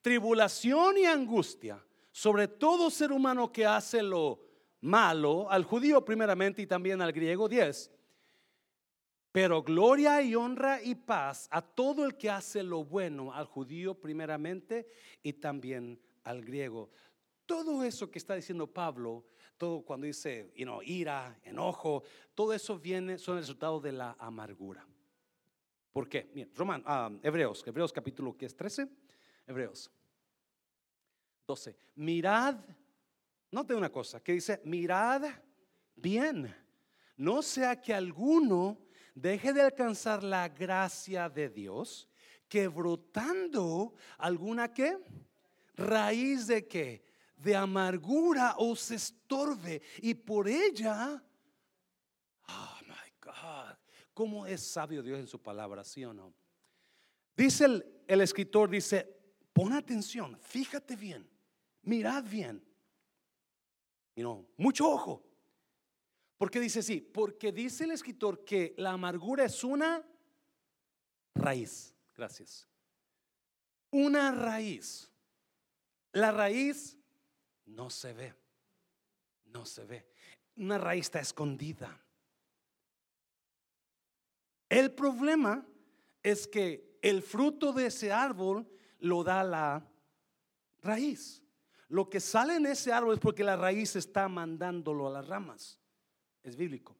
tribulación 0.04 0.98
y 0.98 1.06
angustia 1.06 1.82
sobre 2.12 2.46
todo 2.46 2.90
ser 2.90 3.10
humano 3.10 3.50
que 3.50 3.66
hace 3.66 4.00
lo 4.00 4.38
malo, 4.82 5.50
al 5.50 5.64
judío 5.64 6.04
primeramente 6.04 6.62
y 6.62 6.66
también 6.66 7.02
al 7.02 7.12
griego 7.12 7.48
10. 7.48 7.90
Pero 9.32 9.64
gloria 9.64 10.22
y 10.22 10.36
honra 10.36 10.80
y 10.80 10.94
paz 10.94 11.48
a 11.50 11.60
todo 11.60 12.04
el 12.04 12.16
que 12.16 12.30
hace 12.30 12.62
lo 12.62 12.84
bueno, 12.84 13.32
al 13.32 13.46
judío 13.46 14.00
primeramente 14.00 14.86
y 15.24 15.32
también 15.32 15.98
al 16.22 16.44
griego. 16.44 16.90
Todo 17.46 17.82
eso 17.82 18.10
que 18.10 18.18
está 18.18 18.36
diciendo 18.36 18.66
Pablo, 18.66 19.24
todo 19.56 19.82
cuando 19.82 20.06
dice 20.06 20.52
you 20.54 20.66
know, 20.66 20.82
ira, 20.82 21.36
enojo, 21.42 22.04
todo 22.34 22.52
eso 22.52 22.78
viene, 22.78 23.18
son 23.18 23.38
el 23.38 23.42
resultado 23.42 23.80
de 23.80 23.90
la 23.90 24.14
amargura. 24.20 24.86
¿Por 25.90 26.08
qué? 26.08 26.30
Bien, 26.32 26.48
Roman, 26.54 26.82
ah, 26.86 27.10
Hebreos, 27.22 27.66
Hebreos 27.66 27.92
capítulo 27.92 28.36
que 28.36 28.46
es 28.46 28.54
13. 28.54 28.86
Hebreos 29.46 29.90
12. 31.46 31.76
Mirad, 31.96 32.56
note 33.50 33.74
una 33.74 33.90
cosa, 33.90 34.20
que 34.22 34.32
dice, 34.32 34.60
mirad 34.64 35.22
bien, 35.94 36.54
no 37.16 37.42
sea 37.42 37.80
que 37.80 37.94
alguno 37.94 38.78
deje 39.14 39.52
de 39.52 39.62
alcanzar 39.62 40.22
la 40.22 40.48
gracia 40.48 41.28
de 41.28 41.48
Dios, 41.48 42.08
que 42.48 42.68
brotando 42.68 43.94
alguna 44.18 44.72
que 44.72 44.98
raíz 45.76 46.46
de 46.46 46.66
qué? 46.66 47.04
De 47.36 47.54
amargura 47.54 48.54
os 48.58 48.90
estorbe 48.90 49.82
y 49.98 50.14
por 50.14 50.48
ella, 50.48 51.22
oh 52.48 52.78
my 52.86 53.12
God, 53.20 53.76
¿cómo 54.14 54.46
es 54.46 54.62
sabio 54.62 55.02
Dios 55.02 55.18
en 55.18 55.26
su 55.26 55.42
palabra, 55.42 55.84
sí 55.84 56.04
o 56.04 56.14
no? 56.14 56.32
Dice 57.36 57.64
el, 57.64 58.02
el 58.06 58.20
escritor, 58.20 58.70
dice, 58.70 59.14
Pon 59.54 59.72
atención, 59.72 60.36
fíjate 60.40 60.96
bien, 60.96 61.28
mirad 61.84 62.24
bien. 62.24 62.64
Y 64.14 64.22
no, 64.22 64.46
mucho 64.56 64.88
ojo. 64.88 65.24
Porque 66.36 66.60
dice 66.60 66.80
así, 66.80 67.00
porque 67.00 67.52
dice 67.52 67.84
el 67.84 67.92
escritor 67.92 68.44
que 68.44 68.74
la 68.76 68.92
amargura 68.92 69.44
es 69.44 69.62
una 69.64 70.04
raíz. 71.34 71.94
Gracias. 72.16 72.68
Una 73.90 74.32
raíz. 74.32 75.10
La 76.12 76.32
raíz 76.32 76.98
no 77.66 77.90
se 77.90 78.12
ve. 78.12 78.34
No 79.46 79.64
se 79.64 79.84
ve. 79.84 80.06
Una 80.56 80.78
raíz 80.78 81.06
está 81.06 81.20
escondida. 81.20 82.00
El 84.68 84.92
problema 84.92 85.66
es 86.22 86.48
que 86.48 86.98
el 87.00 87.22
fruto 87.22 87.72
de 87.72 87.86
ese 87.86 88.10
árbol 88.10 88.68
lo 88.98 89.22
da 89.22 89.44
la 89.44 89.86
raíz. 90.82 91.43
Lo 91.88 92.08
que 92.08 92.20
sale 92.20 92.56
en 92.56 92.66
ese 92.66 92.92
árbol 92.92 93.14
es 93.14 93.20
porque 93.20 93.44
la 93.44 93.56
raíz 93.56 93.96
está 93.96 94.28
mandándolo 94.28 95.06
a 95.06 95.10
las 95.10 95.26
ramas. 95.26 95.78
Es 96.42 96.56
bíblico. 96.56 96.96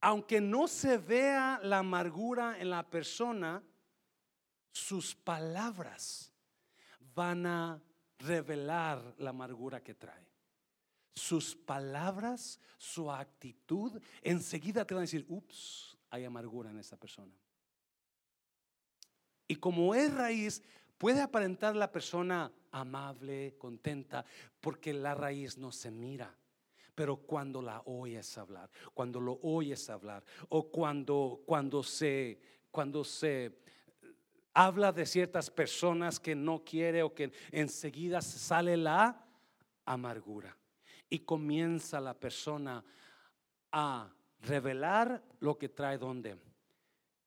Aunque 0.00 0.40
no 0.40 0.66
se 0.68 0.98
vea 0.98 1.60
la 1.62 1.78
amargura 1.78 2.58
en 2.58 2.70
la 2.70 2.88
persona, 2.88 3.62
sus 4.72 5.14
palabras 5.14 6.32
van 7.14 7.46
a 7.46 7.82
revelar 8.18 9.14
la 9.18 9.30
amargura 9.30 9.82
que 9.82 9.94
trae. 9.94 10.26
Sus 11.14 11.54
palabras, 11.54 12.58
su 12.78 13.10
actitud, 13.10 14.00
enseguida 14.22 14.84
te 14.84 14.94
van 14.94 15.02
a 15.02 15.02
decir, 15.02 15.26
ups, 15.28 15.96
hay 16.10 16.24
amargura 16.24 16.70
en 16.70 16.78
esa 16.78 16.96
persona. 16.96 17.32
Y 19.46 19.56
como 19.56 19.94
es 19.94 20.12
raíz, 20.12 20.62
puede 20.98 21.20
aparentar 21.20 21.76
la 21.76 21.92
persona 21.92 22.50
amable, 22.72 23.54
contenta, 23.58 24.24
porque 24.60 24.92
la 24.92 25.14
raíz 25.14 25.56
no 25.58 25.70
se 25.70 25.90
mira. 25.90 26.34
Pero 26.94 27.16
cuando 27.16 27.62
la 27.62 27.80
oyes 27.86 28.36
hablar, 28.36 28.70
cuando 28.92 29.20
lo 29.20 29.38
oyes 29.42 29.88
hablar, 29.88 30.24
o 30.48 30.70
cuando, 30.70 31.42
cuando 31.46 31.82
se, 31.82 32.38
cuando 32.70 33.04
se 33.04 33.62
habla 34.52 34.92
de 34.92 35.06
ciertas 35.06 35.50
personas 35.50 36.20
que 36.20 36.34
no 36.34 36.64
quiere 36.64 37.02
o 37.02 37.14
que 37.14 37.32
enseguida 37.50 38.20
sale 38.20 38.76
la 38.76 39.24
amargura 39.86 40.56
y 41.08 41.20
comienza 41.20 42.00
la 42.00 42.14
persona 42.14 42.84
a 43.70 44.10
revelar 44.40 45.22
lo 45.40 45.56
que 45.56 45.68
trae 45.68 45.96
donde 45.96 46.36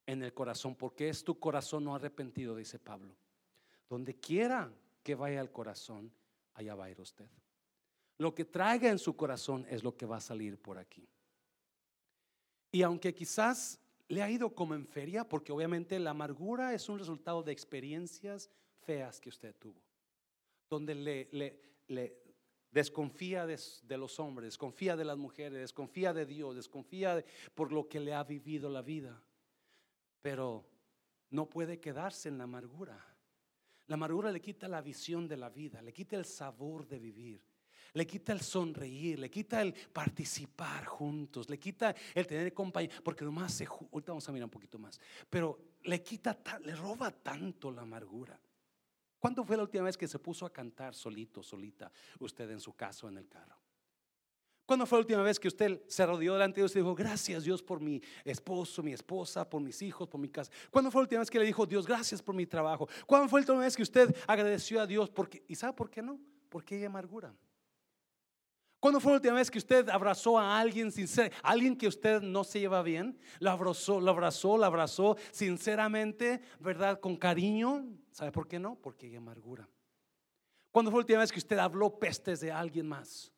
en 0.06 0.22
el 0.22 0.32
corazón, 0.32 0.76
porque 0.76 1.08
es 1.08 1.24
tu 1.24 1.38
corazón 1.38 1.84
no 1.84 1.94
arrepentido, 1.94 2.54
dice 2.54 2.78
Pablo. 2.78 3.16
Donde 3.88 4.14
quiera 4.14 4.70
que 5.06 5.14
vaya 5.14 5.40
el 5.40 5.52
corazón, 5.52 6.12
allá 6.54 6.74
va 6.74 6.86
a 6.86 6.90
ir 6.90 7.00
usted. 7.00 7.30
Lo 8.18 8.34
que 8.34 8.44
traiga 8.44 8.90
en 8.90 8.98
su 8.98 9.14
corazón 9.14 9.64
es 9.70 9.84
lo 9.84 9.96
que 9.96 10.04
va 10.04 10.16
a 10.16 10.20
salir 10.20 10.60
por 10.60 10.78
aquí. 10.78 11.08
Y 12.72 12.82
aunque 12.82 13.14
quizás 13.14 13.78
le 14.08 14.20
ha 14.20 14.28
ido 14.28 14.52
como 14.52 14.74
en 14.74 14.84
feria, 14.84 15.22
porque 15.28 15.52
obviamente 15.52 15.96
la 16.00 16.10
amargura 16.10 16.74
es 16.74 16.88
un 16.88 16.98
resultado 16.98 17.44
de 17.44 17.52
experiencias 17.52 18.50
feas 18.84 19.20
que 19.20 19.28
usted 19.28 19.54
tuvo, 19.54 19.80
donde 20.68 20.96
le, 20.96 21.28
le, 21.86 22.22
desconfía 22.72 23.46
de, 23.46 23.96
los 23.96 24.18
hombres, 24.18 24.48
desconfía 24.48 24.96
de 24.96 25.04
las 25.04 25.16
mujeres, 25.16 25.60
desconfía 25.60 26.12
de 26.12 26.26
Dios, 26.26 26.56
desconfía 26.56 27.24
por 27.54 27.70
lo 27.70 27.88
que 27.88 28.00
le 28.00 28.12
ha 28.12 28.24
vivido 28.24 28.68
la 28.68 28.82
vida 28.82 29.22
pero 30.20 30.64
no 31.30 31.48
puede 31.48 31.78
quedarse 31.78 32.28
en 32.28 32.38
la 32.38 32.44
amargura. 32.44 33.15
La 33.86 33.94
amargura 33.94 34.32
le 34.32 34.40
quita 34.40 34.68
la 34.68 34.80
visión 34.80 35.28
de 35.28 35.36
la 35.36 35.48
vida, 35.48 35.80
le 35.80 35.92
quita 35.92 36.16
el 36.16 36.24
sabor 36.24 36.86
de 36.88 36.98
vivir, 36.98 37.40
le 37.92 38.06
quita 38.06 38.32
el 38.32 38.40
sonreír, 38.40 39.18
le 39.18 39.30
quita 39.30 39.62
el 39.62 39.72
participar 39.92 40.84
juntos, 40.84 41.48
le 41.48 41.58
quita 41.58 41.94
el 42.14 42.26
tener 42.26 42.52
compañía, 42.52 42.90
porque 43.02 43.24
nomás 43.24 43.54
se, 43.54 43.64
ahorita 43.66 44.12
vamos 44.12 44.28
a 44.28 44.32
mirar 44.32 44.46
un 44.46 44.50
poquito 44.50 44.78
más, 44.78 45.00
pero 45.30 45.58
le 45.84 46.02
quita, 46.02 46.38
le 46.62 46.74
roba 46.74 47.10
tanto 47.10 47.70
la 47.70 47.82
amargura. 47.82 48.38
¿Cuándo 49.18 49.44
fue 49.44 49.56
la 49.56 49.62
última 49.62 49.84
vez 49.84 49.96
que 49.96 50.08
se 50.08 50.18
puso 50.18 50.44
a 50.44 50.52
cantar 50.52 50.94
solito, 50.94 51.42
solita, 51.42 51.90
usted 52.18 52.50
en 52.50 52.60
su 52.60 52.74
casa 52.74 53.06
o 53.06 53.08
en 53.08 53.18
el 53.18 53.28
carro? 53.28 53.65
¿Cuándo 54.66 54.84
fue 54.84 54.98
la 54.98 55.02
última 55.02 55.22
vez 55.22 55.38
que 55.38 55.46
usted 55.46 55.80
se 55.86 56.04
rodeó 56.04 56.32
delante 56.32 56.56
de 56.56 56.62
Dios 56.62 56.74
y 56.74 56.80
dijo, 56.80 56.92
gracias 56.92 57.44
Dios 57.44 57.62
por 57.62 57.80
mi 57.80 58.02
esposo, 58.24 58.82
mi 58.82 58.92
esposa, 58.92 59.48
por 59.48 59.62
mis 59.62 59.80
hijos, 59.80 60.08
por 60.08 60.20
mi 60.20 60.28
casa? 60.28 60.50
¿Cuándo 60.72 60.90
fue 60.90 61.00
la 61.00 61.04
última 61.04 61.20
vez 61.20 61.30
que 61.30 61.38
le 61.38 61.44
dijo, 61.44 61.64
Dios, 61.64 61.86
gracias 61.86 62.20
por 62.20 62.34
mi 62.34 62.46
trabajo? 62.46 62.88
¿Cuándo 63.06 63.28
fue 63.28 63.40
la 63.40 63.42
última 63.42 63.60
vez 63.60 63.76
que 63.76 63.84
usted 63.84 64.14
agradeció 64.26 64.80
a 64.80 64.86
Dios? 64.86 65.08
Porque, 65.08 65.44
¿Y 65.46 65.54
sabe 65.54 65.72
por 65.72 65.88
qué 65.88 66.02
no? 66.02 66.18
Porque 66.48 66.74
hay 66.74 66.84
amargura. 66.84 67.32
¿Cuándo 68.80 68.98
fue 68.98 69.12
la 69.12 69.16
última 69.18 69.34
vez 69.34 69.52
que 69.52 69.58
usted 69.58 69.88
abrazó 69.88 70.36
a 70.36 70.58
alguien 70.58 70.90
sincero, 70.90 71.34
alguien 71.44 71.76
que 71.76 71.86
usted 71.86 72.20
no 72.20 72.42
se 72.42 72.58
lleva 72.58 72.82
bien? 72.82 73.16
Lo 73.38 73.52
abrazó, 73.52 74.00
lo 74.00 74.10
abrazó, 74.10 74.58
lo 74.58 74.64
abrazó 74.64 75.16
sinceramente, 75.30 76.40
¿verdad? 76.58 76.98
Con 76.98 77.16
cariño. 77.16 77.86
¿Sabe 78.10 78.32
por 78.32 78.48
qué 78.48 78.58
no? 78.58 78.74
Porque 78.74 79.06
hay 79.06 79.14
amargura. 79.14 79.68
¿Cuándo 80.72 80.90
fue 80.90 80.98
la 80.98 81.02
última 81.04 81.20
vez 81.20 81.30
que 81.30 81.38
usted 81.38 81.58
habló 81.58 81.98
pestes 81.98 82.40
de 82.40 82.50
alguien 82.50 82.88
más? 82.88 83.32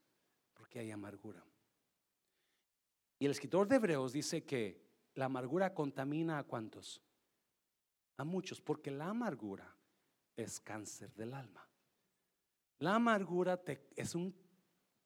Que 0.69 0.81
hay 0.81 0.91
amargura. 0.91 1.45
Y 3.19 3.25
el 3.25 3.33
escritor 3.33 3.67
de 3.67 3.77
Hebreos 3.77 4.13
dice 4.13 4.45
que 4.45 4.89
la 5.15 5.25
amargura 5.25 5.75
contamina 5.75 6.39
a 6.39 6.45
cuantos? 6.45 7.03
A 8.17 8.25
muchos, 8.25 8.61
porque 8.61 8.91
la 8.91 9.09
amargura 9.09 9.77
es 10.37 10.61
cáncer 10.61 11.13
del 11.15 11.35
alma. 11.35 11.69
La 12.79 12.95
amargura 12.95 13.57
te, 13.57 13.89
es 13.97 14.15
un 14.15 14.35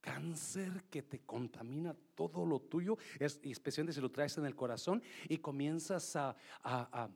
cáncer 0.03 0.85
que 0.91 1.03
te 1.03 1.21
contamina 1.21 1.97
todo 2.15 2.45
lo 2.45 2.61
tuyo, 2.61 2.99
es, 3.19 3.41
especialmente 3.43 3.95
si 3.95 4.01
lo 4.01 4.11
traes 4.11 4.37
en 4.37 4.45
el 4.45 4.55
corazón 4.55 5.03
y 5.29 5.39
comienzas 5.39 6.17
a, 6.17 6.37
a, 6.63 7.09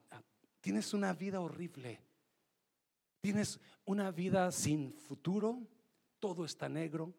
tienes 0.61 0.95
una 0.95 1.13
vida 1.13 1.41
horrible, 1.41 2.01
tienes 3.21 3.61
una 3.85 4.11
vida 4.11 4.51
sin 4.53 4.95
futuro, 4.95 5.67
todo 6.19 6.45
está 6.45 6.69
negro, 6.69 7.13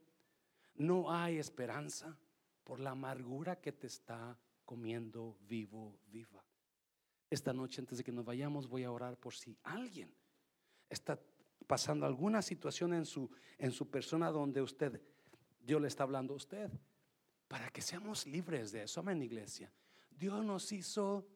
no 0.78 1.12
hay 1.12 1.38
esperanza 1.38 2.18
por 2.64 2.80
la 2.80 2.92
amargura 2.92 3.60
que 3.60 3.72
te 3.72 3.88
está 3.88 4.38
comiendo 4.66 5.38
vivo, 5.48 6.00
viva. 6.08 6.44
Esta 7.30 7.54
noche, 7.54 7.82
antes 7.82 7.98
de 7.98 8.04
que 8.04 8.12
nos 8.12 8.26
vayamos, 8.26 8.68
voy 8.68 8.84
a 8.84 8.92
orar 8.92 9.18
por 9.18 9.34
si 9.34 9.58
alguien 9.64 10.14
está 10.90 11.20
pasando 11.66 12.06
alguna 12.06 12.42
situación 12.42 12.94
en 12.94 13.06
su, 13.06 13.30
en 13.58 13.72
su 13.72 13.90
persona 13.90 14.32
donde 14.32 14.62
usted, 14.62 15.02
Dios 15.60 15.82
le 15.82 15.88
está 15.88 16.04
hablando 16.04 16.34
a 16.34 16.38
usted, 16.38 16.70
para 17.48 17.70
que 17.70 17.82
seamos 17.82 18.26
libres 18.26 18.72
de 18.72 18.84
eso. 18.84 19.00
Amén, 19.00 19.22
iglesia. 19.22 19.72
Dios 20.10 20.44
nos 20.44 20.72
hizo 20.72 21.28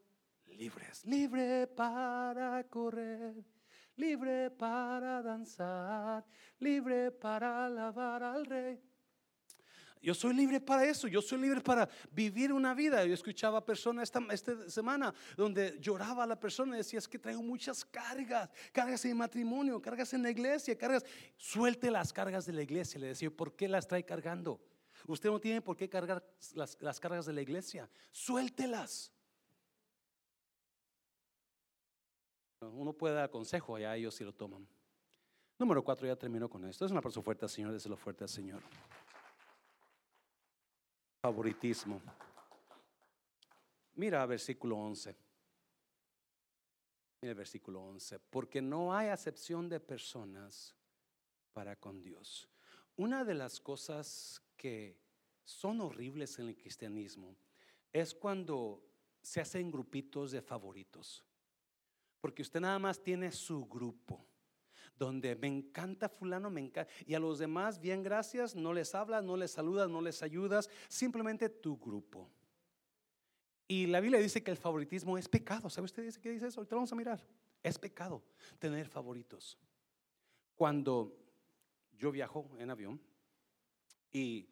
libres, 0.48 1.06
libre 1.06 1.68
para 1.68 2.64
correr, 2.70 3.44
libre 3.96 4.52
para 4.52 5.22
danzar, 5.22 6.26
libre 6.60 7.12
para 7.12 7.66
alabar 7.66 8.24
al 8.24 8.46
Rey. 8.46 8.91
Yo 10.02 10.16
soy 10.16 10.34
libre 10.34 10.60
para 10.60 10.84
eso, 10.86 11.08
yo 11.08 11.22
soy 11.22 11.40
libre 11.40 11.62
para 11.62 11.88
vivir 12.12 12.52
una 12.52 12.74
vida. 12.74 13.06
Yo 13.06 13.14
escuchaba 13.14 13.60
a 13.60 13.66
personas 13.66 14.12
esta, 14.32 14.70
semana 14.70 15.14
donde 15.38 15.78
lloraba 15.80 16.26
la 16.26 16.40
persona 16.40 16.76
y 16.76 16.80
decía, 16.80 16.98
es 16.98 17.08
que 17.08 17.20
traigo 17.20 17.44
muchas 17.44 17.86
cargas, 17.86 18.50
cargas 18.72 19.06
en 19.06 19.16
matrimonio, 19.16 19.80
cargas 19.80 20.12
en 20.14 20.24
la 20.24 20.32
iglesia, 20.32 20.76
cargas, 20.76 21.06
suelte 21.38 21.92
las 21.92 22.12
cargas 22.12 22.48
de 22.48 22.54
la 22.54 22.64
iglesia. 22.64 23.00
Le 23.00 23.08
decía, 23.08 23.30
¿por 23.30 23.56
qué 23.56 23.68
las 23.68 23.88
trae 23.88 24.04
cargando? 24.04 24.60
Usted 25.06 25.30
no 25.30 25.40
tiene 25.40 25.62
por 25.62 25.78
qué 25.78 25.88
cargar 25.88 26.24
las, 26.56 26.82
las 26.82 27.00
cargas 27.00 27.28
de 27.28 27.34
la 27.34 27.42
iglesia, 27.42 27.88
suéltelas. 28.12 29.12
Uno 32.60 32.94
puede 32.94 33.14
dar 33.16 33.30
consejo, 33.30 33.76
allá 33.76 33.96
ellos 33.96 34.16
si 34.16 34.24
lo 34.24 34.34
toman. 34.34 34.68
Número 35.60 35.84
cuatro, 35.84 36.08
ya 36.08 36.16
terminó 36.16 36.50
con 36.50 36.66
esto. 36.66 36.86
Es 36.86 36.92
una 36.92 37.02
persona 37.02 37.24
fuerte 37.24 37.48
Señor, 37.48 37.88
lo 37.88 37.98
fuerte 37.98 38.24
al 38.24 38.30
Señor 38.30 38.64
favoritismo. 41.22 42.02
Mira 43.94 44.26
versículo 44.26 44.76
11. 44.78 45.16
Mira 47.22 47.34
versículo 47.36 47.82
11. 47.82 48.20
Porque 48.20 48.62
no 48.62 48.94
hay 48.96 49.10
acepción 49.10 49.70
de 49.70 49.80
personas 49.80 50.76
para 51.54 51.76
con 51.76 52.02
Dios. 52.02 52.50
Una 52.98 53.24
de 53.24 53.36
las 53.36 53.60
cosas 53.60 54.42
que 54.58 54.98
son 55.46 55.82
horribles 55.82 56.40
en 56.40 56.48
el 56.50 56.58
cristianismo 56.58 57.36
es 57.94 58.16
cuando 58.16 58.84
se 59.22 59.42
hacen 59.42 59.70
grupitos 59.70 60.32
de 60.32 60.42
favoritos. 60.42 61.24
Porque 62.20 62.42
usted 62.42 62.62
nada 62.62 62.80
más 62.80 63.02
tiene 63.02 63.32
su 63.32 63.68
grupo 63.68 64.26
donde 64.98 65.36
me 65.36 65.48
encanta 65.48 66.10
fulano, 66.10 66.50
me 66.50 66.62
encanta. 66.62 66.92
Y 67.06 67.14
a 67.14 67.20
los 67.20 67.40
demás, 67.40 67.80
bien, 67.80 68.04
gracias, 68.04 68.56
no 68.56 68.74
les 68.74 68.94
hablas, 68.94 69.24
no 69.24 69.36
les 69.36 69.52
saludas, 69.52 69.90
no 69.90 70.02
les 70.02 70.22
ayudas, 70.22 70.70
simplemente 70.88 71.50
tu 71.50 71.78
grupo. 71.78 72.30
Y 73.68 73.88
la 73.88 74.02
Biblia 74.02 74.20
dice 74.20 74.44
que 74.44 74.52
el 74.52 74.58
favoritismo 74.58 75.18
es 75.18 75.30
pecado. 75.30 75.70
¿Sabe 75.70 75.86
usted 75.86 76.14
qué 76.22 76.32
dice 76.32 76.48
eso? 76.48 76.60
Ahorita 76.60 76.76
vamos 76.76 76.92
a 76.92 76.96
mirar. 76.96 77.26
Es 77.64 77.80
pecado 77.80 78.22
tener 78.60 78.88
favoritos. 78.88 79.58
Cuando 80.56 81.18
yo 81.98 82.12
viajo 82.12 82.50
en 82.60 82.70
avión 82.70 83.02
y 84.12 84.48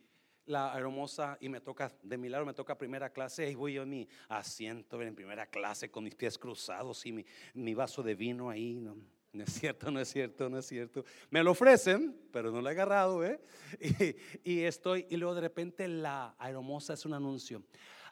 la 0.45 0.73
hermosa 0.77 1.37
y 1.41 1.49
me 1.49 1.61
toca, 1.61 1.91
de 2.01 2.17
mi 2.17 2.29
lado 2.29 2.45
me 2.45 2.53
toca 2.53 2.77
primera 2.77 3.11
clase 3.11 3.51
y 3.51 3.55
voy 3.55 3.73
yo 3.73 3.83
en 3.83 3.89
mi 3.89 4.07
asiento 4.29 5.01
en 5.01 5.13
primera 5.13 5.45
clase 5.45 5.91
con 5.91 6.03
mis 6.03 6.15
pies 6.15 6.37
cruzados 6.37 7.05
y 7.05 7.11
mi, 7.11 7.25
mi 7.53 7.73
vaso 7.73 8.01
de 8.01 8.15
vino 8.15 8.49
ahí. 8.49 8.79
¿no? 8.79 8.95
No 9.31 9.43
es 9.43 9.53
cierto, 9.53 9.91
no 9.91 9.99
es 9.99 10.09
cierto, 10.09 10.49
no 10.49 10.57
es 10.57 10.65
cierto. 10.65 11.05
Me 11.29 11.43
lo 11.43 11.51
ofrecen, 11.51 12.19
pero 12.31 12.51
no 12.51 12.61
lo 12.61 12.69
he 12.69 12.71
agarrado, 12.71 13.23
¿eh? 13.23 13.39
Y, 14.43 14.61
estoy, 14.61 15.05
y 15.09 15.17
luego 15.17 15.35
de 15.35 15.41
repente 15.41 15.87
la 15.87 16.35
aeromoza 16.39 16.93
es 16.93 17.05
un 17.05 17.13
anuncio. 17.13 17.63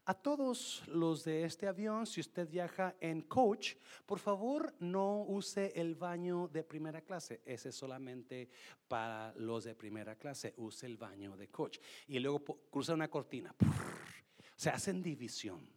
A 0.05 0.13
todos 0.13 0.87
los 0.87 1.25
de 1.25 1.43
este 1.43 1.67
avión, 1.67 2.05
si 2.05 2.21
usted 2.21 2.47
viaja 2.47 2.95
en 3.01 3.23
coach, 3.23 3.75
por 4.05 4.19
favor 4.19 4.73
no 4.79 5.23
use 5.23 5.73
el 5.75 5.95
baño 5.95 6.47
de 6.47 6.63
primera 6.63 7.01
clase. 7.01 7.41
Ese 7.43 7.69
es 7.69 7.75
solamente 7.75 8.47
para 8.87 9.33
los 9.35 9.65
de 9.65 9.75
primera 9.75 10.15
clase. 10.15 10.53
Use 10.55 10.85
el 10.85 10.95
baño 10.95 11.35
de 11.35 11.49
coach. 11.49 11.79
Y 12.07 12.19
luego 12.19 12.39
cruza 12.69 12.93
una 12.93 13.09
cortina. 13.09 13.53
Se 14.55 14.69
hacen 14.69 15.03
división 15.03 15.67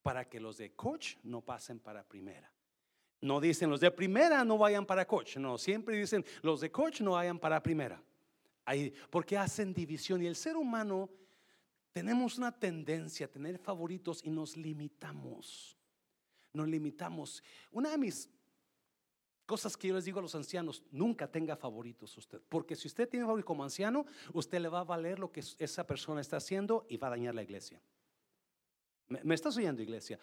para 0.00 0.26
que 0.26 0.40
los 0.40 0.56
de 0.56 0.72
coach 0.74 1.16
no 1.24 1.42
pasen 1.42 1.80
para 1.80 2.02
primera. 2.02 2.50
No 3.20 3.40
dicen 3.40 3.68
los 3.68 3.80
de 3.80 3.90
primera 3.90 4.44
no 4.44 4.56
vayan 4.56 4.86
para 4.86 5.06
coach, 5.06 5.36
no, 5.36 5.58
siempre 5.58 5.96
dicen 5.96 6.24
los 6.42 6.60
de 6.60 6.70
coach 6.70 7.00
no 7.02 7.12
vayan 7.12 7.38
para 7.38 7.62
primera. 7.62 8.02
Ahí, 8.64 8.92
porque 9.10 9.36
hacen 9.36 9.74
división 9.74 10.22
y 10.22 10.26
el 10.26 10.36
ser 10.36 10.56
humano 10.56 11.10
tenemos 11.92 12.38
una 12.38 12.52
tendencia 12.52 13.26
a 13.26 13.28
tener 13.28 13.58
favoritos 13.58 14.22
y 14.24 14.30
nos 14.30 14.56
limitamos. 14.56 15.76
Nos 16.52 16.68
limitamos. 16.68 17.42
Una 17.70 17.90
de 17.90 17.98
mis 17.98 18.28
cosas 19.46 19.76
que 19.76 19.88
yo 19.88 19.94
les 19.94 20.04
digo 20.04 20.20
a 20.20 20.22
los 20.22 20.34
ancianos, 20.34 20.84
nunca 20.92 21.26
tenga 21.26 21.56
favoritos 21.56 22.16
usted, 22.16 22.40
porque 22.48 22.76
si 22.76 22.86
usted 22.86 23.08
tiene 23.08 23.26
favoritos 23.26 23.46
como 23.46 23.64
anciano, 23.64 24.06
usted 24.32 24.60
le 24.60 24.68
va 24.68 24.80
a 24.80 24.84
valer 24.84 25.18
lo 25.18 25.32
que 25.32 25.42
esa 25.58 25.84
persona 25.84 26.20
está 26.20 26.36
haciendo 26.36 26.86
y 26.88 26.96
va 26.96 27.08
a 27.08 27.10
dañar 27.10 27.34
la 27.34 27.42
iglesia. 27.42 27.82
¿Me, 29.10 29.34
estás 29.34 29.56
oyendo, 29.56 29.82
iglesia? 29.82 30.20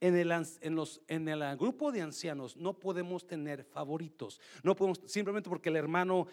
En 0.00 0.16
el, 0.16 0.30
en, 0.30 0.74
los, 0.76 1.02
en 1.08 1.28
el 1.28 1.56
grupo 1.56 1.90
de 1.90 2.02
ancianos 2.02 2.56
no 2.56 2.78
podemos 2.78 3.26
tener 3.26 3.64
favoritos. 3.64 4.40
No 4.62 4.76
podemos, 4.76 5.00
simplemente 5.06 5.48
porque 5.50 5.70
el 5.70 5.76
hermano, 5.76 6.28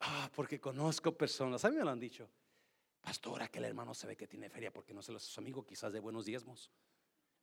ah, 0.00 0.28
porque 0.34 0.60
conozco 0.60 1.16
personas, 1.16 1.64
a 1.64 1.70
mí 1.70 1.76
me 1.76 1.84
lo 1.84 1.90
han 1.90 2.00
dicho. 2.00 2.28
Pastora, 3.00 3.46
que 3.46 3.60
el 3.60 3.66
hermano 3.66 3.94
se 3.94 4.08
ve 4.08 4.16
que 4.16 4.26
tiene 4.26 4.50
feria 4.50 4.72
porque 4.72 4.92
no 4.92 5.00
se 5.00 5.12
los 5.12 5.38
amigos 5.38 5.64
quizás 5.64 5.92
de 5.92 6.00
buenos 6.00 6.24
diezmos. 6.24 6.72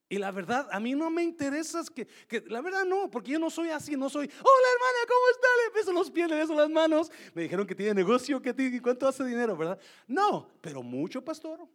Y 0.09 0.17
la 0.17 0.31
verdad, 0.31 0.67
a 0.73 0.79
mí 0.81 0.93
no 0.93 1.09
me 1.09 1.23
interesa 1.23 1.81
que, 1.95 2.05
que, 2.05 2.43
la 2.47 2.59
verdad 2.59 2.83
no, 2.83 3.09
porque 3.09 3.31
yo 3.31 3.39
no 3.39 3.49
soy 3.49 3.69
así, 3.69 3.95
no 3.95 4.09
soy, 4.09 4.25
hola 4.25 4.67
hermana, 4.73 5.07
¿cómo 5.07 5.29
está? 5.31 5.47
Le 5.47 5.79
beso 5.79 5.93
los 5.93 6.11
pies, 6.11 6.29
le 6.29 6.35
beso 6.35 6.53
las 6.53 6.69
manos. 6.69 7.09
Me 7.33 7.43
dijeron 7.43 7.65
que 7.65 7.75
tiene 7.75 7.93
negocio, 7.93 8.41
que 8.41 8.53
tiene, 8.53 8.81
cuánto 8.81 9.07
hace 9.07 9.23
dinero, 9.23 9.55
¿verdad? 9.55 9.79
No, 10.05 10.49
pero 10.59 10.83
mucho, 10.83 11.23
pastor 11.23 11.65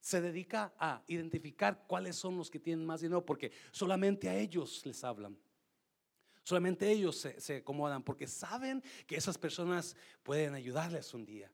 se 0.00 0.20
dedica 0.20 0.74
a 0.78 1.02
identificar 1.06 1.84
cuáles 1.86 2.16
son 2.16 2.36
los 2.36 2.50
que 2.50 2.58
tienen 2.58 2.86
más 2.86 3.00
dinero, 3.00 3.24
porque 3.24 3.52
solamente 3.72 4.28
a 4.28 4.36
ellos 4.36 4.84
les 4.86 5.02
hablan. 5.04 5.36
Solamente 6.42 6.90
ellos 6.90 7.16
se, 7.16 7.40
se, 7.40 7.56
acomodan 7.56 8.02
porque 8.02 8.26
saben 8.26 8.82
que 9.06 9.16
esas 9.16 9.36
personas 9.36 9.96
pueden 10.22 10.54
ayudarles 10.54 11.12
un 11.12 11.26
día. 11.26 11.52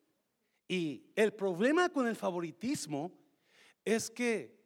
Y 0.69 1.11
el 1.17 1.33
problema 1.33 1.89
con 1.89 2.07
el 2.07 2.15
favoritismo 2.17 3.13
es 3.85 4.09
que 4.11 4.63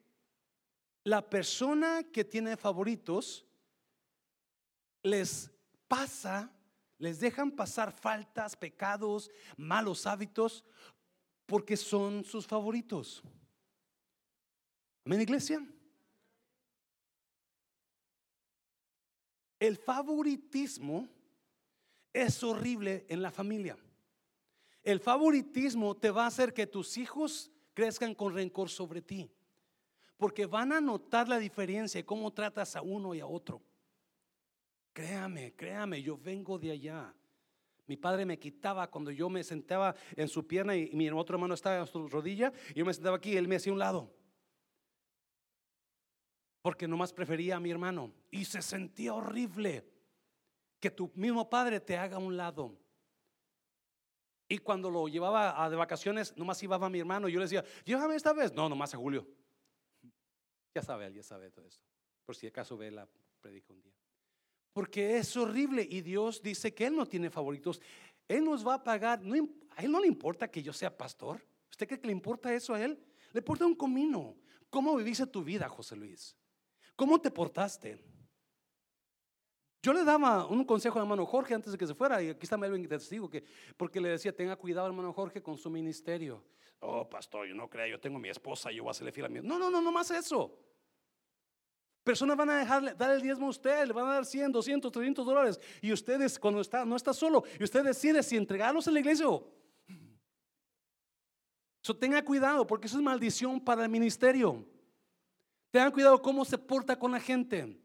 la 1.04 1.28
persona 1.28 2.02
que 2.12 2.24
tiene 2.24 2.56
favoritos 2.56 3.46
les 5.02 5.50
pasa, 5.88 6.52
les 6.98 7.20
dejan 7.20 7.50
pasar 7.50 7.92
faltas, 7.92 8.56
pecados, 8.56 9.30
malos 9.56 10.06
hábitos 10.06 10.64
porque 11.46 11.76
son 11.76 12.24
sus 12.24 12.46
favoritos. 12.46 13.22
Amén, 15.08 15.22
iglesia. 15.22 15.66
El 19.58 19.78
favoritismo 19.78 21.08
es 22.12 22.42
horrible 22.42 23.06
en 23.08 23.22
la 23.22 23.30
familia. 23.30 23.78
El 24.82 25.00
favoritismo 25.00 25.96
te 25.96 26.10
va 26.10 26.24
a 26.24 26.26
hacer 26.26 26.52
que 26.52 26.66
tus 26.66 26.98
hijos 26.98 27.50
crezcan 27.72 28.14
con 28.14 28.34
rencor 28.34 28.68
sobre 28.68 29.00
ti. 29.00 29.30
Porque 30.18 30.44
van 30.44 30.74
a 30.74 30.80
notar 30.82 31.26
la 31.26 31.38
diferencia 31.38 31.98
y 31.98 32.04
cómo 32.04 32.30
tratas 32.34 32.76
a 32.76 32.82
uno 32.82 33.14
y 33.14 33.20
a 33.20 33.26
otro. 33.26 33.62
Créame, 34.92 35.54
créame, 35.54 36.02
yo 36.02 36.18
vengo 36.18 36.58
de 36.58 36.72
allá. 36.72 37.14
Mi 37.86 37.96
padre 37.96 38.26
me 38.26 38.38
quitaba 38.38 38.90
cuando 38.90 39.10
yo 39.10 39.30
me 39.30 39.42
sentaba 39.42 39.94
en 40.16 40.28
su 40.28 40.46
pierna 40.46 40.76
y, 40.76 40.90
mi 40.92 41.08
otro 41.08 41.36
hermano 41.36 41.54
estaba 41.54 41.78
en 41.78 41.86
su 41.86 42.08
rodilla 42.08 42.52
y 42.74 42.80
yo 42.80 42.84
me 42.84 42.92
sentaba 42.92 43.16
aquí 43.16 43.38
él 43.38 43.48
me 43.48 43.56
hacía 43.56 43.72
un 43.72 43.78
lado. 43.78 44.17
Porque 46.68 46.86
nomás 46.86 47.14
prefería 47.14 47.56
a 47.56 47.60
mi 47.60 47.70
hermano 47.70 48.12
y 48.30 48.44
se 48.44 48.60
sentía 48.60 49.14
horrible 49.14 49.90
que 50.78 50.90
tu 50.90 51.10
mismo 51.14 51.48
padre 51.48 51.80
te 51.80 51.96
haga 51.96 52.18
un 52.18 52.36
lado. 52.36 52.78
Y 54.46 54.58
cuando 54.58 54.90
lo 54.90 55.08
llevaba 55.08 55.64
a 55.64 55.70
de 55.70 55.76
vacaciones, 55.76 56.36
nomás 56.36 56.62
iba 56.62 56.76
a 56.76 56.90
mi 56.90 56.98
hermano. 56.98 57.26
Y 57.26 57.32
yo 57.32 57.38
le 57.38 57.46
decía, 57.46 57.64
llévame 57.86 58.16
esta 58.16 58.34
vez. 58.34 58.52
No, 58.52 58.68
nomás 58.68 58.92
a 58.92 58.98
Julio. 58.98 59.26
Ya 60.74 60.82
sabe, 60.82 61.06
él 61.06 61.14
ya 61.14 61.22
sabe 61.22 61.50
todo 61.50 61.64
esto. 61.64 61.86
Por 62.26 62.36
si 62.36 62.46
acaso 62.46 62.76
ve 62.76 62.90
la 62.90 63.08
predica 63.40 63.72
un 63.72 63.80
día. 63.80 63.94
Porque 64.74 65.16
es 65.16 65.34
horrible. 65.38 65.88
Y 65.88 66.02
Dios 66.02 66.42
dice 66.42 66.74
que 66.74 66.84
Él 66.84 66.96
no 66.96 67.06
tiene 67.06 67.30
favoritos. 67.30 67.80
Él 68.28 68.44
nos 68.44 68.68
va 68.68 68.74
a 68.74 68.84
pagar. 68.84 69.22
A 69.70 69.82
Él 69.82 69.90
no 69.90 70.00
le 70.00 70.06
importa 70.06 70.50
que 70.50 70.62
yo 70.62 70.74
sea 70.74 70.94
pastor. 70.94 71.42
¿Usted 71.70 71.88
cree 71.88 71.98
que 71.98 72.08
le 72.08 72.12
importa 72.12 72.52
eso 72.52 72.74
a 72.74 72.84
Él? 72.84 73.02
Le 73.32 73.38
importa 73.38 73.64
un 73.64 73.74
comino. 73.74 74.36
¿Cómo 74.68 74.94
viviste 74.96 75.26
tu 75.26 75.42
vida, 75.42 75.66
José 75.66 75.96
Luis? 75.96 76.37
¿Cómo 76.98 77.20
te 77.20 77.30
portaste? 77.30 77.96
Yo 79.80 79.92
le 79.92 80.02
daba 80.02 80.46
un 80.46 80.64
consejo 80.64 80.98
a 80.98 81.02
hermano 81.02 81.24
Jorge 81.24 81.54
antes 81.54 81.70
de 81.70 81.78
que 81.78 81.86
se 81.86 81.94
fuera, 81.94 82.20
y 82.20 82.30
aquí 82.30 82.40
está 82.42 82.56
Melvin 82.56 82.88
testigo, 82.88 83.30
que, 83.30 83.44
porque 83.76 84.00
le 84.00 84.08
decía, 84.08 84.34
tenga 84.34 84.56
cuidado 84.56 84.88
hermano 84.88 85.12
Jorge 85.12 85.40
con 85.40 85.56
su 85.56 85.70
ministerio. 85.70 86.42
Oh, 86.80 87.08
pastor, 87.08 87.46
yo 87.46 87.54
no 87.54 87.70
creo, 87.70 87.86
yo 87.86 88.00
tengo 88.00 88.18
mi 88.18 88.28
esposa, 88.28 88.72
yo 88.72 88.82
voy 88.82 88.90
a 88.90 88.90
hacerle 88.90 89.12
fiel 89.12 89.26
a 89.26 89.28
mi... 89.28 89.40
No, 89.40 89.60
no, 89.60 89.70
no, 89.70 89.80
no 89.80 89.92
más 89.92 90.10
eso. 90.10 90.58
Personas 92.02 92.36
van 92.36 92.50
a 92.50 92.58
dejarle, 92.58 92.94
dar 92.94 93.12
el 93.12 93.22
diezmo 93.22 93.46
a 93.46 93.50
usted, 93.50 93.86
le 93.86 93.92
van 93.92 94.08
a 94.08 94.14
dar 94.14 94.26
100, 94.26 94.50
200, 94.50 94.90
300 94.90 95.24
dólares, 95.24 95.60
y 95.80 95.92
ustedes 95.92 96.36
cuando 96.36 96.60
está, 96.60 96.84
no 96.84 96.96
está 96.96 97.12
solo, 97.12 97.44
y 97.60 97.62
usted 97.62 97.84
decide 97.84 98.24
si 98.24 98.36
entregarlos 98.36 98.88
a 98.88 98.90
la 98.90 98.98
iglesia 98.98 99.28
o... 99.28 99.48
So, 101.80 101.96
tenga 101.96 102.24
cuidado, 102.24 102.66
porque 102.66 102.88
eso 102.88 102.96
es 102.96 103.04
maldición 103.04 103.60
para 103.60 103.84
el 103.84 103.88
ministerio. 103.88 104.66
Tenga 105.70 105.90
cuidado 105.90 106.20
cómo 106.22 106.44
se 106.44 106.58
porta 106.58 106.98
con 106.98 107.12
la 107.12 107.20
gente. 107.20 107.78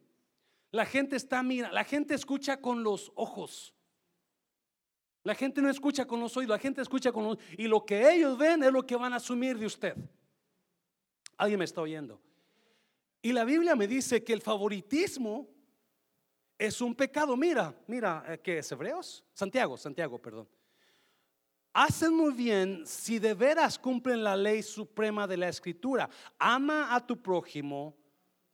La 0.72 0.86
gente 0.86 1.16
está, 1.16 1.44
mira, 1.44 1.72
la 1.72 1.84
gente 1.84 2.14
escucha 2.14 2.60
con 2.60 2.84
los 2.84 3.12
ojos. 3.16 3.74
La 5.24 5.36
gente 5.36 5.62
no 5.62 5.70
escucha 5.70 6.06
con 6.06 6.20
los 6.20 6.36
oídos, 6.36 6.56
la 6.56 6.60
gente 6.60 6.82
escucha 6.82 7.12
con 7.12 7.24
los... 7.24 7.38
Y 7.58 7.68
lo 7.68 7.86
que 7.86 8.12
ellos 8.12 8.38
ven 8.38 8.64
es 8.64 8.72
lo 8.72 8.86
que 8.86 8.96
van 8.96 9.14
a 9.14 9.18
asumir 9.18 9.58
de 9.58 9.66
usted. 9.66 9.96
Alguien 11.38 11.60
me 11.60 11.66
está 11.66 11.82
oyendo. 11.82 12.22
Y 13.22 13.32
la 13.32 13.46
Biblia 13.46 13.76
me 13.76 13.88
dice 13.88 14.24
que 14.24 14.34
el 14.34 14.42
favoritismo 14.42 15.48
es 16.58 16.82
un 16.82 16.94
pecado. 16.94 17.38
Mira, 17.38 17.74
mira, 17.88 18.26
eh, 18.28 18.40
¿qué 18.44 18.58
es 18.58 18.72
Hebreos? 18.72 19.24
Santiago, 19.34 19.78
Santiago, 19.78 20.22
perdón. 20.22 20.48
Hacen 21.74 22.14
muy 22.14 22.32
bien 22.34 22.86
si 22.86 23.18
de 23.18 23.34
veras 23.34 23.80
cumplen 23.80 24.24
la 24.24 24.36
ley 24.36 24.62
suprema 24.62 25.26
de 25.26 25.38
la 25.38 25.50
escritura. 25.50 26.08
Ama 26.38 26.94
a 26.96 27.06
tu 27.06 27.20
prójimo 27.20 27.96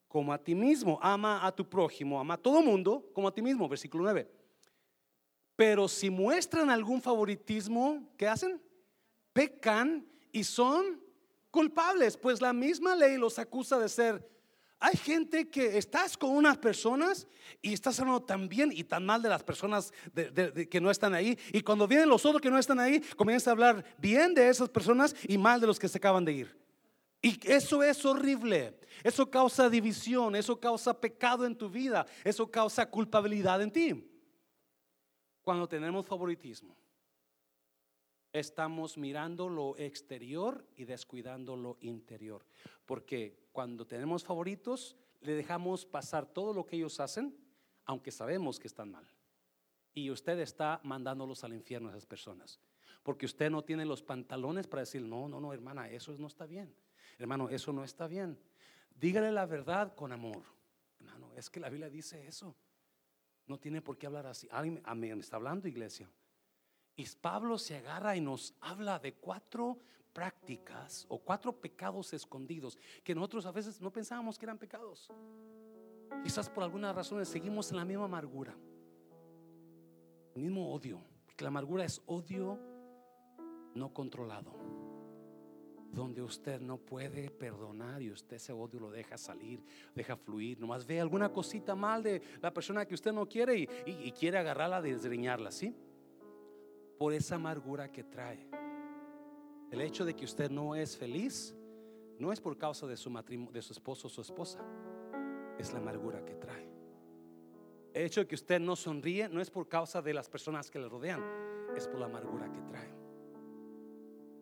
como 0.08 0.32
a 0.32 0.38
ti 0.38 0.56
mismo. 0.56 0.98
Ama 1.02 1.46
a 1.46 1.52
tu 1.54 1.68
prójimo, 1.68 2.18
ama 2.18 2.36
a 2.36 2.38
todo 2.38 2.62
mundo 2.62 3.06
como 3.14 3.28
a 3.28 3.34
ti 3.34 3.42
mismo. 3.42 3.68
Versículo 3.68 4.06
9. 4.06 4.32
Pero 5.58 5.90
si 5.90 6.10
muestran 6.10 6.70
algún 6.70 7.02
favoritismo, 7.02 8.10
¿qué 8.16 8.26
hacen? 8.26 8.62
Pecan 9.34 10.08
y 10.32 10.46
son 10.46 11.04
culpables, 11.52 12.16
pues 12.16 12.42
la 12.42 12.54
misma 12.54 12.96
ley 12.96 13.18
los 13.18 13.38
acusa 13.38 13.78
de 13.78 13.90
ser 13.90 14.39
hay 14.80 14.96
gente 14.96 15.50
que 15.50 15.78
estás 15.78 16.18
con 16.18 16.32
unas 16.32 16.58
personas 16.58 17.28
y 17.62 17.74
estás 17.74 18.00
hablando 18.00 18.24
tan 18.24 18.48
bien 18.48 18.72
y 18.74 18.86
tan 18.86 19.06
mal 19.06 19.22
de 19.22 19.28
las 19.28 19.44
personas 19.44 19.92
que 20.70 20.80
no 20.80 20.90
están 20.90 21.14
ahí. 21.14 21.38
Y 21.52 21.62
cuando 21.62 21.88
vienen 21.88 22.08
los 22.08 22.26
otros 22.26 22.42
que 22.42 22.50
no 22.50 22.58
están 22.58 22.80
ahí, 22.80 23.02
comienzas 23.18 23.50
a 23.50 23.52
hablar 23.52 23.84
bien 23.98 24.34
de 24.34 24.48
esas 24.48 24.70
personas 24.70 25.14
y 25.28 25.38
mal 25.38 25.60
de 25.60 25.68
los 25.68 25.78
que 25.78 25.90
se 25.90 25.98
acaban 25.98 26.24
de 26.24 26.32
ir. 26.32 26.60
Y 27.22 27.38
eso 27.52 27.84
es 27.84 28.06
horrible. 28.06 28.80
Eso 29.04 29.30
causa 29.30 29.70
división, 29.70 30.36
eso 30.36 30.60
causa 30.60 31.00
pecado 31.00 31.46
en 31.46 31.56
tu 31.56 31.70
vida, 31.70 32.06
eso 32.24 32.50
causa 32.50 32.90
culpabilidad 32.90 33.62
en 33.62 33.72
ti. 33.72 34.10
Cuando 35.42 35.68
tenemos 35.68 36.06
favoritismo, 36.06 36.76
estamos 38.34 38.98
mirando 38.98 39.50
lo 39.50 39.78
exterior 39.78 40.66
y 40.76 40.86
descuidando 40.86 41.56
lo 41.56 41.78
interior. 41.82 42.46
Porque 42.86 43.48
cuando 43.52 43.86
tenemos 43.86 44.24
favoritos, 44.24 44.96
le 45.22 45.34
dejamos 45.34 45.86
pasar 45.86 46.26
todo 46.26 46.54
lo 46.54 46.66
que 46.66 46.78
ellos 46.78 47.00
hacen, 47.00 47.36
aunque 47.86 48.12
sabemos 48.12 48.60
que 48.60 48.68
están 48.68 48.92
mal. 48.92 49.08
Y 49.94 50.12
usted 50.12 50.40
está 50.40 50.80
mandándolos 50.84 51.44
al 51.44 51.54
infierno 51.54 51.90
a 51.90 51.92
esas 51.92 52.06
personas. 52.06 52.60
Porque 53.04 53.26
usted 53.26 53.50
no 53.50 53.64
tiene 53.64 53.86
los 53.86 54.04
pantalones 54.04 54.68
para 54.68 54.82
decir, 54.82 55.02
no, 55.02 55.28
no, 55.28 55.40
no, 55.40 55.54
hermana, 55.54 55.90
eso 55.90 56.16
no 56.18 56.28
está 56.28 56.46
bien. 56.46 56.74
Hermano, 57.18 57.50
eso 57.50 57.74
no 57.74 57.84
está 57.84 58.08
bien. 58.08 58.38
Dígale 58.96 59.32
la 59.32 59.46
verdad 59.46 59.96
con 59.96 60.12
amor. 60.12 60.44
Hermano, 61.00 61.32
es 61.36 61.50
que 61.50 61.60
la 61.60 61.70
Biblia 61.70 61.90
dice 61.90 62.28
eso. 62.28 62.56
No 63.48 63.58
tiene 63.58 63.82
por 63.82 63.98
qué 63.98 64.06
hablar 64.06 64.28
así. 64.28 64.48
Alguien 64.52 64.82
me 64.86 65.20
está 65.20 65.38
hablando, 65.38 65.68
iglesia. 65.68 66.10
Y 67.00 67.08
Pablo 67.22 67.58
se 67.58 67.78
agarra 67.78 68.18
y 68.18 68.20
nos 68.20 68.54
habla 68.60 69.00
de 69.00 69.14
cuatro 69.14 69.80
prácticas 70.12 71.06
o 71.08 71.18
cuatro 71.18 71.54
pecados 71.54 72.12
escondidos 72.12 72.78
que 73.06 73.16
nosotros 73.16 73.46
a 73.46 73.54
veces 73.54 73.80
no 73.80 73.90
pensábamos 73.90 74.38
que 74.38 74.46
eran 74.46 74.58
pecados. 74.58 75.10
Quizás 76.22 76.50
por 76.50 76.62
algunas 76.62 76.94
razones 76.94 77.30
seguimos 77.30 77.72
en 77.72 77.78
la 77.78 77.86
misma 77.86 78.04
amargura, 78.04 78.54
el 80.36 80.42
mismo 80.42 80.74
odio, 80.74 81.02
porque 81.26 81.46
la 81.46 81.48
amargura 81.48 81.86
es 81.86 82.02
odio 82.06 82.60
no 83.76 83.94
controlado 83.94 84.54
donde 85.94 86.22
usted 86.22 86.60
no 86.60 86.78
puede 86.80 87.32
perdonar 87.32 88.02
y 88.02 88.12
usted 88.12 88.36
ese 88.36 88.52
odio 88.52 88.82
lo 88.82 88.92
deja 88.92 89.18
salir, 89.18 89.64
deja 89.96 90.18
fluir, 90.18 90.60
nomás 90.60 90.86
ve 90.86 91.00
alguna 91.00 91.30
cosita 91.32 91.76
mal 91.76 92.04
de 92.04 92.22
la 92.42 92.54
persona 92.54 92.86
que 92.86 92.94
usted 92.94 93.14
no 93.14 93.26
quiere 93.26 93.68
y, 93.86 94.12
quiere 94.12 94.38
agarrarla, 94.38 94.82
desgreñarla, 94.82 95.50
¿sí? 95.50 95.74
Por 97.00 97.14
esa 97.14 97.36
amargura 97.36 97.92
que 97.92 98.04
trae. 98.04 98.48
El 99.72 99.82
hecho 99.82 100.06
de 100.06 100.16
que 100.16 100.26
usted 100.26 100.52
no 100.52 100.76
es 100.76 100.96
feliz 100.96 101.56
no 102.20 102.34
es 102.34 102.42
por 102.42 102.58
causa 102.58 102.86
de 102.86 102.98
su 102.98 103.10
matrimonio, 103.10 103.54
de 103.54 103.62
su 103.62 103.74
esposo 103.74 104.08
o 104.08 104.10
su 104.10 104.22
esposa, 104.22 104.60
es 105.58 105.72
la 105.74 105.80
amargura 105.80 106.24
que 106.24 106.36
trae. 106.36 106.70
El 107.94 108.06
hecho 108.06 108.22
de 108.22 108.28
que 108.28 108.36
usted 108.36 108.60
no 108.60 108.76
sonríe 108.76 109.30
no 109.30 109.42
es 109.42 109.50
por 109.50 109.68
causa 109.68 110.02
de 110.02 110.14
las 110.14 110.30
personas 110.30 110.70
que 110.70 110.80
le 110.80 110.90
rodean, 110.90 111.24
es 111.76 111.88
por 111.88 112.00
la 112.00 112.06
amargura 112.06 112.52
que 112.52 112.62
trae. 112.62 112.94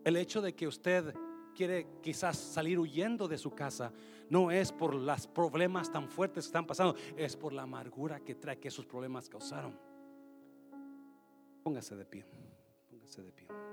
El 0.03 0.17
hecho 0.17 0.41
de 0.41 0.55
que 0.55 0.67
usted 0.67 1.13
quiere 1.53 1.87
quizás 2.01 2.37
salir 2.37 2.79
huyendo 2.79 3.27
de 3.27 3.37
su 3.37 3.51
casa, 3.51 3.93
no 4.29 4.51
es 4.51 4.71
por 4.71 4.93
los 4.93 5.27
problemas 5.27 5.91
tan 5.91 6.09
fuertes 6.09 6.45
que 6.45 6.49
están 6.49 6.65
pasando, 6.65 6.95
es 7.15 7.35
por 7.35 7.53
la 7.53 7.63
amargura 7.63 8.19
que 8.19 8.35
trae 8.35 8.59
que 8.59 8.67
esos 8.67 8.85
problemas 8.85 9.29
causaron. 9.29 9.77
Póngase 11.63 11.95
de 11.95 12.05
pie, 12.05 12.25
póngase 13.07 13.21
de 13.21 13.31
pie. 13.31 13.66